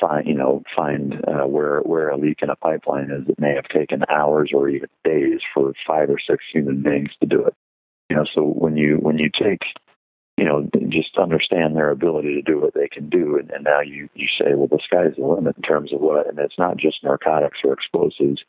find 0.00 0.26
you 0.26 0.34
know 0.34 0.62
find 0.74 1.14
uh, 1.26 1.46
where 1.46 1.80
where 1.80 2.08
a 2.08 2.16
leak 2.16 2.38
in 2.42 2.50
a 2.50 2.56
pipeline 2.56 3.10
is. 3.10 3.28
It 3.28 3.40
may 3.40 3.54
have 3.54 3.68
taken 3.68 4.02
hours 4.08 4.50
or 4.54 4.68
even 4.68 4.88
days 5.04 5.40
for 5.54 5.72
five 5.86 6.10
or 6.10 6.18
six 6.18 6.44
human 6.52 6.82
beings 6.82 7.10
to 7.20 7.26
do 7.26 7.44
it. 7.44 7.54
You 8.10 8.16
know, 8.16 8.26
so 8.34 8.42
when 8.42 8.76
you 8.76 8.96
when 8.96 9.18
you 9.18 9.30
take 9.30 9.60
you 10.36 10.44
know, 10.44 10.68
just 10.88 11.16
understand 11.18 11.76
their 11.76 11.90
ability 11.90 12.34
to 12.34 12.42
do 12.42 12.60
what 12.60 12.74
they 12.74 12.88
can 12.88 13.08
do. 13.08 13.38
And, 13.38 13.50
and 13.50 13.64
now 13.64 13.80
you, 13.80 14.08
you 14.14 14.28
say, 14.38 14.54
well, 14.54 14.68
the 14.68 14.78
sky's 14.84 15.16
the 15.16 15.24
limit 15.24 15.56
in 15.56 15.62
terms 15.62 15.92
of 15.92 16.00
what, 16.00 16.28
and 16.28 16.38
it's 16.38 16.58
not 16.58 16.76
just 16.76 17.02
narcotics 17.02 17.58
or 17.64 17.72
explosives, 17.72 18.42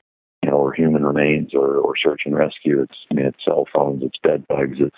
you 0.44 0.50
know, 0.50 0.58
or 0.58 0.74
human 0.74 1.06
remains 1.06 1.54
or, 1.54 1.78
or 1.78 1.94
search 1.96 2.22
and 2.26 2.36
rescue. 2.36 2.82
It's, 2.82 2.98
I 3.10 3.14
mean, 3.14 3.26
it's 3.26 3.44
cell 3.46 3.68
phones, 3.74 4.04
it's 4.04 4.18
bed 4.22 4.46
bugs, 4.48 4.78
it's 4.80 4.96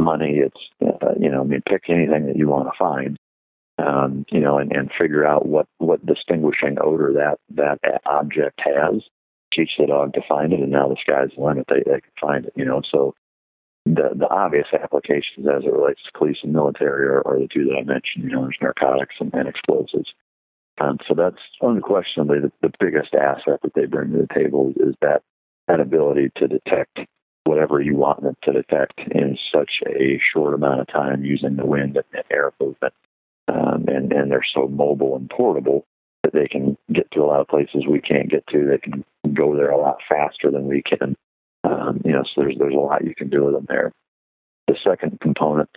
money, 0.00 0.38
it's, 0.38 0.60
uh, 0.80 1.14
you 1.20 1.30
know, 1.30 1.42
I 1.42 1.44
mean, 1.44 1.62
pick 1.68 1.84
anything 1.88 2.26
that 2.26 2.36
you 2.36 2.48
want 2.48 2.66
to 2.66 2.78
find. 2.78 3.18
Um, 3.78 4.26
you 4.30 4.40
know, 4.40 4.58
and, 4.58 4.70
and 4.70 4.90
figure 4.96 5.26
out 5.26 5.46
what, 5.46 5.66
what 5.78 6.04
distinguishing 6.04 6.76
odor 6.80 7.14
that, 7.14 7.38
that 7.56 7.80
object 8.06 8.60
has. 8.64 9.02
Teach 9.52 9.70
the 9.78 9.86
dog 9.86 10.14
to 10.14 10.20
find 10.28 10.52
it, 10.52 10.60
and 10.60 10.70
now 10.70 10.88
the 10.88 10.96
sky's 11.00 11.30
the 11.36 11.42
limit. 11.42 11.66
They, 11.68 11.82
they 11.84 12.00
can 12.00 12.12
find 12.20 12.44
it, 12.46 12.52
you 12.54 12.64
know. 12.64 12.80
So, 12.90 13.14
the 13.84 14.10
the 14.14 14.28
obvious 14.28 14.66
applications 14.72 15.46
as 15.46 15.64
it 15.64 15.72
relates 15.72 16.00
to 16.04 16.18
police 16.18 16.38
and 16.42 16.52
military 16.52 17.06
are, 17.06 17.26
are 17.26 17.38
the 17.38 17.48
two 17.52 17.64
that 17.64 17.76
I 17.80 17.84
mentioned. 17.84 18.24
You 18.24 18.30
know, 18.30 18.42
there's 18.42 18.58
narcotics 18.60 19.14
and, 19.20 19.32
and 19.34 19.48
explosives. 19.48 20.12
Um, 20.80 20.98
so 21.06 21.14
that's 21.14 21.42
unquestionably 21.60 22.38
the, 22.40 22.52
the 22.62 22.72
biggest 22.80 23.14
asset 23.14 23.60
that 23.62 23.74
they 23.74 23.86
bring 23.86 24.12
to 24.12 24.18
the 24.18 24.34
table 24.34 24.72
is 24.76 24.94
that 25.02 25.22
that 25.68 25.80
ability 25.80 26.32
to 26.36 26.48
detect 26.48 27.00
whatever 27.44 27.80
you 27.80 27.96
want 27.96 28.22
them 28.22 28.36
to 28.44 28.52
detect 28.52 28.98
in 29.10 29.36
such 29.52 29.70
a 29.86 30.20
short 30.32 30.54
amount 30.54 30.80
of 30.80 30.86
time 30.88 31.24
using 31.24 31.56
the 31.56 31.66
wind 31.66 31.96
and 31.96 32.24
air 32.30 32.52
movement. 32.60 32.94
Um, 33.48 33.86
and, 33.88 34.12
and 34.12 34.30
they're 34.30 34.46
so 34.54 34.68
mobile 34.68 35.16
and 35.16 35.28
portable 35.28 35.84
that 36.22 36.32
they 36.32 36.46
can 36.46 36.76
get 36.92 37.10
to 37.12 37.20
a 37.20 37.26
lot 37.26 37.40
of 37.40 37.48
places 37.48 37.84
we 37.88 38.00
can't 38.00 38.30
get 38.30 38.46
to. 38.48 38.64
They 38.64 38.78
can 38.78 39.04
go 39.34 39.56
there 39.56 39.70
a 39.70 39.80
lot 39.80 39.98
faster 40.08 40.50
than 40.50 40.66
we 40.66 40.82
can. 40.82 41.16
Um, 41.64 42.00
you 42.04 42.12
know, 42.12 42.24
so 42.24 42.42
there's 42.42 42.56
there's 42.58 42.74
a 42.74 42.78
lot 42.78 43.04
you 43.04 43.14
can 43.14 43.30
do 43.30 43.44
with 43.44 43.54
them 43.54 43.66
there. 43.68 43.92
The 44.68 44.76
second 44.84 45.20
component 45.20 45.70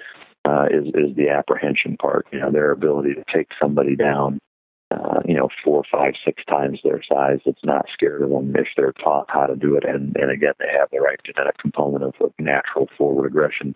uh, 0.45 0.65
is 0.71 0.87
is 0.87 1.15
the 1.15 1.29
apprehension 1.29 1.97
part. 1.97 2.27
You 2.31 2.39
know, 2.39 2.51
their 2.51 2.71
ability 2.71 3.15
to 3.15 3.23
take 3.33 3.47
somebody 3.59 3.95
down 3.95 4.39
uh, 4.91 5.19
you 5.25 5.33
know, 5.33 5.49
four, 5.63 5.83
five, 5.91 6.13
six 6.23 6.43
times 6.45 6.79
their 6.83 7.01
size. 7.03 7.39
It's 7.45 7.63
not 7.63 7.87
scared 7.93 8.21
of 8.21 8.29
them 8.29 8.55
if 8.55 8.67
they're 8.77 8.93
taught 8.93 9.25
how 9.29 9.47
to 9.47 9.55
do 9.55 9.75
it. 9.75 9.83
And, 9.83 10.15
and 10.15 10.31
again, 10.31 10.53
they 10.59 10.71
have 10.77 10.89
the 10.91 10.99
right 10.99 11.19
genetic 11.25 11.57
component 11.57 12.03
of, 12.03 12.13
of 12.21 12.33
natural 12.39 12.87
forward 12.97 13.25
aggression. 13.25 13.75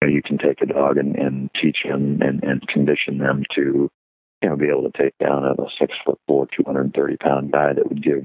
You, 0.00 0.08
know, 0.08 0.14
you 0.14 0.22
can 0.22 0.38
take 0.38 0.62
a 0.62 0.66
dog 0.66 0.96
and, 0.96 1.16
and 1.16 1.50
teach 1.60 1.78
them 1.84 2.20
and, 2.22 2.42
and 2.42 2.66
condition 2.68 3.18
them 3.18 3.44
to, 3.56 3.90
you 4.42 4.48
know, 4.48 4.56
be 4.56 4.68
able 4.68 4.90
to 4.90 5.02
take 5.02 5.16
down 5.18 5.44
a, 5.44 5.52
a 5.52 5.68
six 5.78 5.92
foot 6.04 6.18
four, 6.26 6.46
230 6.56 7.16
pound 7.18 7.52
guy 7.52 7.74
that 7.74 7.88
would 7.88 8.02
give 8.02 8.24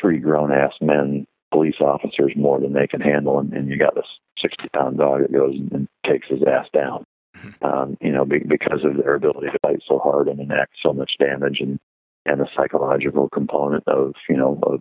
three 0.00 0.18
grown 0.18 0.52
ass 0.52 0.72
men, 0.80 1.26
police 1.50 1.80
officers 1.80 2.32
more 2.36 2.60
than 2.60 2.72
they 2.72 2.86
can 2.86 3.00
handle. 3.00 3.38
And, 3.38 3.52
and 3.52 3.68
you 3.68 3.78
got 3.78 3.94
this 3.94 4.06
60 4.42 4.68
pound 4.74 4.98
dog 4.98 5.22
that 5.22 5.32
goes 5.32 5.54
and, 5.54 5.72
and 5.72 5.88
takes 6.06 6.28
his 6.28 6.42
ass 6.46 6.66
down 6.72 7.04
um, 7.62 7.96
you 8.00 8.12
know, 8.12 8.24
be, 8.24 8.38
because 8.38 8.84
of 8.84 8.96
their 8.96 9.14
ability 9.14 9.48
to 9.48 9.58
fight 9.62 9.82
so 9.86 9.98
hard 9.98 10.28
and 10.28 10.40
enact 10.40 10.72
so 10.82 10.92
much 10.92 11.12
damage, 11.18 11.58
and 11.60 11.78
and 12.26 12.40
the 12.40 12.48
psychological 12.56 13.28
component 13.28 13.86
of 13.86 14.14
you 14.28 14.36
know 14.36 14.58
of 14.62 14.80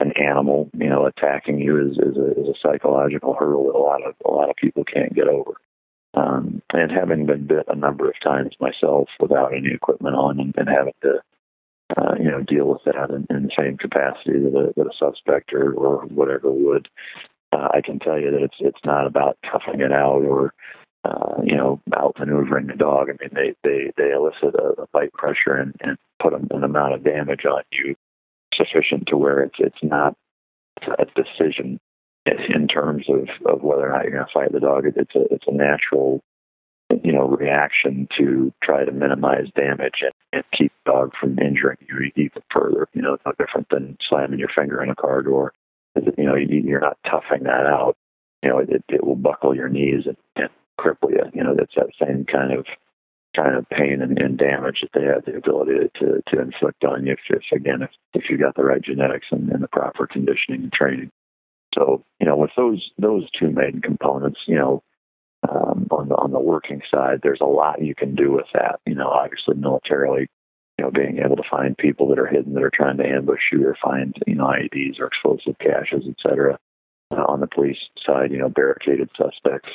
an 0.00 0.12
animal, 0.12 0.68
you 0.76 0.88
know, 0.88 1.06
attacking 1.06 1.58
you 1.60 1.80
is 1.80 1.98
is 1.98 2.16
a, 2.16 2.30
is 2.40 2.48
a 2.48 2.58
psychological 2.62 3.34
hurdle 3.38 3.66
that 3.66 3.78
a 3.78 3.78
lot 3.78 4.02
of 4.02 4.14
a 4.24 4.30
lot 4.30 4.50
of 4.50 4.56
people 4.56 4.84
can't 4.84 5.14
get 5.14 5.28
over. 5.28 5.52
Um, 6.14 6.60
and 6.74 6.92
having 6.92 7.24
been 7.24 7.46
bit 7.46 7.64
a 7.68 7.74
number 7.74 8.06
of 8.06 8.14
times 8.22 8.54
myself 8.60 9.08
without 9.18 9.54
any 9.54 9.72
equipment 9.72 10.14
on, 10.14 10.40
and, 10.40 10.54
and 10.56 10.68
having 10.68 10.92
to 11.02 11.22
uh, 11.96 12.14
you 12.18 12.30
know, 12.30 12.40
deal 12.42 12.66
with 12.66 12.82
that 12.84 13.10
in, 13.10 13.26
in 13.34 13.44
the 13.44 13.52
same 13.56 13.76
capacity 13.76 14.38
that 14.38 14.54
a, 14.54 14.72
that 14.76 14.86
a 14.86 14.96
suspect 14.98 15.52
or, 15.52 15.72
or 15.72 16.06
whatever 16.06 16.50
would. 16.50 16.88
Uh, 17.52 17.68
I 17.74 17.80
can 17.84 17.98
tell 17.98 18.18
you 18.18 18.30
that 18.30 18.42
it's 18.42 18.56
it's 18.60 18.84
not 18.84 19.06
about 19.06 19.36
toughing 19.50 19.80
it 19.80 19.92
out 19.92 20.22
or 20.22 20.54
uh, 21.04 21.42
you 21.42 21.56
know, 21.56 21.80
outmaneuvering 21.92 22.68
the 22.68 22.76
dog. 22.76 23.08
I 23.08 23.14
mean, 23.20 23.30
they 23.34 23.54
they 23.64 23.92
they 23.96 24.12
elicit 24.12 24.54
a, 24.54 24.82
a 24.82 24.86
bite 24.92 25.12
pressure 25.12 25.54
and, 25.54 25.74
and 25.80 25.98
put 26.22 26.32
an, 26.32 26.48
an 26.52 26.64
amount 26.64 26.94
of 26.94 27.04
damage 27.04 27.44
on 27.44 27.62
you 27.72 27.96
sufficient 28.54 29.08
to 29.08 29.16
where 29.16 29.40
it's 29.40 29.56
it's 29.58 29.82
not 29.82 30.14
a 30.98 31.04
decision 31.16 31.80
in 32.26 32.68
terms 32.68 33.06
of 33.08 33.28
of 33.52 33.62
whether 33.62 33.88
or 33.88 33.92
not 33.92 34.04
you're 34.04 34.12
going 34.12 34.24
to 34.24 34.32
fight 34.32 34.52
the 34.52 34.60
dog. 34.60 34.84
It's 34.86 35.14
a 35.16 35.34
it's 35.34 35.46
a 35.48 35.52
natural 35.52 36.22
you 37.02 37.12
know 37.12 37.26
reaction 37.26 38.06
to 38.18 38.52
try 38.62 38.84
to 38.84 38.92
minimize 38.92 39.46
damage 39.56 40.02
and, 40.32 40.44
keep 40.56 40.72
the 40.84 40.92
dog 40.92 41.12
from 41.18 41.38
injuring 41.38 41.78
you 41.88 42.10
even 42.16 42.42
further. 42.52 42.88
You 42.92 43.02
know, 43.02 43.14
it's 43.14 43.24
no 43.26 43.32
different 43.38 43.68
than 43.70 43.96
slamming 44.08 44.38
your 44.38 44.50
finger 44.54 44.82
in 44.82 44.90
a 44.90 44.94
car 44.94 45.22
door. 45.22 45.52
You 45.96 46.24
know, 46.24 46.34
you're 46.34 46.80
not 46.80 46.98
toughing 47.08 47.44
that 47.44 47.66
out. 47.66 47.96
You 48.42 48.50
know, 48.50 48.58
it, 48.58 48.84
it 48.88 49.04
will 49.04 49.16
buckle 49.16 49.54
your 49.54 49.68
knees 49.68 50.04
and, 50.06 50.16
and 50.36 50.48
cripple 50.80 51.10
you. 51.10 51.24
You 51.34 51.44
know, 51.44 51.54
that's 51.54 51.74
that 51.76 51.90
same 52.00 52.24
kind 52.24 52.52
of 52.52 52.66
kind 53.36 53.56
of 53.56 53.68
pain 53.70 54.02
and, 54.02 54.18
and 54.18 54.36
damage 54.36 54.82
that 54.82 54.90
they 54.92 55.06
have 55.06 55.24
the 55.24 55.36
ability 55.36 55.90
to 55.98 56.22
to 56.28 56.40
inflict 56.40 56.84
on 56.84 57.06
you 57.06 57.12
if, 57.12 57.20
if 57.30 57.42
again 57.58 57.82
if, 57.82 57.90
if 58.14 58.24
you 58.28 58.36
got 58.36 58.54
the 58.56 58.64
right 58.64 58.82
genetics 58.82 59.26
and, 59.30 59.48
and 59.50 59.62
the 59.62 59.68
proper 59.68 60.06
conditioning 60.06 60.64
and 60.64 60.72
training. 60.72 61.10
So, 61.74 62.04
you 62.20 62.26
know, 62.26 62.36
with 62.36 62.50
those 62.56 62.90
those 62.98 63.28
two 63.38 63.50
main 63.50 63.80
components, 63.80 64.40
you 64.46 64.56
know, 64.56 64.82
um, 65.48 65.86
on 65.90 66.08
the 66.08 66.14
on 66.14 66.32
the 66.32 66.40
working 66.40 66.82
side, 66.92 67.20
there's 67.22 67.40
a 67.40 67.46
lot 67.46 67.82
you 67.82 67.94
can 67.94 68.14
do 68.14 68.32
with 68.32 68.46
that. 68.54 68.80
You 68.86 68.94
know, 68.94 69.08
obviously 69.08 69.54
militarily, 69.54 70.28
you 70.78 70.84
know, 70.84 70.90
being 70.90 71.18
able 71.24 71.36
to 71.36 71.48
find 71.50 71.76
people 71.76 72.08
that 72.08 72.18
are 72.18 72.26
hidden 72.26 72.54
that 72.54 72.62
are 72.62 72.70
trying 72.72 72.96
to 72.98 73.06
ambush 73.06 73.40
you 73.50 73.66
or 73.66 73.76
find 73.82 74.14
you 74.26 74.34
know 74.34 74.44
IEDs 74.44 75.00
or 75.00 75.06
explosive 75.06 75.58
caches, 75.58 76.04
etc. 76.08 76.58
Uh, 77.10 77.24
on 77.28 77.40
the 77.40 77.46
police 77.46 77.78
side, 78.06 78.30
you 78.30 78.38
know, 78.38 78.48
barricaded 78.48 79.10
suspects, 79.16 79.68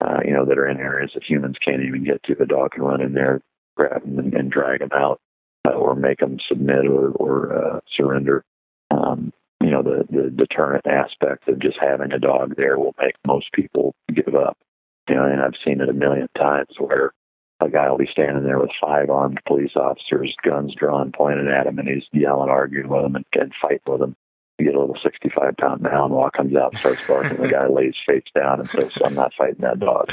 uh, 0.00 0.18
you 0.24 0.32
know, 0.32 0.44
that 0.44 0.58
are 0.58 0.68
in 0.68 0.78
areas 0.78 1.12
that 1.14 1.22
humans 1.22 1.56
can't 1.64 1.82
even 1.82 2.04
get 2.04 2.22
to. 2.24 2.34
The 2.34 2.46
dog 2.46 2.72
can 2.72 2.82
run 2.82 3.00
in 3.00 3.12
there, 3.12 3.40
grab 3.76 4.02
them, 4.02 4.18
and, 4.18 4.34
and 4.34 4.50
drag 4.50 4.80
them 4.80 4.90
out, 4.92 5.20
uh, 5.66 5.72
or 5.72 5.94
make 5.94 6.18
them 6.18 6.38
submit 6.48 6.86
or, 6.86 7.10
or 7.10 7.52
uh, 7.52 7.80
surrender. 7.96 8.44
Um, 8.90 9.32
you 9.60 9.70
know, 9.70 9.82
the, 9.82 10.04
the 10.10 10.30
deterrent 10.30 10.86
aspect 10.86 11.48
of 11.48 11.60
just 11.60 11.76
having 11.80 12.10
a 12.12 12.18
dog 12.18 12.56
there 12.56 12.78
will 12.78 12.94
make 13.00 13.14
most 13.26 13.52
people 13.52 13.94
give 14.12 14.34
up. 14.34 14.58
You 15.08 15.16
know, 15.16 15.24
and 15.24 15.40
I've 15.40 15.58
seen 15.64 15.80
it 15.80 15.88
a 15.88 15.94
million 15.94 16.28
times 16.36 16.70
where 16.78 17.12
a 17.60 17.68
guy 17.68 17.90
will 17.90 17.98
be 17.98 18.08
standing 18.10 18.44
there 18.44 18.58
with 18.58 18.70
five 18.80 19.10
armed 19.10 19.40
police 19.46 19.72
officers, 19.76 20.34
guns 20.44 20.74
drawn, 20.76 21.12
pointed 21.12 21.48
at 21.48 21.66
him, 21.66 21.78
and 21.78 21.88
he's 21.88 22.04
yelling, 22.12 22.50
arguing 22.50 22.88
with 22.88 23.02
them, 23.02 23.16
and, 23.16 23.24
and 23.34 23.52
fighting 23.60 23.80
with 23.86 24.00
them 24.00 24.16
you 24.62 24.70
get 24.70 24.74
a 24.74 24.80
little 24.80 24.98
65 25.02 25.56
pound 25.56 25.82
Malinois 25.82 26.32
comes 26.32 26.54
out 26.54 26.76
starts 26.76 27.06
barking. 27.06 27.38
the 27.38 27.48
guy 27.48 27.66
lays 27.66 27.94
face 28.06 28.24
down 28.34 28.60
and 28.60 28.68
says, 28.68 28.92
I'm 29.04 29.14
not 29.14 29.32
fighting 29.36 29.60
that 29.60 29.80
dog. 29.80 30.12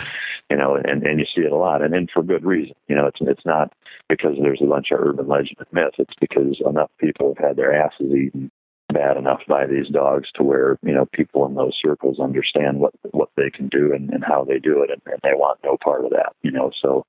You 0.50 0.58
know, 0.58 0.76
and, 0.76 1.04
and 1.04 1.20
you 1.20 1.26
see 1.26 1.42
it 1.42 1.52
a 1.52 1.56
lot. 1.56 1.82
And, 1.82 1.94
and 1.94 2.10
for 2.12 2.24
good 2.24 2.44
reason. 2.44 2.76
You 2.88 2.96
know, 2.96 3.06
it's, 3.06 3.20
it's 3.22 3.46
not 3.46 3.74
because 4.08 4.36
there's 4.42 4.62
a 4.62 4.68
bunch 4.68 4.88
of 4.92 5.00
urban 5.00 5.28
legend 5.28 5.58
and 5.60 5.68
myth. 5.72 5.94
It's 6.00 6.16
because 6.20 6.60
enough 6.66 6.90
people 7.00 7.36
have 7.36 7.50
had 7.50 7.56
their 7.58 7.74
asses 7.74 8.12
eaten 8.12 8.52
bad 8.92 9.18
enough 9.18 9.42
by 9.48 9.66
these 9.68 9.88
dogs 9.90 10.30
to 10.36 10.44
where, 10.44 10.78
you 10.84 10.94
know, 10.94 11.06
people 11.14 11.46
in 11.46 11.56
those 11.56 11.78
circles 11.82 12.20
understand 12.20 12.80
what, 12.80 12.94
what 13.12 13.30
they 13.38 13.50
can 13.50 13.68
do 13.68 13.94
and, 13.94 14.10
and 14.10 14.24
how 14.24 14.44
they 14.44 14.60
do 14.60 14.82
it. 14.82 14.90
And, 14.90 15.02
and 15.06 15.20
they 15.24 15.34
want 15.34 15.60
no 15.64 15.78
part 15.84 16.04
of 16.06 16.12
that, 16.12 16.34
you 16.42 16.52
know, 16.52 16.72
so, 16.82 17.06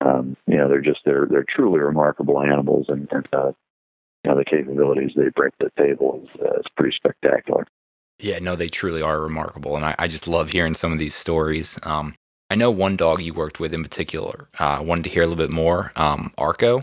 um, 0.00 0.36
you 0.46 0.56
know, 0.56 0.68
they're 0.68 0.80
just, 0.80 1.00
they're, 1.04 1.26
they're 1.28 1.44
truly 1.44 1.80
remarkable 1.80 2.40
animals 2.40 2.86
and, 2.88 3.08
and, 3.10 3.28
uh, 3.32 3.52
you 4.24 4.30
know, 4.30 4.36
the 4.36 4.44
capabilities 4.44 5.10
they 5.16 5.28
bring 5.34 5.50
to 5.60 5.70
the 5.70 5.82
table 5.82 6.22
is, 6.22 6.40
uh, 6.40 6.58
is 6.58 6.66
pretty 6.76 6.94
spectacular. 6.96 7.66
Yeah, 8.20 8.38
no, 8.38 8.56
they 8.56 8.66
truly 8.68 9.00
are 9.00 9.20
remarkable, 9.20 9.76
and 9.76 9.84
I, 9.84 9.94
I 9.96 10.08
just 10.08 10.26
love 10.26 10.50
hearing 10.50 10.74
some 10.74 10.92
of 10.92 10.98
these 10.98 11.14
stories. 11.14 11.78
Um, 11.84 12.14
I 12.50 12.56
know 12.56 12.70
one 12.70 12.96
dog 12.96 13.22
you 13.22 13.32
worked 13.32 13.60
with 13.60 13.72
in 13.72 13.84
particular. 13.84 14.48
Uh, 14.58 14.64
I 14.64 14.80
wanted 14.80 15.04
to 15.04 15.10
hear 15.10 15.22
a 15.22 15.26
little 15.26 15.44
bit 15.44 15.54
more. 15.54 15.92
Um, 15.94 16.32
Arco. 16.36 16.80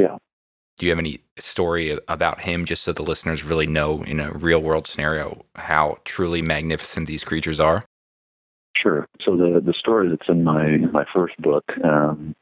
Yeah. 0.00 0.16
Do 0.78 0.86
you 0.86 0.90
have 0.90 0.98
any 0.98 1.20
story 1.38 1.98
about 2.08 2.40
him, 2.40 2.64
just 2.64 2.82
so 2.82 2.92
the 2.92 3.02
listeners 3.02 3.44
really 3.44 3.66
know 3.66 4.02
in 4.02 4.20
a 4.20 4.32
real 4.32 4.60
world 4.60 4.86
scenario 4.86 5.44
how 5.54 5.98
truly 6.04 6.42
magnificent 6.42 7.06
these 7.06 7.24
creatures 7.24 7.60
are? 7.60 7.82
Sure. 8.76 9.06
So 9.24 9.36
the 9.36 9.60
the 9.64 9.74
story 9.78 10.08
that's 10.08 10.28
in 10.28 10.42
my 10.44 10.78
my 10.92 11.04
first 11.14 11.36
book, 11.38 11.64
um, 11.84 12.34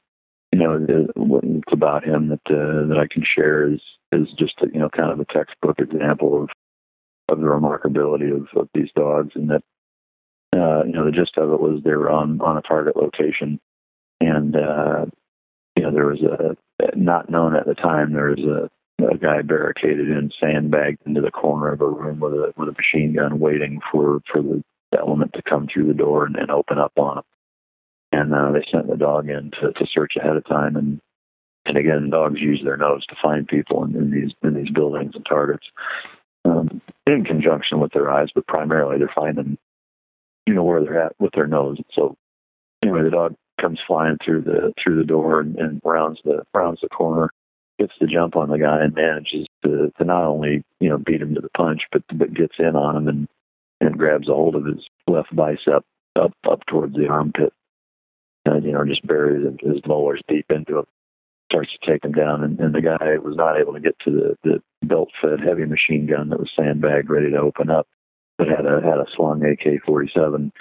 you 0.52 0.58
know, 0.58 0.86
it's 0.88 1.72
about 1.72 2.04
him 2.04 2.28
that 2.28 2.40
uh, 2.46 2.88
that 2.88 2.98
I 2.98 3.12
can 3.12 3.24
share 3.24 3.70
is 3.70 3.80
is 4.12 4.28
just 4.38 4.54
a, 4.62 4.66
you 4.72 4.80
know 4.80 4.88
kind 4.88 5.12
of 5.12 5.20
a 5.20 5.32
textbook 5.32 5.78
example 5.78 6.42
of 6.42 6.50
of 7.28 7.40
the 7.40 7.46
remarkability 7.46 8.34
of, 8.34 8.46
of 8.56 8.68
these 8.74 8.88
dogs, 8.96 9.30
and 9.34 9.50
that 9.50 9.62
uh, 10.54 10.84
you 10.84 10.92
know 10.92 11.04
the 11.04 11.12
gist 11.12 11.36
of 11.36 11.52
it 11.52 11.60
was 11.60 11.82
they 11.84 11.94
were 11.94 12.10
on 12.10 12.40
on 12.40 12.56
a 12.56 12.62
target 12.62 12.96
location, 12.96 13.60
and 14.20 14.56
uh, 14.56 15.06
you 15.80 15.86
know 15.86 15.92
there 15.92 16.06
was 16.06 16.20
a 16.20 16.56
not 16.94 17.30
known 17.30 17.56
at 17.56 17.64
the 17.64 17.74
time 17.74 18.12
there 18.12 18.34
was 18.36 18.40
a 18.40 18.70
a 19.02 19.16
guy 19.16 19.40
barricaded 19.40 20.10
in, 20.10 20.30
sandbagged 20.38 20.98
into 21.06 21.22
the 21.22 21.30
corner 21.30 21.72
of 21.72 21.80
a 21.80 21.88
room 21.88 22.20
with 22.20 22.34
a 22.34 22.52
with 22.58 22.68
a 22.68 22.72
machine 22.72 23.14
gun, 23.14 23.40
waiting 23.40 23.80
for 23.90 24.20
for 24.30 24.42
the 24.42 24.62
element 24.98 25.32
to 25.32 25.42
come 25.42 25.66
through 25.72 25.86
the 25.86 25.94
door 25.94 26.26
and, 26.26 26.36
and 26.36 26.50
open 26.50 26.78
up 26.78 26.92
on 26.98 27.18
him. 27.18 27.24
And 28.12 28.34
uh, 28.34 28.52
they 28.52 28.66
sent 28.70 28.88
the 28.88 28.98
dog 28.98 29.30
in 29.30 29.52
to, 29.52 29.72
to 29.72 29.86
search 29.90 30.16
ahead 30.16 30.36
of 30.36 30.44
time, 30.46 30.76
and 30.76 31.00
and 31.64 31.78
again, 31.78 32.10
dogs 32.10 32.40
use 32.40 32.60
their 32.62 32.76
nose 32.76 33.06
to 33.06 33.16
find 33.22 33.48
people 33.48 33.82
in, 33.84 33.96
in 33.96 34.10
these 34.10 34.32
in 34.42 34.52
these 34.52 34.70
buildings 34.70 35.12
and 35.14 35.24
targets, 35.24 35.64
um, 36.44 36.82
in 37.06 37.24
conjunction 37.24 37.80
with 37.80 37.92
their 37.92 38.10
eyes, 38.10 38.28
but 38.34 38.46
primarily 38.46 38.98
they're 38.98 39.12
finding, 39.14 39.56
you 40.46 40.52
know, 40.52 40.62
where 40.62 40.84
they're 40.84 41.06
at 41.06 41.18
with 41.18 41.32
their 41.32 41.46
nose. 41.46 41.78
So 41.94 42.16
anyway, 42.82 43.02
the 43.04 43.10
dog 43.10 43.34
comes 43.61 43.79
flying 43.87 44.17
through 44.25 44.42
the 44.42 44.73
through 44.83 44.96
the 44.96 45.06
door 45.06 45.40
and, 45.40 45.56
and 45.56 45.81
rounds 45.85 46.21
the 46.25 46.42
rounds 46.54 46.81
the 46.83 46.88
corner, 46.88 47.31
gets 47.79 47.92
the 48.00 48.06
jump 48.06 48.37
on 48.37 48.50
the 48.50 48.58
guy, 48.58 48.83
and 48.83 48.94
manages 48.94 49.46
to 49.65 49.92
to 49.98 50.04
not 50.04 50.25
only 50.25 50.63
you 50.81 50.88
know 50.88 50.98
beat 50.98 51.23
him 51.23 51.35
to 51.35 51.40
the 51.40 51.50
punch, 51.56 51.83
but 51.92 52.02
but 52.15 52.35
gets 52.35 52.54
in 52.58 52.77
on 52.77 52.96
him 52.96 53.08
and 53.08 53.29
and 53.81 53.98
grabs 53.98 54.29
a 54.29 54.33
hold 54.33 54.54
of 54.54 54.65
his 54.65 54.87
left 55.06 55.35
bicep 55.35 55.85
up 56.17 56.33
up 56.48 56.61
towards 56.67 56.94
the 56.94 57.08
armpit. 57.08 57.52
And, 58.46 58.65
you 58.65 58.73
know, 58.73 58.87
just 58.87 59.06
buries 59.06 59.46
his 59.61 59.83
molars 59.87 60.23
deep 60.27 60.46
into 60.50 60.79
him 60.79 60.87
starts 61.50 61.71
to 61.73 61.90
take 61.90 62.04
him 62.04 62.13
down, 62.13 62.44
and, 62.44 62.58
and 62.61 62.75
the 62.75 62.81
guy 62.81 63.19
was 63.19 63.37
not 63.37 63.61
able 63.61 63.73
to 63.73 63.81
get 63.81 63.98
to 64.04 64.11
the, 64.11 64.37
the 64.44 64.87
belt-fed 64.87 65.40
heavy 65.40 65.65
machine 65.67 66.06
gun 66.06 66.29
that 66.31 66.38
was 66.38 66.50
sandbagged, 66.56 67.11
ready 67.11 67.31
to 67.31 67.38
open 67.38 67.71
up, 67.71 67.88
but 68.38 68.46
had 68.46 68.67
a 68.67 68.81
had 68.81 68.98
a 68.98 69.06
slung 69.17 69.42
AK-47 69.44 70.52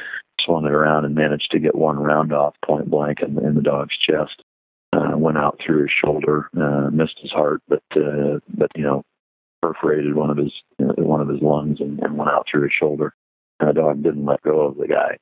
swung 0.46 0.66
it 0.66 0.72
around 0.72 1.06
and 1.06 1.16
managed 1.16 1.52
to 1.52 1.60
get 1.60 1.76
one 1.76 2.00
round 2.00 2.34
off 2.34 2.56
point 2.66 2.90
blank 2.90 3.20
in, 3.22 3.38
in 3.44 3.56
the 3.56 3.62
dog's 3.62 3.98
chest. 3.98 4.44
Uh, 4.92 5.16
went 5.16 5.38
out 5.38 5.60
through 5.64 5.84
his 5.84 5.92
shoulder, 6.04 6.50
uh, 6.60 6.90
missed 6.90 7.20
his 7.22 7.32
heart, 7.32 7.62
but 7.68 7.84
uh, 7.96 8.40
but 8.50 8.72
you 8.76 8.84
know 8.84 9.04
perforated 9.62 10.16
one 10.16 10.30
of 10.30 10.38
his 10.38 10.52
uh, 10.82 10.94
one 10.98 11.22
of 11.22 11.28
his 11.28 11.42
lungs 11.42 11.80
and, 11.80 12.00
and 12.00 12.18
went 12.18 12.32
out 12.32 12.46
through 12.50 12.64
his 12.64 12.72
shoulder. 12.78 13.14
And 13.60 13.70
the 13.70 13.74
dog 13.74 14.02
didn't 14.02 14.26
let 14.26 14.42
go 14.42 14.62
of 14.62 14.78
the 14.78 14.88
guy. 14.88 15.18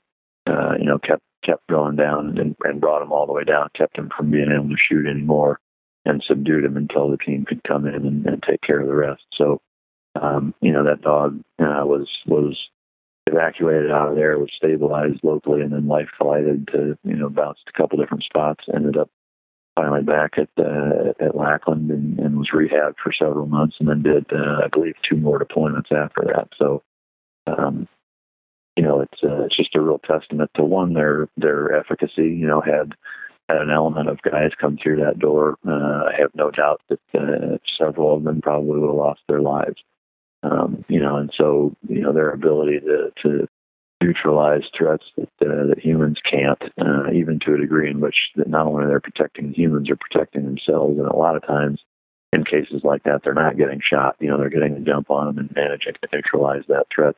Uh, 0.48 0.76
you 0.80 0.86
know, 0.86 1.00
kept 1.00 1.24
kept 1.44 1.68
going 1.68 1.96
down 1.96 2.38
and, 2.38 2.56
and 2.64 2.82
brought 2.82 3.02
him 3.02 3.12
all 3.12 3.26
the 3.26 3.34
way 3.34 3.44
down, 3.44 3.70
kept 3.76 3.98
him 3.98 4.10
from 4.16 4.32
being 4.32 4.52
able 4.54 4.70
to 4.70 4.76
shoot 4.78 5.06
anymore, 5.08 5.60
and 6.06 6.24
subdued 6.28 6.66
him 6.66 6.78
until 6.78 7.10
the 7.10 7.18
team 7.18 7.46
could 7.46 7.64
come 7.64 7.86
in 7.86 7.96
and, 7.96 8.26
and 8.26 8.44
take 8.44 8.62
care 8.62 8.80
of 8.80 8.88
the 8.88 8.96
rest. 8.96 9.24
So, 9.38 9.62
um, 10.22 10.54
you 10.62 10.72
know, 10.72 10.84
that 10.86 11.02
dog 11.02 11.40
uh, 11.60 11.84
was 11.86 12.08
was 12.26 12.58
evacuated 13.28 13.92
out 13.92 14.10
of 14.10 14.16
there, 14.16 14.38
was 14.40 14.52
stabilized 14.56 15.20
locally, 15.24 15.62
and 15.62 15.72
then 15.72 15.88
life 15.88 16.10
flighted 16.18 16.68
to 16.74 16.98
you 17.04 17.16
know 17.16 17.30
bounced 17.30 17.64
a 17.68 17.78
couple 17.78 18.00
different 18.00 18.24
spots. 18.24 18.66
Ended 18.74 18.98
up 18.98 19.10
finally 19.76 20.04
back 20.04 20.34
at 20.38 20.50
uh, 20.58 21.14
at 21.20 21.36
Lackland 21.36 21.92
and, 21.92 22.20
and 22.20 22.38
was 22.38 22.50
rehabbed 22.54 22.96
for 23.02 23.14
several 23.14 23.46
months, 23.46 23.76
and 23.80 23.88
then 23.88 24.02
did 24.02 24.26
uh, 24.34 24.62
I 24.64 24.68
believe 24.72 24.96
two 25.08 25.18
more 25.18 25.40
deployments 25.40 25.92
after 25.92 26.24
that. 26.26 26.50
So, 26.58 26.84
um, 27.46 27.88
you 28.76 28.84
know, 28.84 29.02
it's 29.02 29.24
uh, 29.24 29.46
it's 29.46 29.58
just 29.58 29.76
a 29.76 29.82
real 29.82 30.00
testament 30.00 30.52
to 30.56 30.64
one 30.64 30.94
their 30.94 31.30
their 31.38 31.76
efficacy. 31.76 32.30
You 32.30 32.48
know, 32.48 32.62
had 32.62 32.94
had 33.50 33.62
an 33.62 33.70
element 33.70 34.10
of 34.10 34.22
guys 34.22 34.52
come 34.60 34.78
through 34.82 34.98
that 34.98 35.20
door. 35.20 35.58
Uh, 35.66 36.10
I 36.10 36.14
have 36.20 36.32
no 36.34 36.52
doubt 36.52 36.82
that 36.90 37.00
uh, 37.14 37.58
several 37.80 38.16
of 38.16 38.24
them 38.24 38.42
probably 38.42 38.80
would 38.80 38.88
have 38.88 38.96
lost 38.96 39.22
their 39.28 39.42
lives. 39.42 39.82
Um, 40.44 40.86
you 40.88 41.00
know, 41.00 41.18
and 41.18 41.32
so 41.36 41.76
you 41.88 42.02
know 42.02 42.14
their 42.14 42.32
ability 42.32 42.80
to 42.82 43.12
to 43.24 43.48
neutralize 44.02 44.62
threats 44.78 45.04
that 45.18 45.30
uh, 45.42 45.68
that 45.68 45.80
humans 45.80 46.18
can't, 46.30 46.62
uh, 46.80 47.12
even 47.12 47.40
to 47.46 47.56
a 47.56 47.58
degree 47.58 47.90
in 47.90 48.00
which 48.00 48.16
that 48.36 48.48
not 48.48 48.68
only 48.68 48.86
they're 48.86 49.00
protecting 49.00 49.54
humans, 49.54 49.90
are 49.90 49.98
protecting 49.98 50.46
themselves, 50.46 50.98
and 50.98 51.08
a 51.08 51.16
lot 51.16 51.36
of 51.36 51.46
times 51.46 51.80
in 52.34 52.44
cases 52.44 52.82
like 52.84 53.04
that, 53.04 53.22
they're 53.24 53.34
not 53.34 53.58
getting 53.58 53.82
shot. 53.82 54.16
You 54.20 54.30
know, 54.30 54.38
they're 54.38 54.50
getting 54.50 54.74
a 54.74 54.80
jump 54.80 55.10
on 55.10 55.28
them 55.28 55.38
and 55.40 55.56
managing 55.56 55.94
to 55.94 56.10
neutralize 56.14 56.64
that 56.68 56.86
threat 56.94 57.16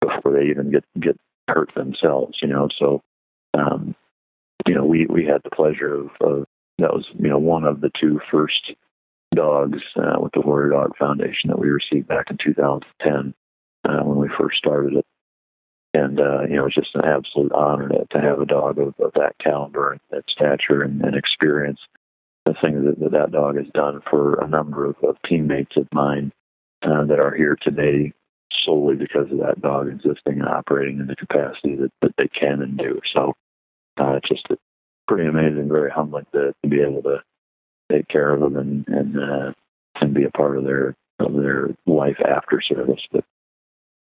before 0.00 0.32
they 0.32 0.46
even 0.46 0.70
get 0.70 0.84
get 1.00 1.16
hurt 1.48 1.72
themselves. 1.74 2.38
You 2.42 2.48
know, 2.48 2.68
so 2.78 3.02
um, 3.54 3.94
you 4.66 4.74
know 4.74 4.84
we 4.84 5.06
we 5.06 5.24
had 5.24 5.42
the 5.44 5.50
pleasure 5.50 5.94
of, 5.94 6.10
of 6.20 6.44
that 6.78 6.92
was 6.92 7.06
you 7.18 7.28
know 7.28 7.38
one 7.38 7.64
of 7.64 7.80
the 7.80 7.90
two 8.00 8.20
first 8.30 8.72
dogs 9.36 9.78
uh, 9.96 10.18
with 10.18 10.32
the 10.32 10.40
Warrior 10.40 10.70
Dog 10.70 10.96
Foundation 10.98 11.50
that 11.50 11.58
we 11.58 11.68
received 11.68 12.08
back 12.08 12.26
in 12.30 12.38
2010 12.44 13.34
uh, 13.84 14.02
when 14.02 14.18
we 14.18 14.28
first 14.38 14.58
started 14.58 14.94
it. 14.94 15.06
And, 15.94 16.20
uh, 16.20 16.42
you 16.42 16.56
know, 16.56 16.66
it's 16.66 16.74
just 16.74 16.94
an 16.94 17.04
absolute 17.04 17.52
honor 17.52 17.88
to, 17.88 18.06
to 18.10 18.20
have 18.20 18.40
a 18.40 18.46
dog 18.46 18.78
of, 18.78 18.94
of 18.98 19.12
that 19.14 19.34
caliber 19.42 19.92
and 19.92 20.00
that 20.10 20.24
stature 20.28 20.82
and, 20.82 21.00
and 21.02 21.16
experience. 21.16 21.78
The 22.44 22.54
thing 22.60 22.84
that, 22.84 23.00
that 23.00 23.12
that 23.12 23.32
dog 23.32 23.56
has 23.56 23.66
done 23.72 24.02
for 24.10 24.40
a 24.40 24.48
number 24.48 24.84
of, 24.84 24.96
of 25.02 25.16
teammates 25.28 25.76
of 25.76 25.88
mine 25.92 26.32
uh, 26.82 27.04
that 27.06 27.18
are 27.18 27.34
here 27.34 27.56
today 27.62 28.12
solely 28.64 28.96
because 28.96 29.30
of 29.30 29.38
that 29.38 29.60
dog 29.62 29.88
existing 29.88 30.40
and 30.40 30.48
operating 30.48 30.98
in 30.98 31.06
the 31.06 31.16
capacity 31.16 31.76
that, 31.76 31.92
that 32.02 32.14
they 32.18 32.28
can 32.28 32.62
and 32.62 32.76
do. 32.76 33.00
So 33.14 33.32
uh, 33.98 34.16
it's 34.16 34.28
just 34.28 34.46
pretty 35.08 35.28
amazing, 35.28 35.68
very 35.68 35.90
humbling 35.90 36.26
to, 36.32 36.52
to 36.62 36.68
be 36.68 36.80
able 36.80 37.02
to 37.02 37.22
take 37.90 38.08
care 38.08 38.32
of 38.32 38.40
them 38.40 38.56
and 38.56 38.86
and 38.88 39.16
uh, 39.18 39.52
and 40.00 40.14
be 40.14 40.24
a 40.24 40.30
part 40.30 40.56
of 40.56 40.64
their 40.64 40.94
of 41.20 41.34
their 41.34 41.68
life 41.86 42.18
after 42.26 42.60
service. 42.60 43.00
But 43.12 43.24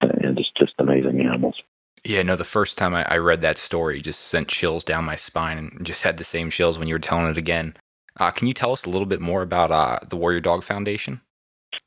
uh, 0.02 0.08
and 0.22 0.38
just 0.38 0.56
just 0.58 0.74
amazing 0.80 1.22
animals. 1.22 1.56
Yeah, 2.06 2.22
no, 2.22 2.36
the 2.36 2.44
first 2.44 2.78
time 2.78 2.94
I, 2.94 3.06
I 3.08 3.18
read 3.18 3.42
that 3.42 3.58
story 3.58 4.02
just 4.02 4.20
sent 4.20 4.50
chills 4.50 4.84
down 4.84 5.06
my 5.06 5.16
spine 5.16 5.58
and 5.58 5.86
just 5.86 6.04
had 6.04 6.18
the 6.18 6.26
same 6.26 6.50
chills 6.50 6.78
when 6.78 6.88
you 6.88 6.96
were 6.96 7.00
telling 7.00 7.28
it 7.28 7.38
again. 7.38 7.76
Uh, 8.20 8.30
can 8.30 8.48
you 8.48 8.54
tell 8.54 8.74
us 8.74 8.84
a 8.84 8.90
little 8.90 9.06
bit 9.06 9.22
more 9.22 9.42
about 9.42 9.72
uh, 9.72 10.00
the 10.08 10.18
Warrior 10.18 10.42
Dog 10.42 10.64
Foundation? 10.64 11.22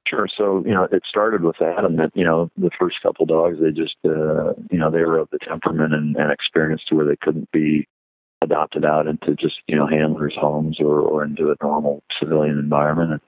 Sure. 0.09 0.27
So, 0.37 0.63
you 0.65 0.73
know, 0.73 0.85
it 0.91 1.03
started 1.09 1.43
with 1.43 1.57
that, 1.59 1.85
and 1.85 1.99
that, 1.99 2.13
you 2.15 2.25
know, 2.25 2.51
the 2.57 2.71
first 2.79 2.97
couple 3.03 3.27
dogs, 3.27 3.59
they 3.61 3.71
just, 3.71 3.97
uh, 4.05 4.55
you 4.71 4.79
know, 4.79 4.91
they 4.91 5.01
were 5.01 5.19
of 5.19 5.29
the 5.31 5.39
temperament 5.47 5.95
and, 5.95 6.17
and 6.17 6.33
experience 6.33 6.83
to 6.89 6.95
where 6.95 7.07
they 7.07 7.17
couldn't 7.21 7.51
be 7.53 7.87
adopted 8.47 8.85
out 8.85 9.07
into 9.07 9.35
just 9.35 9.57
you 9.67 9.77
know 9.77 9.87
handlers' 9.87 10.37
homes 10.39 10.79
or, 10.81 11.01
or 11.01 11.25
into 11.25 11.51
a 11.51 11.57
normal 11.63 12.03
civilian 12.19 12.59
environment, 12.59 13.23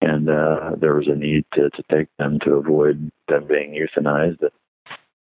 and, 0.00 0.28
uh, 0.28 0.72
there 0.80 0.94
was 0.94 1.08
a 1.08 1.14
need 1.14 1.44
to 1.54 1.70
to 1.70 1.82
take 1.90 2.08
them 2.18 2.38
to 2.44 2.54
avoid 2.54 3.10
them 3.28 3.46
being 3.46 3.72
euthanized, 3.72 4.42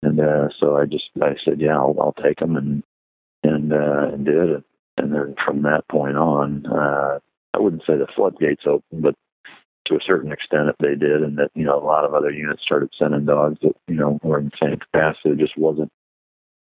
and 0.02 0.20
uh, 0.20 0.48
so 0.60 0.76
I 0.76 0.84
just 0.86 1.04
I 1.20 1.34
said 1.44 1.60
yeah 1.60 1.76
I'll 1.76 1.96
I'll 2.00 2.22
take 2.22 2.38
them 2.38 2.56
and 2.56 2.82
and 3.42 3.72
uh, 3.72 4.08
and 4.12 4.24
did 4.24 4.50
it, 4.50 4.64
and 4.98 5.12
then 5.14 5.34
from 5.44 5.62
that 5.62 5.88
point 5.88 6.16
on 6.16 6.66
uh, 6.66 7.18
I 7.54 7.58
wouldn't 7.58 7.82
say 7.86 7.96
the 7.96 8.06
floodgates 8.14 8.64
opened, 8.66 9.02
but 9.02 9.14
to 9.86 9.94
a 9.94 10.00
certain 10.06 10.32
extent 10.32 10.68
they 10.80 10.94
did, 10.94 11.22
and 11.22 11.38
that 11.38 11.50
you 11.54 11.64
know 11.64 11.78
a 11.78 11.84
lot 11.84 12.04
of 12.04 12.14
other 12.14 12.30
units 12.30 12.62
started 12.62 12.90
sending 12.98 13.26
dogs 13.26 13.58
that 13.62 13.74
you 13.88 13.94
know 13.94 14.18
were 14.22 14.38
in 14.38 14.46
the 14.46 14.66
same 14.66 14.78
capacity. 14.78 15.30
It 15.30 15.38
just 15.38 15.58
wasn't 15.58 15.90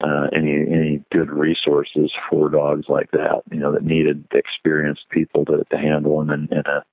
uh, 0.03 0.27
any 0.35 0.51
any 0.51 1.03
good 1.11 1.31
resources 1.31 2.11
for 2.29 2.49
dogs 2.49 2.85
like 2.87 3.11
that. 3.11 3.41
You 3.51 3.59
know 3.59 3.71
that 3.73 3.83
needed 3.83 4.25
experienced 4.31 5.09
people 5.09 5.45
to, 5.45 5.63
to 5.69 5.77
handle 5.77 6.19
them 6.19 6.29
in, 6.29 6.57
in 6.57 6.63
a 6.65 6.83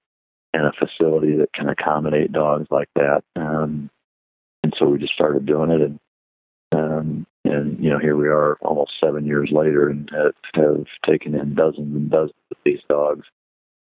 in 0.55 0.61
a 0.65 0.73
facility 0.73 1.37
that 1.37 1.53
can 1.53 1.69
accommodate 1.69 2.33
dogs 2.33 2.67
like 2.71 2.89
that. 2.95 3.23
Um, 3.37 3.91
and 4.63 4.75
so 4.79 4.87
we 4.87 4.99
just 4.99 5.13
started 5.13 5.45
doing 5.45 5.71
it, 5.71 5.81
and 5.83 6.01
um, 6.73 7.27
and 7.45 7.83
you 7.83 7.91
know 7.91 7.99
here 7.99 8.17
we 8.17 8.29
are 8.29 8.57
almost 8.63 8.93
seven 9.03 9.27
years 9.27 9.51
later, 9.53 9.89
and 9.89 10.11
have, 10.13 10.35
have 10.55 10.87
taken 11.07 11.35
in 11.35 11.55
dozens 11.55 11.95
and 11.95 12.11
dozens 12.11 12.33
of 12.51 12.57
these 12.65 12.81
dogs. 12.89 13.27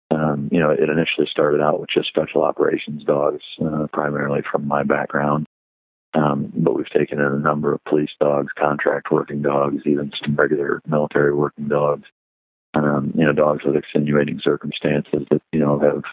Um, 0.10 0.50
you 0.52 0.60
know, 0.60 0.70
it 0.70 0.90
initially 0.90 1.28
started 1.30 1.60
out 1.60 1.82
with 1.82 1.90
just 1.90 2.08
special 2.08 2.44
operations 2.44 3.04
dogs, 3.04 3.42
uh, 3.64 3.88
primarily 3.92 4.42
from 4.50 4.68
my 4.68 4.84
background. 4.84 5.48
Um, 6.18 6.52
but 6.56 6.76
we've 6.76 6.90
taken 6.90 7.20
in 7.20 7.26
a 7.26 7.40
number 7.40 7.74
of 7.74 7.84
police 7.84 8.10
dogs, 8.20 8.52
contract 8.58 9.12
working 9.12 9.44
dogs, 9.44 9.84
even 9.86 10.12
some 10.24 10.36
regular 10.36 10.82
military 10.88 11.34
working 11.34 11.68
dogs. 11.68 12.06
Um, 12.74 13.14
you 13.16 13.26
know, 13.26 13.34
dogs 13.34 13.64
with 13.64 13.76
extenuating 13.76 14.42
circumstances 14.44 15.28
that 15.30 15.42
you 15.52 15.60
know 15.60 15.80
have 15.80 16.04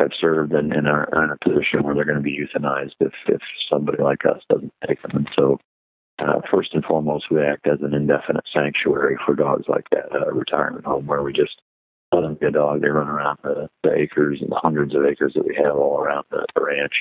have 0.00 0.10
served 0.18 0.52
and, 0.52 0.72
and 0.72 0.88
are, 0.88 1.08
in 1.24 1.30
a 1.30 1.38
position 1.44 1.82
where 1.82 1.94
they're 1.94 2.04
going 2.04 2.16
to 2.16 2.22
be 2.22 2.38
euthanized 2.38 2.94
if 3.00 3.12
if 3.28 3.40
somebody 3.70 4.02
like 4.02 4.24
us 4.24 4.42
doesn't 4.48 4.72
take 4.86 5.00
them. 5.02 5.12
And 5.14 5.28
so, 5.36 5.58
uh, 6.18 6.40
first 6.50 6.74
and 6.74 6.84
foremost, 6.84 7.30
we 7.30 7.40
act 7.42 7.66
as 7.66 7.80
an 7.82 7.94
indefinite 7.94 8.44
sanctuary 8.52 9.16
for 9.24 9.34
dogs 9.34 9.64
like 9.68 9.88
that, 9.90 10.14
a 10.14 10.32
retirement 10.32 10.86
home 10.86 11.06
where 11.06 11.22
we 11.22 11.32
just 11.32 11.60
let 12.12 12.22
them 12.22 12.34
be 12.40 12.46
a 12.46 12.50
dog. 12.50 12.80
They 12.80 12.88
run 12.88 13.08
around 13.08 13.38
the, 13.42 13.68
the 13.82 13.92
acres 13.94 14.38
and 14.40 14.50
the 14.50 14.60
hundreds 14.62 14.94
of 14.94 15.04
acres 15.04 15.32
that 15.34 15.46
we 15.46 15.56
have 15.62 15.76
all 15.76 16.00
around 16.00 16.24
the, 16.30 16.46
the 16.54 16.62
ranch 16.62 16.92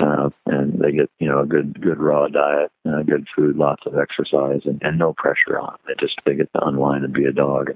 uh, 0.00 0.30
and 0.46 0.78
they 0.80 0.92
get 0.92 1.10
you 1.18 1.28
know 1.28 1.40
a 1.40 1.46
good 1.46 1.80
good 1.80 1.98
raw 1.98 2.28
diet, 2.28 2.70
uh, 2.88 3.02
good 3.02 3.26
food, 3.34 3.56
lots 3.56 3.82
of 3.86 3.96
exercise, 3.96 4.60
and, 4.64 4.80
and 4.82 4.98
no 4.98 5.14
pressure 5.16 5.58
on. 5.58 5.76
They 5.86 5.94
just 5.98 6.20
they 6.24 6.34
get 6.34 6.52
to 6.54 6.66
unwind 6.66 7.04
and 7.04 7.14
be 7.14 7.24
a 7.24 7.32
dog, 7.32 7.70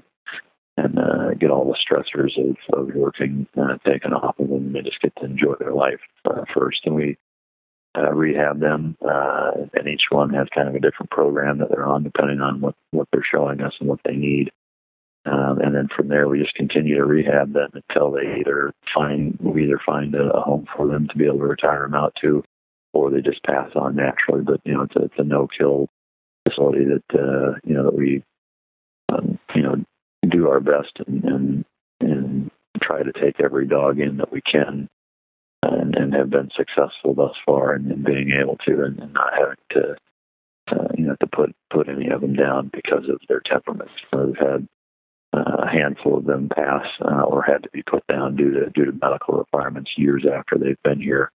and 0.77 0.99
uh, 0.99 1.33
get 1.39 1.49
all 1.49 1.65
the 1.65 1.77
stressors 1.77 2.37
of, 2.37 2.57
of 2.73 2.93
working 2.95 3.47
uh, 3.57 3.77
taken 3.85 4.13
off 4.13 4.39
of 4.39 4.49
them. 4.49 4.73
They 4.73 4.81
just 4.81 5.01
get 5.01 5.15
to 5.17 5.25
enjoy 5.25 5.55
their 5.59 5.73
life 5.73 5.99
uh, 6.25 6.45
first, 6.53 6.81
and 6.85 6.95
we 6.95 7.17
uh, 7.97 8.11
rehab 8.13 8.59
them, 8.59 8.95
uh, 9.03 9.51
and 9.73 9.87
each 9.87 10.05
one 10.09 10.33
has 10.33 10.47
kind 10.53 10.67
of 10.67 10.75
a 10.75 10.79
different 10.79 11.09
program 11.09 11.57
that 11.57 11.69
they're 11.69 11.87
on 11.87 12.03
depending 12.03 12.39
on 12.39 12.61
what 12.61 12.75
what 12.91 13.07
they're 13.11 13.25
showing 13.29 13.61
us 13.61 13.73
and 13.79 13.89
what 13.89 13.99
they 14.05 14.15
need. 14.15 14.51
Um, 15.25 15.59
and 15.61 15.75
then 15.75 15.87
from 15.95 16.07
there, 16.07 16.27
we 16.27 16.39
just 16.39 16.55
continue 16.55 16.95
to 16.95 17.05
rehab 17.05 17.53
them 17.53 17.69
until 17.73 18.11
they 18.11 18.39
either 18.39 18.73
find 18.93 19.37
we 19.39 19.65
either 19.65 19.79
find 19.85 20.15
a, 20.15 20.29
home 20.41 20.65
for 20.75 20.87
them 20.87 21.07
to 21.09 21.17
be 21.17 21.25
able 21.25 21.39
to 21.39 21.45
retire 21.45 21.83
them 21.83 21.93
out 21.93 22.13
to, 22.21 22.43
or 22.93 23.11
they 23.11 23.21
just 23.21 23.43
pass 23.43 23.69
on 23.75 23.95
naturally. 23.95 24.41
But 24.43 24.61
you 24.65 24.73
know, 24.73 24.83
it's 24.83 24.95
a, 24.95 25.03
it's 25.03 25.19
a 25.19 25.23
no-kill 25.23 25.89
facility 26.47 26.85
that 26.85 27.19
uh, 27.19 27.59
you 27.63 27.75
know 27.75 27.83
that 27.83 27.95
we 27.95 28.23
um, 29.09 29.37
you 29.53 29.61
know 29.61 29.75
do 30.27 30.49
our 30.49 30.59
best 30.59 30.99
and, 31.05 31.23
and 31.23 31.65
and 31.99 32.51
try 32.81 33.03
to 33.03 33.13
take 33.13 33.39
every 33.39 33.67
dog 33.67 33.99
in 33.99 34.17
that 34.17 34.31
we 34.31 34.41
can, 34.41 34.89
and, 35.61 35.95
and 35.95 36.15
have 36.15 36.31
been 36.31 36.49
successful 36.57 37.13
thus 37.13 37.35
far 37.45 37.75
in, 37.75 37.91
in 37.91 38.03
being 38.03 38.31
able 38.41 38.57
to, 38.65 38.83
and, 38.83 38.99
and 38.99 39.13
not 39.13 39.33
having 39.37 39.55
to. 39.71 39.95
Uh, 40.71 40.87
you 40.95 41.05
know, 41.05 41.15
to 41.19 41.27
put 41.27 41.53
put 41.69 41.89
any 41.89 42.09
of 42.09 42.21
them 42.21 42.33
down 42.33 42.69
because 42.71 43.03
of 43.09 43.19
their 43.27 43.41
temperaments. 43.41 43.91
So 44.09 44.25
we've 44.27 44.37
had 44.37 44.67
a 45.33 45.67
handful 45.71 46.17
of 46.17 46.25
them 46.25 46.49
pass 46.53 46.85
uh, 47.01 47.21
or 47.21 47.41
had 47.41 47.63
to 47.63 47.69
be 47.71 47.83
put 47.83 48.05
down 48.07 48.35
due 48.35 48.51
to 48.51 48.69
due 48.71 48.85
to 48.85 48.91
medical 48.91 49.37
requirements 49.37 49.91
years 49.97 50.25
after 50.25 50.57
they've 50.57 50.81
been 50.83 51.01
here. 51.01 51.31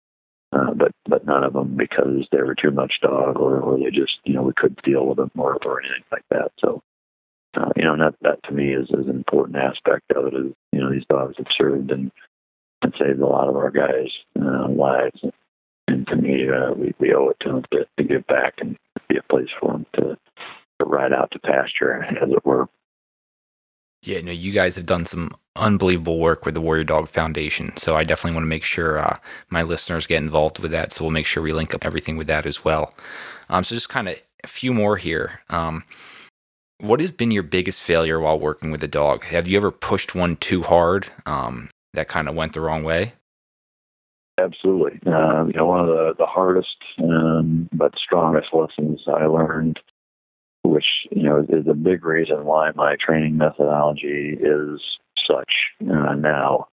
Uh, 0.52 0.72
but 0.74 0.92
but 1.08 1.26
none 1.26 1.44
of 1.44 1.52
them 1.52 1.76
because 1.76 2.26
they 2.32 2.42
were 2.42 2.54
too 2.54 2.70
much 2.70 2.94
dog 3.02 3.38
or, 3.38 3.60
or 3.60 3.78
they 3.78 3.90
just 3.90 4.18
you 4.24 4.34
know 4.34 4.42
we 4.42 4.52
couldn't 4.56 4.82
deal 4.82 5.06
with 5.06 5.18
them 5.18 5.30
or, 5.36 5.58
or 5.64 5.80
anything 5.80 6.04
like 6.10 6.24
that. 6.30 6.50
So 6.60 6.82
uh, 7.56 7.70
you 7.76 7.84
know 7.84 7.96
that 7.96 8.14
that 8.22 8.42
to 8.44 8.52
me 8.52 8.74
is, 8.74 8.88
is 8.90 9.06
an 9.06 9.16
important 9.16 9.56
aspect 9.56 10.10
of 10.14 10.26
it. 10.26 10.34
Is 10.34 10.52
you 10.72 10.80
know 10.80 10.90
these 10.90 11.06
dogs 11.08 11.36
have 11.38 11.46
served 11.56 11.90
and 11.90 12.10
and 12.82 12.94
saved 12.98 13.20
a 13.20 13.26
lot 13.26 13.48
of 13.48 13.56
our 13.56 13.70
guys' 13.70 14.10
uh, 14.40 14.68
lives. 14.68 15.20
And, 15.22 16.06
to 16.08 16.16
me, 16.16 16.46
uh, 16.48 16.72
we 16.72 16.94
we 16.98 17.14
owe 17.14 17.30
it 17.30 17.36
to 17.40 17.48
them 17.48 17.64
to, 17.72 17.86
to 17.98 18.04
give 18.04 18.26
back 18.26 18.54
and 18.58 18.76
be 19.08 19.16
a 19.16 19.32
place 19.32 19.48
for 19.60 19.72
them 19.72 19.86
to 19.94 20.16
right 20.84 21.12
out 21.12 21.30
to 21.32 21.38
pasture, 21.38 22.02
as 22.04 22.30
it 22.30 22.44
were. 22.44 22.68
Yeah, 24.04 24.20
no, 24.20 24.32
you 24.32 24.52
guys 24.52 24.76
have 24.76 24.84
done 24.84 25.06
some 25.06 25.30
unbelievable 25.56 26.18
work 26.18 26.44
with 26.44 26.54
the 26.54 26.60
Warrior 26.60 26.84
Dog 26.84 27.08
Foundation. 27.08 27.74
So 27.76 27.96
I 27.96 28.04
definitely 28.04 28.34
want 28.34 28.44
to 28.44 28.48
make 28.48 28.64
sure 28.64 28.98
uh, 28.98 29.18
my 29.48 29.62
listeners 29.62 30.06
get 30.06 30.22
involved 30.22 30.58
with 30.58 30.72
that. 30.72 30.92
So 30.92 31.04
we'll 31.04 31.10
make 31.10 31.26
sure 31.26 31.42
we 31.42 31.52
link 31.52 31.74
up 31.74 31.86
everything 31.86 32.18
with 32.18 32.26
that 32.26 32.44
as 32.44 32.64
well. 32.64 32.92
Um, 33.48 33.64
so 33.64 33.74
just 33.74 33.88
kind 33.88 34.08
of 34.08 34.20
a 34.42 34.46
few 34.46 34.74
more 34.74 34.98
here. 34.98 35.40
Um, 35.48 35.84
what 36.80 37.00
has 37.00 37.12
been 37.12 37.30
your 37.30 37.42
biggest 37.42 37.80
failure 37.80 38.20
while 38.20 38.38
working 38.38 38.70
with 38.70 38.82
a 38.84 38.88
dog? 38.88 39.24
Have 39.24 39.48
you 39.48 39.56
ever 39.56 39.70
pushed 39.70 40.14
one 40.14 40.36
too 40.36 40.62
hard 40.62 41.08
um, 41.24 41.70
that 41.94 42.08
kind 42.08 42.28
of 42.28 42.34
went 42.34 42.52
the 42.52 42.60
wrong 42.60 42.84
way? 42.84 43.12
Absolutely. 44.38 44.98
Uh, 45.06 45.44
you 45.46 45.52
know, 45.54 45.66
one 45.66 45.80
of 45.80 45.86
the, 45.86 46.14
the 46.18 46.26
hardest 46.26 46.76
um, 46.98 47.68
but 47.72 47.94
strongest 47.96 48.48
lessons 48.52 49.00
I 49.06 49.26
learned, 49.26 49.78
which, 50.64 50.86
you 51.10 51.22
know, 51.22 51.46
is 51.48 51.66
a 51.68 51.74
big 51.74 52.04
reason 52.04 52.44
why 52.44 52.70
my 52.74 52.96
training 53.04 53.36
methodology 53.36 54.36
is 54.40 54.80
such 55.28 55.52
uh, 55.82 56.14
now, 56.14 56.68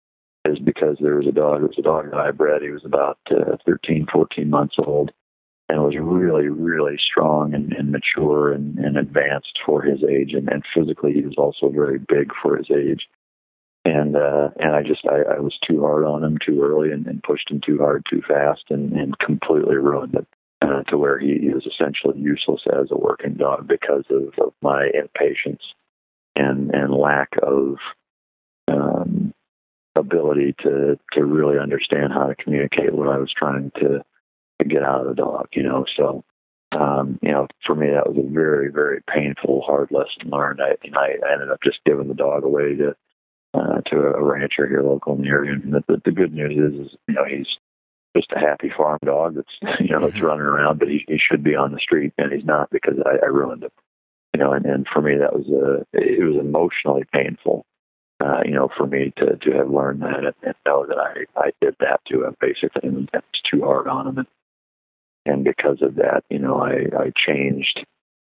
is 0.45 0.59
because 0.59 0.97
there 1.01 1.15
was 1.15 1.27
a 1.27 1.31
dog, 1.31 1.61
it 1.61 1.67
was 1.67 1.75
a 1.77 1.81
dog 1.81 2.09
that 2.11 2.19
I 2.19 2.31
bred. 2.31 2.61
He 2.61 2.69
was 2.69 2.85
about 2.85 3.17
uh, 3.29 3.57
13, 3.65 4.07
14 4.11 4.49
months 4.49 4.75
old 4.79 5.11
and 5.67 5.83
was 5.83 5.95
really, 5.99 6.47
really 6.47 6.97
strong 6.97 7.53
and, 7.53 7.73
and 7.73 7.91
mature 7.91 8.53
and, 8.53 8.77
and 8.79 8.97
advanced 8.97 9.59
for 9.65 9.81
his 9.81 9.99
age. 10.03 10.33
And, 10.33 10.49
and 10.49 10.63
physically, 10.75 11.13
he 11.13 11.21
was 11.21 11.35
also 11.37 11.69
very 11.69 11.99
big 11.99 12.31
for 12.41 12.57
his 12.57 12.67
age 12.71 13.07
and 13.85 14.15
uh 14.15 14.49
and 14.57 14.75
I 14.75 14.83
just 14.83 15.05
I, 15.05 15.35
I 15.35 15.39
was 15.39 15.57
too 15.67 15.81
hard 15.81 16.05
on 16.05 16.23
him 16.23 16.37
too 16.45 16.61
early 16.61 16.91
and, 16.91 17.07
and 17.07 17.23
pushed 17.23 17.49
him 17.49 17.61
too 17.65 17.77
hard 17.77 18.05
too 18.09 18.21
fast 18.27 18.63
and 18.69 18.91
and 18.93 19.17
completely 19.19 19.77
ruined 19.77 20.15
it 20.15 20.27
uh, 20.61 20.83
to 20.83 20.97
where 20.97 21.19
he, 21.19 21.37
he 21.39 21.49
was 21.49 21.65
essentially 21.65 22.19
useless 22.19 22.61
as 22.67 22.87
a 22.91 22.97
working 22.97 23.35
dog 23.35 23.67
because 23.67 24.03
of, 24.09 24.33
of 24.43 24.53
my 24.61 24.89
impatience 24.93 25.61
and 26.35 26.71
and 26.71 26.93
lack 26.93 27.29
of 27.41 27.75
um 28.67 29.33
ability 29.95 30.55
to 30.59 30.97
to 31.13 31.25
really 31.25 31.57
understand 31.57 32.13
how 32.13 32.27
to 32.27 32.35
communicate 32.35 32.93
what 32.93 33.09
I 33.09 33.17
was 33.17 33.33
trying 33.35 33.71
to 33.79 34.03
to 34.61 34.67
get 34.67 34.83
out 34.83 35.01
of 35.01 35.07
the 35.07 35.21
dog 35.21 35.47
you 35.53 35.63
know 35.63 35.85
so 35.97 36.23
um, 36.71 37.17
you 37.21 37.31
know, 37.31 37.47
for 37.65 37.75
me, 37.75 37.87
that 37.87 38.07
was 38.07 38.17
a 38.17 38.31
very, 38.31 38.71
very 38.71 39.01
painful, 39.11 39.61
hard 39.65 39.89
lesson 39.91 40.29
learned. 40.29 40.59
I, 40.61 40.75
I 40.95 41.33
ended 41.33 41.49
up 41.49 41.61
just 41.63 41.79
giving 41.85 42.07
the 42.07 42.13
dog 42.13 42.43
away 42.43 42.75
to 42.75 42.95
uh, 43.55 43.81
to 43.87 43.95
a 43.97 44.23
rancher 44.23 44.67
here 44.67 44.83
local 44.83 45.15
in 45.15 45.23
the 45.23 45.27
area. 45.27 45.53
And 45.53 45.73
the, 45.73 45.83
the, 45.87 46.01
the 46.05 46.11
good 46.11 46.33
news 46.33 46.73
is, 46.73 46.85
is, 46.85 46.97
you 47.07 47.15
know, 47.15 47.25
he's 47.25 47.47
just 48.15 48.31
a 48.31 48.39
happy 48.39 48.71
farm 48.75 48.99
dog 49.05 49.35
that's, 49.35 49.79
you 49.79 49.89
know, 49.89 49.99
that's 49.99 50.21
running 50.21 50.45
around, 50.45 50.79
but 50.79 50.87
he, 50.87 51.03
he 51.07 51.17
should 51.19 51.43
be 51.43 51.55
on 51.55 51.71
the 51.71 51.79
street 51.79 52.13
and 52.17 52.31
he's 52.31 52.45
not 52.45 52.69
because 52.69 52.95
I, 53.05 53.25
I 53.25 53.29
ruined 53.29 53.63
him. 53.63 53.71
You 54.33 54.39
know, 54.39 54.53
and, 54.53 54.65
and 54.65 54.85
for 54.91 55.01
me, 55.01 55.15
that 55.17 55.33
was 55.33 55.47
a, 55.47 55.85
it 55.93 56.23
was 56.23 56.39
emotionally 56.39 57.03
painful, 57.11 57.65
uh, 58.23 58.41
you 58.45 58.51
know, 58.51 58.69
for 58.77 58.85
me 58.85 59.11
to, 59.17 59.37
to 59.37 59.51
have 59.57 59.69
learned 59.69 60.01
that 60.01 60.17
and, 60.17 60.35
and 60.43 60.55
know 60.65 60.85
that 60.85 60.97
I, 60.97 61.39
I 61.39 61.51
did 61.61 61.75
that 61.79 62.01
to 62.09 62.25
him 62.25 62.35
basically 62.39 62.87
and 62.87 63.09
that 63.13 63.23
was 63.23 63.41
too 63.49 63.63
hard 63.63 63.87
on 63.87 64.07
him. 64.07 64.17
And, 64.19 64.27
and 65.25 65.43
because 65.43 65.81
of 65.81 65.95
that, 65.95 66.23
you 66.29 66.39
know, 66.39 66.61
I, 66.61 66.85
I 66.95 67.11
changed 67.27 67.85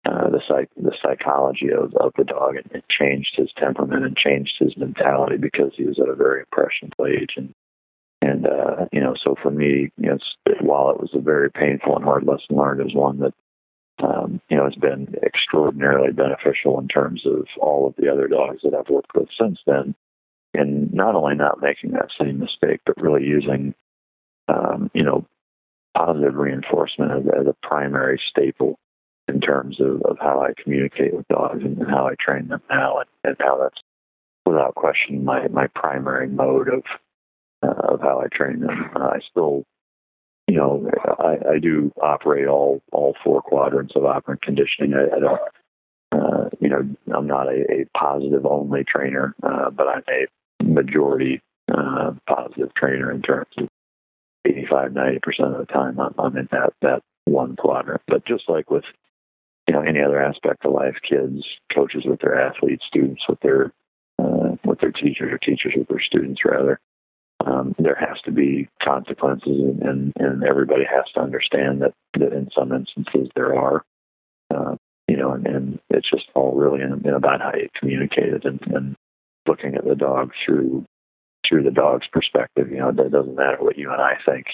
uh, 0.06 0.30
the 0.30 0.42
psych 0.48 0.70
the 0.78 0.96
psychology 1.02 1.70
of, 1.72 1.96
of 1.96 2.14
the 2.16 2.24
dog 2.24 2.56
and, 2.56 2.70
and 2.72 2.84
changed 2.90 3.34
his 3.36 3.50
temperament 3.58 4.06
and 4.06 4.16
changed 4.16 4.54
his 4.60 4.78
mentality 4.78 5.38
because 5.38 5.72
he 5.76 5.84
was 5.84 6.00
at 6.00 6.10
a 6.10 6.16
very 6.16 6.42
impressionable 6.42 7.08
age 7.08 7.32
and 7.38 7.56
and 8.36 8.48
uh, 8.48 8.86
you 8.92 9.00
know 9.00 9.16
so 9.24 9.36
for 9.42 9.52
me 9.52 9.92
you 9.98 10.10
know 10.10 10.18
while 10.62 10.90
it 10.90 11.00
was 11.00 11.12
a 11.14 11.20
very 11.20 11.50
painful 11.50 11.96
and 11.96 12.04
hard 12.04 12.26
lesson 12.26 12.56
learned 12.56 12.80
it 12.80 12.86
was 12.86 12.96
one 12.96 13.20
that 13.20 13.34
um, 14.04 14.42
you 14.50 14.58
know 14.58 14.66
has 14.66 14.76
been 14.76 15.16
extraordinarily 15.24 16.12
beneficial 16.12 16.80
in 16.80 16.88
terms 16.88 17.22
of 17.26 17.48
all 17.60 17.88
of 17.88 17.96
the 17.98 18.12
other 18.12 18.28
dogs 18.28 18.60
that 18.64 18.74
I've 18.74 18.90
worked 18.90 19.16
with 19.16 19.30
since 19.40 19.60
then. 19.66 19.96
And 20.54 20.94
not 20.94 21.16
only 21.16 21.36
not 21.36 21.62
making 21.62 21.92
that 21.92 22.10
same 22.20 22.40
mistake 22.40 22.82
but 22.86 23.02
really 23.02 23.24
using 23.24 23.74
um, 24.48 24.92
you 24.94 25.04
know 25.04 25.26
positive 25.98 26.36
reinforcement 26.36 27.12
as, 27.12 27.24
as 27.40 27.48
a 27.48 27.68
primary 27.68 28.22
staple 28.30 28.78
in 29.28 29.40
terms 29.40 29.80
of, 29.80 30.02
of 30.04 30.18
how 30.20 30.42
I 30.42 30.62
communicate 30.62 31.14
with 31.14 31.28
dogs 31.30 31.64
and, 31.64 31.82
how 31.90 32.08
I 32.08 32.16
train 32.20 32.50
them 32.50 32.62
now, 32.70 33.00
and, 33.00 33.10
and 33.24 33.36
how 33.40 33.58
that's 33.58 33.82
without 34.46 34.76
question 34.76 35.24
my 35.24 35.48
my 35.48 35.68
primary 35.68 36.28
mode 36.28 36.68
of 36.68 36.84
uh, 37.66 37.94
of 37.94 38.02
how 38.02 38.20
I 38.20 38.28
train 38.36 38.60
them. 38.60 38.92
Uh, 38.96 39.00
I 39.00 39.20
still, 39.30 39.64
you 40.48 40.58
know, 40.58 40.90
I, 41.20 41.56
I 41.56 41.60
do 41.60 41.92
operate 42.02 42.48
all 42.48 42.82
all 42.92 43.16
four 43.24 43.42
quadrants 43.42 43.94
of 43.96 44.06
operant 44.06 44.42
conditioning. 44.42 44.94
I, 44.94 45.16
I 45.16 45.20
don't, 45.20 45.42
uh, 46.12 46.50
you 46.60 46.70
know, 46.70 46.88
I'm 47.16 47.28
not 47.28 47.48
a, 47.48 47.66
a 47.72 47.86
positive 47.98 48.46
only 48.46 48.84
trainer, 48.84 49.36
uh, 49.44 49.70
but 49.70 49.88
I'm 49.88 50.04
a 50.10 50.64
majority 50.64 51.42
uh, 51.74 52.12
positive 52.28 52.74
trainer 52.76 53.12
in 53.12 53.22
terms 53.22 53.48
of 53.58 53.68
85, 54.46 54.94
90 54.94 55.20
percent 55.20 55.54
of 55.54 55.60
the 55.60 55.74
time 55.74 56.00
I'm, 56.00 56.14
I'm 56.20 56.38
in 56.38 56.48
that 56.52 56.74
that 56.82 57.02
one 57.26 57.56
quadrant. 57.56 58.02
But 58.08 58.26
just 58.26 58.44
like 58.48 58.70
with 58.70 58.86
you 59.68 59.74
know 59.74 59.82
any 59.82 60.02
other 60.02 60.22
aspect 60.24 60.66
of 60.66 60.74
life 60.74 60.96
kids 61.08 61.44
coaches 61.74 62.04
with 62.06 62.20
their 62.22 62.40
athletes 62.40 62.84
students 62.88 63.24
with 63.28 63.40
their 63.42 63.72
uh, 64.20 64.56
with 64.64 64.80
their 64.80 64.92
teachers 64.92 65.32
or 65.32 65.38
teachers 65.40 65.74
with 65.76 65.88
their 65.88 66.02
students 66.02 66.42
rather 66.46 66.80
um, 67.46 67.76
there 67.78 67.96
has 67.96 68.20
to 68.26 68.32
be 68.32 68.68
consequences 68.84 69.48
and, 69.48 69.82
and, 69.82 70.14
and 70.18 70.44
everybody 70.44 70.84
has 70.84 71.06
to 71.14 71.22
understand 71.22 71.82
that 71.82 71.94
that 72.20 72.34
in 72.34 72.50
some 72.58 72.72
instances 72.72 73.30
there 73.36 73.56
are 73.56 73.84
uh, 74.54 74.76
you 75.08 75.18
know 75.18 75.32
and, 75.32 75.48
and 75.48 75.80
it's 75.90 76.10
just 76.10 76.26
all 76.34 76.56
really 76.56 76.82
in, 76.82 76.92
in 77.06 77.14
about 77.14 77.42
how 77.42 77.52
you 77.56 77.70
communicate 77.80 78.34
it 78.34 78.46
and, 78.46 78.60
and 78.74 78.96
looking 79.48 79.76
at 79.76 79.86
the 79.86 79.96
dog 79.96 80.32
through 80.46 80.86
through 81.48 81.64
the 81.64 81.72
dog's 81.72 82.08
perspective 82.12 82.70
you 82.72 82.78
know 82.78 82.90
it 82.90 83.12
doesn't 83.12 83.36
matter 83.36 83.58
what 83.60 83.78
you 83.78 83.92
and 83.92 84.02
I 84.02 84.14
think. 84.26 84.46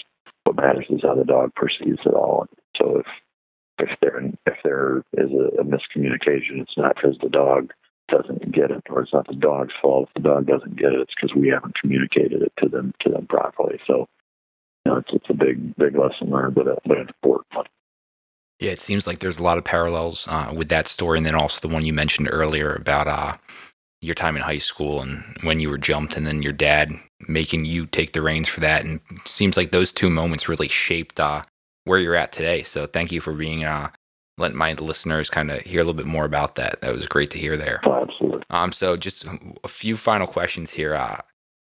What 0.43 0.55
matters 0.55 0.85
is 0.89 1.01
how 1.03 1.15
the 1.15 1.23
dog 1.23 1.53
perceives 1.55 1.99
it 2.05 2.13
all. 2.13 2.47
So 2.77 2.99
if 2.99 3.05
if 3.77 3.89
there 4.01 4.19
if 4.45 4.57
there 4.63 4.97
is 5.13 5.31
a, 5.31 5.61
a 5.61 5.63
miscommunication, 5.63 6.61
it's 6.61 6.77
not 6.77 6.95
because 6.95 7.17
the 7.21 7.29
dog 7.29 7.71
doesn't 8.12 8.51
get 8.51 8.72
it, 8.72 8.84
or 8.89 9.01
it's 9.01 9.14
not 9.14 9.28
the 9.28 9.34
dog's 9.34 9.74
fault. 9.82 10.09
If 10.09 10.22
the 10.22 10.30
dog 10.30 10.45
doesn't 10.45 10.76
get 10.76 10.93
it, 10.93 10.99
it's 10.99 11.14
because 11.16 11.36
we 11.36 11.47
haven't 11.47 11.80
communicated 11.80 12.41
it 12.41 12.53
to 12.62 12.70
them 12.70 12.93
to 13.01 13.09
them 13.09 13.26
properly. 13.28 13.80
So, 13.88 14.07
you 14.86 14.91
know, 14.91 14.97
it's 14.97 15.09
it's 15.14 15.30
a 15.30 15.34
big 15.34 15.76
big 15.78 15.95
lesson 15.95 16.30
learned, 16.30 16.55
but 16.55 16.68
a, 16.68 16.78
but 16.86 16.97
an 16.97 17.07
important 17.07 17.47
one. 17.53 17.66
Yeah, 18.59 18.72
it 18.72 18.80
seems 18.80 19.07
like 19.07 19.20
there's 19.20 19.39
a 19.39 19.43
lot 19.43 19.57
of 19.57 19.64
parallels 19.64 20.28
uh, 20.30 20.53
with 20.55 20.70
that 20.70 20.88
story, 20.88 21.18
and 21.18 21.26
then 21.26 21.36
also 21.36 21.68
the 21.68 21.74
one 21.74 21.86
you 21.86 21.93
mentioned 21.93 22.30
earlier 22.32 22.76
about 22.76 23.07
uh, 23.07 23.38
your 24.01 24.14
time 24.14 24.36
in 24.36 24.43
high 24.43 24.59
school 24.59 25.01
and 25.01 25.24
when 25.41 25.59
you 25.59 25.70
were 25.70 25.78
jumped, 25.78 26.16
and 26.16 26.28
then 26.28 26.43
your 26.43 26.53
dad 26.53 26.91
making 27.28 27.66
you 27.66 27.88
take 27.88 28.14
the 28.14 28.22
reins 28.22 28.47
for 28.47 28.59
that. 28.59 28.84
And 28.84 28.99
seems 29.26 29.57
like 29.57 29.72
those 29.72 29.93
two 29.93 30.09
moments 30.09 30.49
really 30.49 30.68
shaped 30.68 31.20
uh, 31.20 31.41
where 31.86 31.99
you're 31.99 32.16
at 32.16 32.32
today. 32.32 32.64
So 32.64 32.86
thank 32.86 33.12
you 33.12 33.22
for 33.22 33.34
being 33.34 33.64
letting 34.41 34.57
my 34.57 34.73
listeners 34.73 35.29
kind 35.29 35.51
of 35.51 35.61
hear 35.61 35.79
a 35.79 35.83
little 35.83 35.93
bit 35.93 36.07
more 36.07 36.25
about 36.25 36.55
that. 36.55 36.81
That 36.81 36.93
was 36.93 37.05
great 37.07 37.29
to 37.31 37.37
hear 37.37 37.57
there. 37.57 37.81
Oh, 37.85 38.01
absolutely. 38.01 38.43
Um, 38.49 38.71
so 38.71 38.97
just 38.97 39.25
a 39.63 39.67
few 39.67 39.95
final 39.95 40.27
questions 40.27 40.71
here. 40.71 40.95
Uh, 40.95 41.21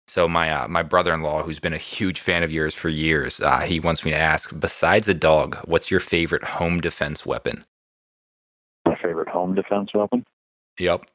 so 0.09 0.29
my 0.29 0.51
uh, 0.51 0.69
my 0.69 0.83
brother-in-law, 0.83 1.43
who's 1.43 1.59
been 1.59 1.75
a 1.75 1.79
huge 1.79 2.21
fan 2.21 2.43
of 2.43 2.53
yours 2.53 2.75
for 2.75 2.89
years, 2.89 3.41
uh, 3.41 3.61
he 3.61 3.81
wants 3.81 4.05
me 4.05 4.13
to 4.13 4.17
ask: 4.17 4.59
besides 4.59 5.09
a 5.09 5.15
dog, 5.15 5.57
what's 5.65 5.91
your 5.91 6.01
favorite 6.01 6.45
home 6.45 6.81
defense 6.81 7.27
weapon? 7.27 7.65
My 8.87 8.97
favorite 9.03 9.29
home 9.29 9.55
defense 9.57 9.91
weapon? 9.93 10.25
Yep. 10.79 11.07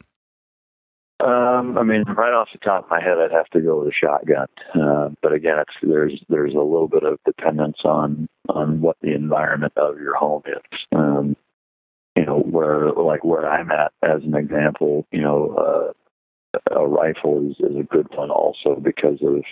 Um, 1.20 1.78
I 1.78 1.84
mean, 1.84 2.02
right 2.02 2.34
off 2.34 2.48
the 2.52 2.58
top 2.58 2.84
of 2.84 2.90
my 2.90 3.00
head, 3.00 3.16
I'd 3.18 3.30
have 3.30 3.48
to 3.50 3.60
go 3.60 3.78
with 3.78 3.88
a 3.88 3.92
shotgun. 3.92 4.48
Uh, 4.74 5.10
but 5.22 5.32
again, 5.32 5.58
it's 5.58 5.72
there's 5.80 6.20
there's 6.28 6.54
a 6.54 6.58
little 6.58 6.88
bit 6.88 7.04
of 7.04 7.18
dependence 7.24 7.78
on 7.84 8.28
on 8.48 8.80
what 8.80 8.96
the 9.02 9.14
environment 9.14 9.72
of 9.76 10.00
your 10.00 10.16
home 10.16 10.42
is. 10.46 10.78
Um, 10.94 11.36
you 12.16 12.24
know, 12.24 12.38
where 12.38 12.92
like 12.92 13.24
where 13.24 13.48
I'm 13.48 13.70
at, 13.70 13.92
as 14.02 14.22
an 14.22 14.34
example, 14.34 15.06
you 15.10 15.20
know, 15.20 15.94
uh, 16.54 16.72
a 16.74 16.86
rifle 16.86 17.50
is, 17.50 17.56
is 17.58 17.76
a 17.76 17.84
good 17.84 18.08
one 18.14 18.30
also 18.30 18.76
because 18.80 19.18
of 19.22 19.42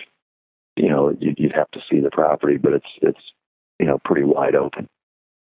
you 0.75 0.89
know 0.89 1.15
you'd, 1.19 1.39
you'd 1.39 1.55
have 1.55 1.71
to 1.71 1.79
see 1.89 1.99
the 1.99 2.11
property, 2.11 2.57
but 2.57 2.73
it's 2.73 2.85
it's 3.01 3.31
you 3.79 3.85
know 3.85 3.99
pretty 4.03 4.23
wide 4.23 4.55
open. 4.55 4.87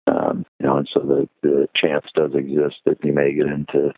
Um, 0.07 0.45
you 0.59 0.65
know, 0.65 0.77
and 0.77 0.89
so 0.93 1.01
the 1.01 1.29
the 1.41 1.67
chance 1.75 2.05
does 2.15 2.31
exist 2.35 2.75
that 2.85 3.03
you 3.03 3.13
may 3.13 3.33
get 3.33 3.47
into 3.47 3.93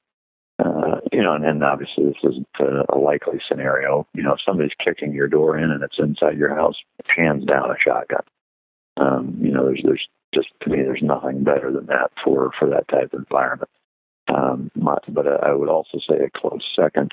uh, 0.63 0.99
you 1.11 1.23
know, 1.23 1.33
and, 1.33 1.45
and 1.45 1.63
obviously 1.63 2.05
this 2.05 2.23
isn't 2.23 2.47
a, 2.59 2.95
a 2.95 2.97
likely 2.97 3.39
scenario. 3.49 4.05
You 4.13 4.23
know, 4.23 4.33
if 4.33 4.39
somebody's 4.45 4.75
kicking 4.83 5.13
your 5.13 5.27
door 5.27 5.57
in 5.57 5.71
and 5.71 5.83
it's 5.83 5.97
inside 5.97 6.37
your 6.37 6.53
house, 6.53 6.75
hands 7.15 7.45
down 7.45 7.71
a 7.71 7.75
shotgun. 7.83 8.23
Um, 9.01 9.35
you 9.41 9.51
know, 9.51 9.65
there's 9.65 9.81
there's 9.83 10.07
just 10.33 10.49
to 10.61 10.69
me 10.69 10.77
there's 10.83 11.01
nothing 11.01 11.43
better 11.43 11.71
than 11.71 11.87
that 11.87 12.11
for 12.23 12.51
for 12.59 12.69
that 12.69 12.87
type 12.87 13.13
of 13.13 13.19
environment. 13.19 13.69
Um, 14.27 14.71
my, 14.75 14.97
but 15.09 15.27
I 15.27 15.53
would 15.53 15.69
also 15.69 15.97
say 16.07 16.17
a 16.17 16.39
close 16.39 16.63
second 16.75 17.11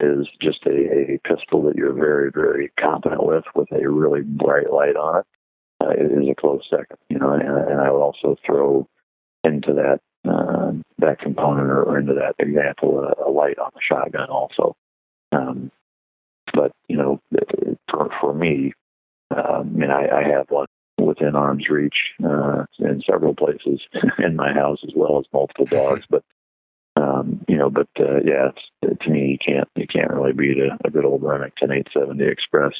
is 0.00 0.26
just 0.42 0.66
a, 0.66 1.14
a 1.14 1.20
pistol 1.24 1.62
that 1.64 1.76
you're 1.76 1.92
very 1.92 2.30
very 2.30 2.72
competent 2.80 3.24
with 3.24 3.44
with 3.54 3.70
a 3.72 3.88
really 3.88 4.22
bright 4.22 4.72
light 4.72 4.96
on 4.96 5.20
it. 5.20 5.26
Uh, 5.78 5.90
it 5.90 6.10
is 6.10 6.28
a 6.30 6.34
close 6.34 6.62
second, 6.70 6.96
you 7.10 7.18
know, 7.18 7.32
and, 7.32 7.42
and 7.42 7.80
I 7.80 7.90
would 7.90 8.00
also 8.00 8.36
throw 8.46 8.88
into 9.44 9.74
that 9.74 10.00
uh, 10.28 10.72
that 10.98 11.20
component 11.20 11.68
or, 11.68 11.82
or 11.82 11.98
into 11.98 12.14
that 12.14 12.34
example, 12.38 13.04
a, 13.04 13.28
a, 13.28 13.30
light 13.30 13.58
on 13.58 13.70
the 13.74 13.80
shotgun 13.86 14.28
also. 14.28 14.74
Um, 15.32 15.70
but 16.54 16.72
you 16.88 16.96
know, 16.96 17.20
for 17.90 18.08
for 18.20 18.32
me, 18.32 18.72
uh, 19.30 19.60
I 19.60 19.62
mean, 19.62 19.90
I, 19.90 20.08
I 20.08 20.28
have 20.28 20.50
one 20.50 20.66
within 20.98 21.36
arm's 21.36 21.68
reach 21.68 21.96
uh, 22.24 22.64
in 22.78 23.02
several 23.08 23.34
places 23.34 23.80
in 24.18 24.36
my 24.36 24.52
house 24.52 24.78
as 24.84 24.92
well 24.94 25.18
as 25.18 25.26
multiple 25.32 25.66
dogs. 25.66 26.04
But 26.10 26.24
um, 26.98 27.44
you 27.46 27.58
know, 27.58 27.68
but 27.68 27.88
uh, 28.00 28.20
yeah, 28.24 28.52
to 28.82 29.10
me, 29.10 29.32
you 29.32 29.38
can't 29.38 29.68
you 29.76 29.86
can't 29.86 30.10
really 30.10 30.32
beat 30.32 30.56
a, 30.58 30.78
a 30.86 30.90
good 30.90 31.04
old 31.04 31.22
Remington 31.22 31.70
870 31.70 32.24
Express 32.24 32.72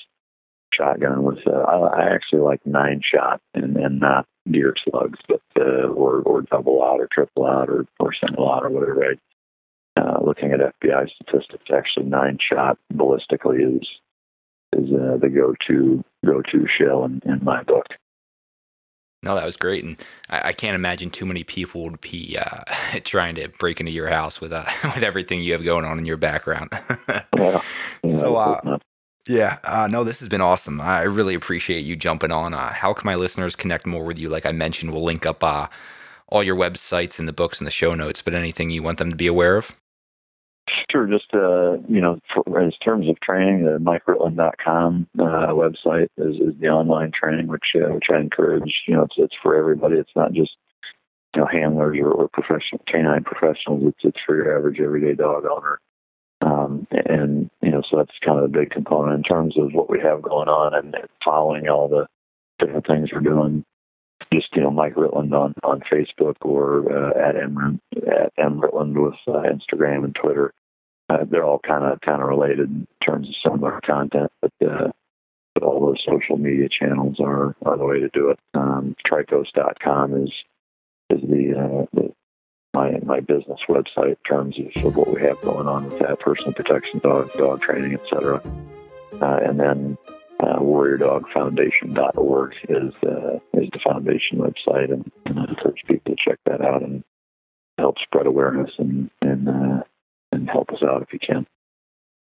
shotgun 0.73 1.23
with. 1.23 1.39
Uh, 1.47 1.61
I, 1.61 2.03
I 2.03 2.15
actually 2.15 2.41
like 2.41 2.65
nine 2.65 3.03
shot 3.03 3.41
and, 3.55 3.77
and 3.77 4.01
not 4.01 4.27
deer 4.51 4.75
slugs, 4.89 5.19
but 5.29 5.43
uh, 5.61 5.89
or 5.89 6.23
or 6.23 6.43
double 6.43 6.81
aught 6.81 7.01
or 7.01 7.09
triple 7.13 7.45
aught 7.45 7.69
or 7.69 7.87
or 8.01 8.13
single 8.15 8.49
aught 8.49 8.65
or 8.65 8.71
whatever. 8.71 9.05
I, 9.05 10.01
uh, 10.01 10.21
looking 10.25 10.53
at 10.53 10.61
FBI 10.61 11.09
statistics, 11.11 11.71
actually 11.75 12.07
nine 12.07 12.39
shot 12.41 12.79
ballistically 12.93 13.77
is 13.77 13.89
is 14.73 14.91
uh, 14.93 15.17
the 15.19 15.29
go 15.29 15.55
to 15.69 16.03
go 16.25 16.43
to 16.43 16.67
shell 16.79 17.05
in, 17.05 17.21
in 17.25 17.45
my 17.45 17.63
book. 17.63 17.87
No, 19.27 19.35
that 19.35 19.45
was 19.45 19.57
great, 19.57 19.83
and 19.83 19.97
I, 20.31 20.49
I, 20.49 20.53
can't 20.53 20.77
imagine 20.77 21.11
too 21.11 21.27
many 21.27 21.43
people 21.43 21.83
would 21.83 22.01
be 22.01 22.39
uh, 22.41 22.63
trying 23.05 23.35
to 23.35 23.49
break 23.49 23.81
into 23.81 23.91
your 23.91 24.07
house 24.07 24.41
with 24.41 24.53
uh, 24.53 24.65
with 24.85 25.03
everything 25.03 25.43
you 25.43 25.53
have 25.53 25.65
going 25.65 25.85
on 25.85 25.99
in 25.99 26.07
your 26.07 26.17
background. 26.17 26.71
yeah, 27.37 27.61
so, 28.09 28.37
uh, 28.37 28.79
yeah, 29.27 29.59
uh, 29.65 29.89
no, 29.91 30.05
this 30.05 30.21
has 30.21 30.29
been 30.29 30.41
awesome. 30.41 30.81
I 30.81 31.03
really 31.03 31.35
appreciate 31.35 31.85
you 31.85 31.97
jumping 31.97 32.31
on. 32.31 32.55
Uh, 32.55 32.73
how 32.73 32.95
can 32.95 33.05
my 33.05 33.17
listeners 33.17 33.57
connect 33.57 33.85
more 33.85 34.05
with 34.05 34.17
you? 34.17 34.29
Like 34.29 34.47
I 34.47 34.53
mentioned, 34.53 34.93
we'll 34.93 35.03
link 35.03 35.27
up 35.27 35.43
uh, 35.43 35.67
all 36.29 36.45
your 36.45 36.55
websites 36.55 37.19
and 37.19 37.27
the 37.27 37.33
books 37.33 37.59
and 37.59 37.67
the 37.67 37.73
show 37.73 37.95
notes. 37.95 38.23
But 38.23 38.35
anything 38.35 38.71
you 38.71 38.85
want 38.85 38.99
them 38.99 39.11
to 39.11 39.17
be 39.17 39.27
aware 39.27 39.57
of? 39.57 39.73
Sure. 40.91 41.07
Just 41.07 41.35
uh, 41.35 41.79
you 41.89 42.01
know, 42.01 42.21
for, 42.33 42.61
in 42.61 42.71
terms 42.85 43.09
of 43.09 43.19
training, 43.21 43.65
the 43.65 43.79
MikeRitland.com 43.79 45.09
uh, 45.19 45.23
website 45.49 46.09
is, 46.17 46.37
is 46.37 46.61
the 46.61 46.69
online 46.69 47.11
training, 47.13 47.49
which 47.49 47.75
uh, 47.75 47.93
which 47.93 48.07
I 48.13 48.21
encourage. 48.21 48.73
You 48.87 48.95
know, 48.95 49.03
it's 49.03 49.15
it's 49.19 49.35
for 49.43 49.57
everybody. 49.57 49.97
It's 49.97 50.15
not 50.15 50.33
just 50.33 50.53
you 51.35 51.41
know 51.41 51.49
handlers 51.51 51.99
or, 52.01 52.13
or 52.13 52.29
professional 52.29 52.81
canine 52.87 53.25
professionals. 53.25 53.83
It's 53.87 54.05
it's 54.05 54.21
for 54.25 54.37
your 54.37 54.57
average 54.57 54.79
everyday 54.81 55.15
dog 55.15 55.45
owner. 55.45 55.81
Um, 56.41 56.87
and 56.93 57.51
you 57.63 57.71
know, 57.71 57.83
so 57.91 57.97
that's 57.97 58.13
kind 58.25 58.39
of 58.39 58.45
a 58.45 58.49
big 58.49 58.71
component 58.71 59.17
in 59.17 59.23
terms 59.25 59.59
of 59.59 59.73
what 59.73 59.91
we 59.91 59.99
have 60.01 60.23
going 60.23 60.49
on 60.49 60.75
and 60.75 60.95
following 61.25 61.69
all 61.69 61.89
the 61.89 62.07
different 62.65 62.87
things 62.87 63.11
we're 63.13 63.21
doing. 63.21 63.65
Just 64.33 64.55
you 64.55 64.63
know, 64.63 64.71
Mike 64.71 64.95
Ritland 64.95 65.33
on 65.33 65.55
on 65.65 65.83
Facebook 65.93 66.37
or 66.43 66.93
uh, 66.93 67.29
at 67.29 67.37
M 67.37 67.81
at 68.07 68.33
M 68.39 68.61
Ritland 68.61 68.95
with 68.95 69.15
uh, 69.27 69.43
Instagram 69.43 70.05
and 70.05 70.15
Twitter. 70.15 70.53
Uh, 71.09 71.25
they're 71.31 71.45
all 71.45 71.61
kind 71.61 71.85
of 71.85 72.01
kind 72.01 72.21
of 72.21 72.29
related 72.29 72.69
in 72.69 72.87
terms 73.05 73.29
of 73.29 73.35
similar 73.53 73.81
content, 73.87 74.31
but 74.41 74.53
uh, 74.67 74.91
but 75.55 75.63
all 75.63 75.87
those 75.87 76.03
social 76.07 76.37
media 76.37 76.69
channels 76.69 77.17
are 77.21 77.55
are 77.65 77.79
the 77.79 77.85
way 77.85 78.01
to 78.01 78.09
do 78.13 78.31
it. 78.31 78.39
Um, 78.55 78.97
Trikos.com 79.07 80.23
is 80.25 80.33
is 81.11 81.21
the, 81.23 81.55
uh, 81.57 81.87
the 81.93 82.13
my 82.75 82.99
my 83.05 83.21
business 83.21 83.61
website 83.69 84.11
in 84.11 84.17
terms 84.29 84.57
of, 84.59 84.97
what 84.97 85.13
we 85.13 85.23
have 85.23 85.41
going 85.41 85.67
on 85.67 85.85
with 85.87 85.99
that 86.01 86.21
personal 86.21 86.53
protection, 86.53 87.01
dog 87.01 87.33
dog 87.35 87.63
training, 87.63 87.95
etc. 87.95 88.43
Uh, 89.21 89.39
and 89.43 89.59
then 89.59 89.97
uh, 90.41 90.59
WarriorDogFoundation.org 90.59 92.55
is 92.69 92.93
uh, 93.03 93.39
is 93.55 93.71
the 93.73 93.81
foundation 93.83 94.39
website, 94.39 94.93
and, 94.93 95.11
and 95.25 95.41
I 95.41 95.45
encourage 95.45 95.83
people 95.87 96.15
to 96.15 96.23
check 96.23 96.39
that 96.45 96.61
out 96.61 96.83
and 96.83 97.03
help 97.79 97.97
spread 97.99 98.27
awareness 98.27 98.71
and 98.79 99.11
and 99.23 99.49
uh, 99.49 99.83
and 100.41 100.51
help 100.51 100.71
us 100.71 100.83
out 100.83 101.03
if 101.03 101.13
you 101.13 101.19
can. 101.19 101.47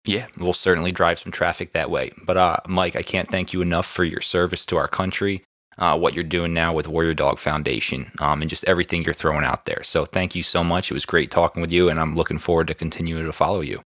Yeah, 0.05 0.27
we'll 0.39 0.55
certainly 0.55 0.93
drive 0.93 1.19
some 1.19 1.33
traffic 1.33 1.73
that 1.73 1.91
way. 1.91 2.13
But 2.25 2.37
uh, 2.37 2.57
Mike, 2.67 2.97
I 2.97 3.03
can't 3.03 3.31
thank 3.31 3.53
you 3.53 3.61
enough 3.61 3.87
for 3.87 4.05
your 4.05 4.21
service 4.21 4.65
to 4.67 4.77
our 4.77 4.89
country 4.89 5.45
uh, 5.79 5.97
what 5.97 6.15
you're 6.15 6.25
doing 6.25 6.53
now 6.53 6.75
with 6.75 6.89
Warrior 6.89 7.15
Dog 7.15 7.39
Foundation 7.39 8.11
um, 8.19 8.41
and 8.43 8.51
just 8.51 8.65
everything 8.65 9.05
you're 9.05 9.15
throwing 9.15 9.45
out 9.45 9.65
there. 9.65 9.83
So 9.85 10.05
thank 10.05 10.35
you 10.35 10.43
so 10.43 10.65
much. 10.65 10.91
It 10.91 10.95
was 10.95 11.07
great 11.07 11.31
talking 11.31 11.61
with 11.61 11.73
you, 11.73 11.89
and 11.89 12.01
I'm 12.01 12.17
looking 12.17 12.39
forward 12.39 12.67
to 12.69 12.75
continuing 12.75 13.25
to 13.25 13.33
follow 13.33 13.61
you. 13.61 13.81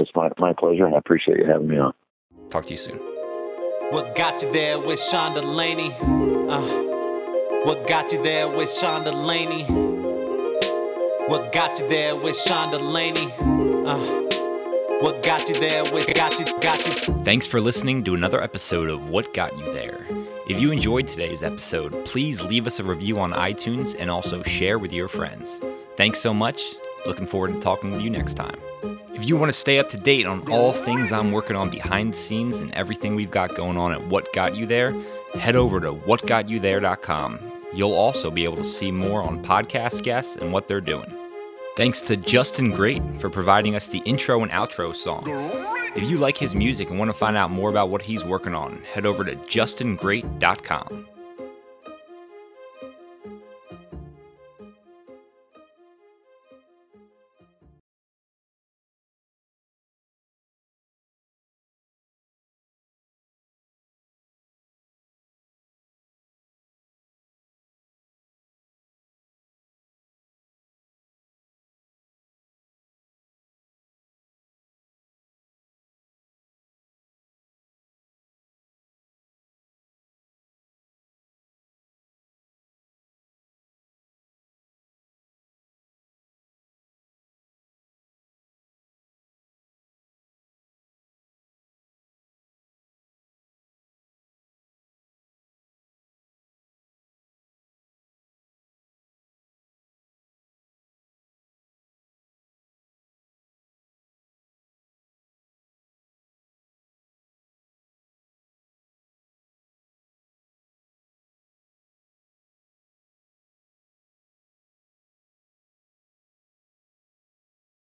It's 0.00 0.10
my, 0.14 0.30
my 0.38 0.52
pleasure, 0.52 0.86
and 0.86 0.94
I 0.94 0.98
appreciate 0.98 1.38
you 1.38 1.44
having 1.44 1.68
me 1.68 1.78
on. 1.78 1.92
Talk 2.50 2.66
to 2.66 2.70
you 2.70 2.76
soon. 2.76 2.96
What 3.90 4.16
got 4.16 4.42
you 4.42 4.52
there 4.52 4.78
with 4.78 5.00
Sean 5.00 5.34
Delaney? 5.34 5.92
Uh, 6.48 7.64
what 7.64 7.86
got 7.88 8.12
you 8.12 8.22
there 8.22 8.48
with 8.48 8.70
Sean 8.70 9.04
Delaney? 9.04 9.87
What 11.28 11.52
got 11.52 11.78
you 11.78 11.86
there 11.90 12.16
with 12.16 12.36
Sean 12.38 12.70
Delaney? 12.70 13.30
Uh, 13.38 13.98
what 15.02 15.22
got 15.22 15.46
you 15.46 15.54
there 15.56 15.84
with 15.92 16.14
got 16.14 16.38
you 16.38 16.46
got 16.60 16.78
you? 16.86 17.22
Thanks 17.22 17.46
for 17.46 17.60
listening 17.60 18.02
to 18.04 18.14
another 18.14 18.42
episode 18.42 18.88
of 18.88 19.10
What 19.10 19.34
Got 19.34 19.54
You 19.58 19.70
There. 19.74 20.06
If 20.48 20.58
you 20.58 20.70
enjoyed 20.70 21.06
today's 21.06 21.42
episode, 21.42 21.92
please 22.06 22.42
leave 22.42 22.66
us 22.66 22.80
a 22.80 22.84
review 22.84 23.18
on 23.18 23.34
iTunes 23.34 23.94
and 23.98 24.10
also 24.10 24.42
share 24.42 24.78
with 24.78 24.90
your 24.90 25.06
friends. 25.06 25.60
Thanks 25.98 26.18
so 26.18 26.32
much. 26.32 26.62
Looking 27.04 27.26
forward 27.26 27.52
to 27.52 27.60
talking 27.60 27.92
with 27.92 28.00
you 28.00 28.08
next 28.08 28.32
time. 28.32 28.58
If 29.12 29.26
you 29.26 29.36
want 29.36 29.50
to 29.50 29.58
stay 29.58 29.78
up 29.78 29.90
to 29.90 29.98
date 29.98 30.26
on 30.26 30.50
all 30.50 30.72
things 30.72 31.12
I'm 31.12 31.30
working 31.30 31.56
on 31.56 31.68
behind 31.68 32.14
the 32.14 32.16
scenes 32.16 32.62
and 32.62 32.72
everything 32.72 33.14
we've 33.14 33.30
got 33.30 33.54
going 33.54 33.76
on 33.76 33.92
at 33.92 34.06
What 34.06 34.32
Got 34.32 34.56
You 34.56 34.64
There, 34.64 34.94
head 35.34 35.56
over 35.56 35.78
to 35.80 35.92
whatgotyouthere.com. 35.92 37.38
You'll 37.74 37.92
also 37.92 38.30
be 38.30 38.44
able 38.44 38.56
to 38.56 38.64
see 38.64 38.90
more 38.90 39.22
on 39.22 39.44
podcast 39.44 40.02
guests 40.02 40.36
and 40.36 40.54
what 40.54 40.66
they're 40.66 40.80
doing. 40.80 41.17
Thanks 41.78 42.00
to 42.00 42.16
Justin 42.16 42.72
Great 42.72 43.00
for 43.20 43.30
providing 43.30 43.76
us 43.76 43.86
the 43.86 44.00
intro 44.00 44.42
and 44.42 44.50
outro 44.50 44.92
song. 44.92 45.22
If 45.94 46.10
you 46.10 46.18
like 46.18 46.36
his 46.36 46.52
music 46.52 46.90
and 46.90 46.98
want 46.98 47.08
to 47.08 47.16
find 47.16 47.36
out 47.36 47.52
more 47.52 47.70
about 47.70 47.88
what 47.88 48.02
he's 48.02 48.24
working 48.24 48.52
on, 48.52 48.82
head 48.92 49.06
over 49.06 49.22
to 49.22 49.36
justingreat.com. 49.36 51.08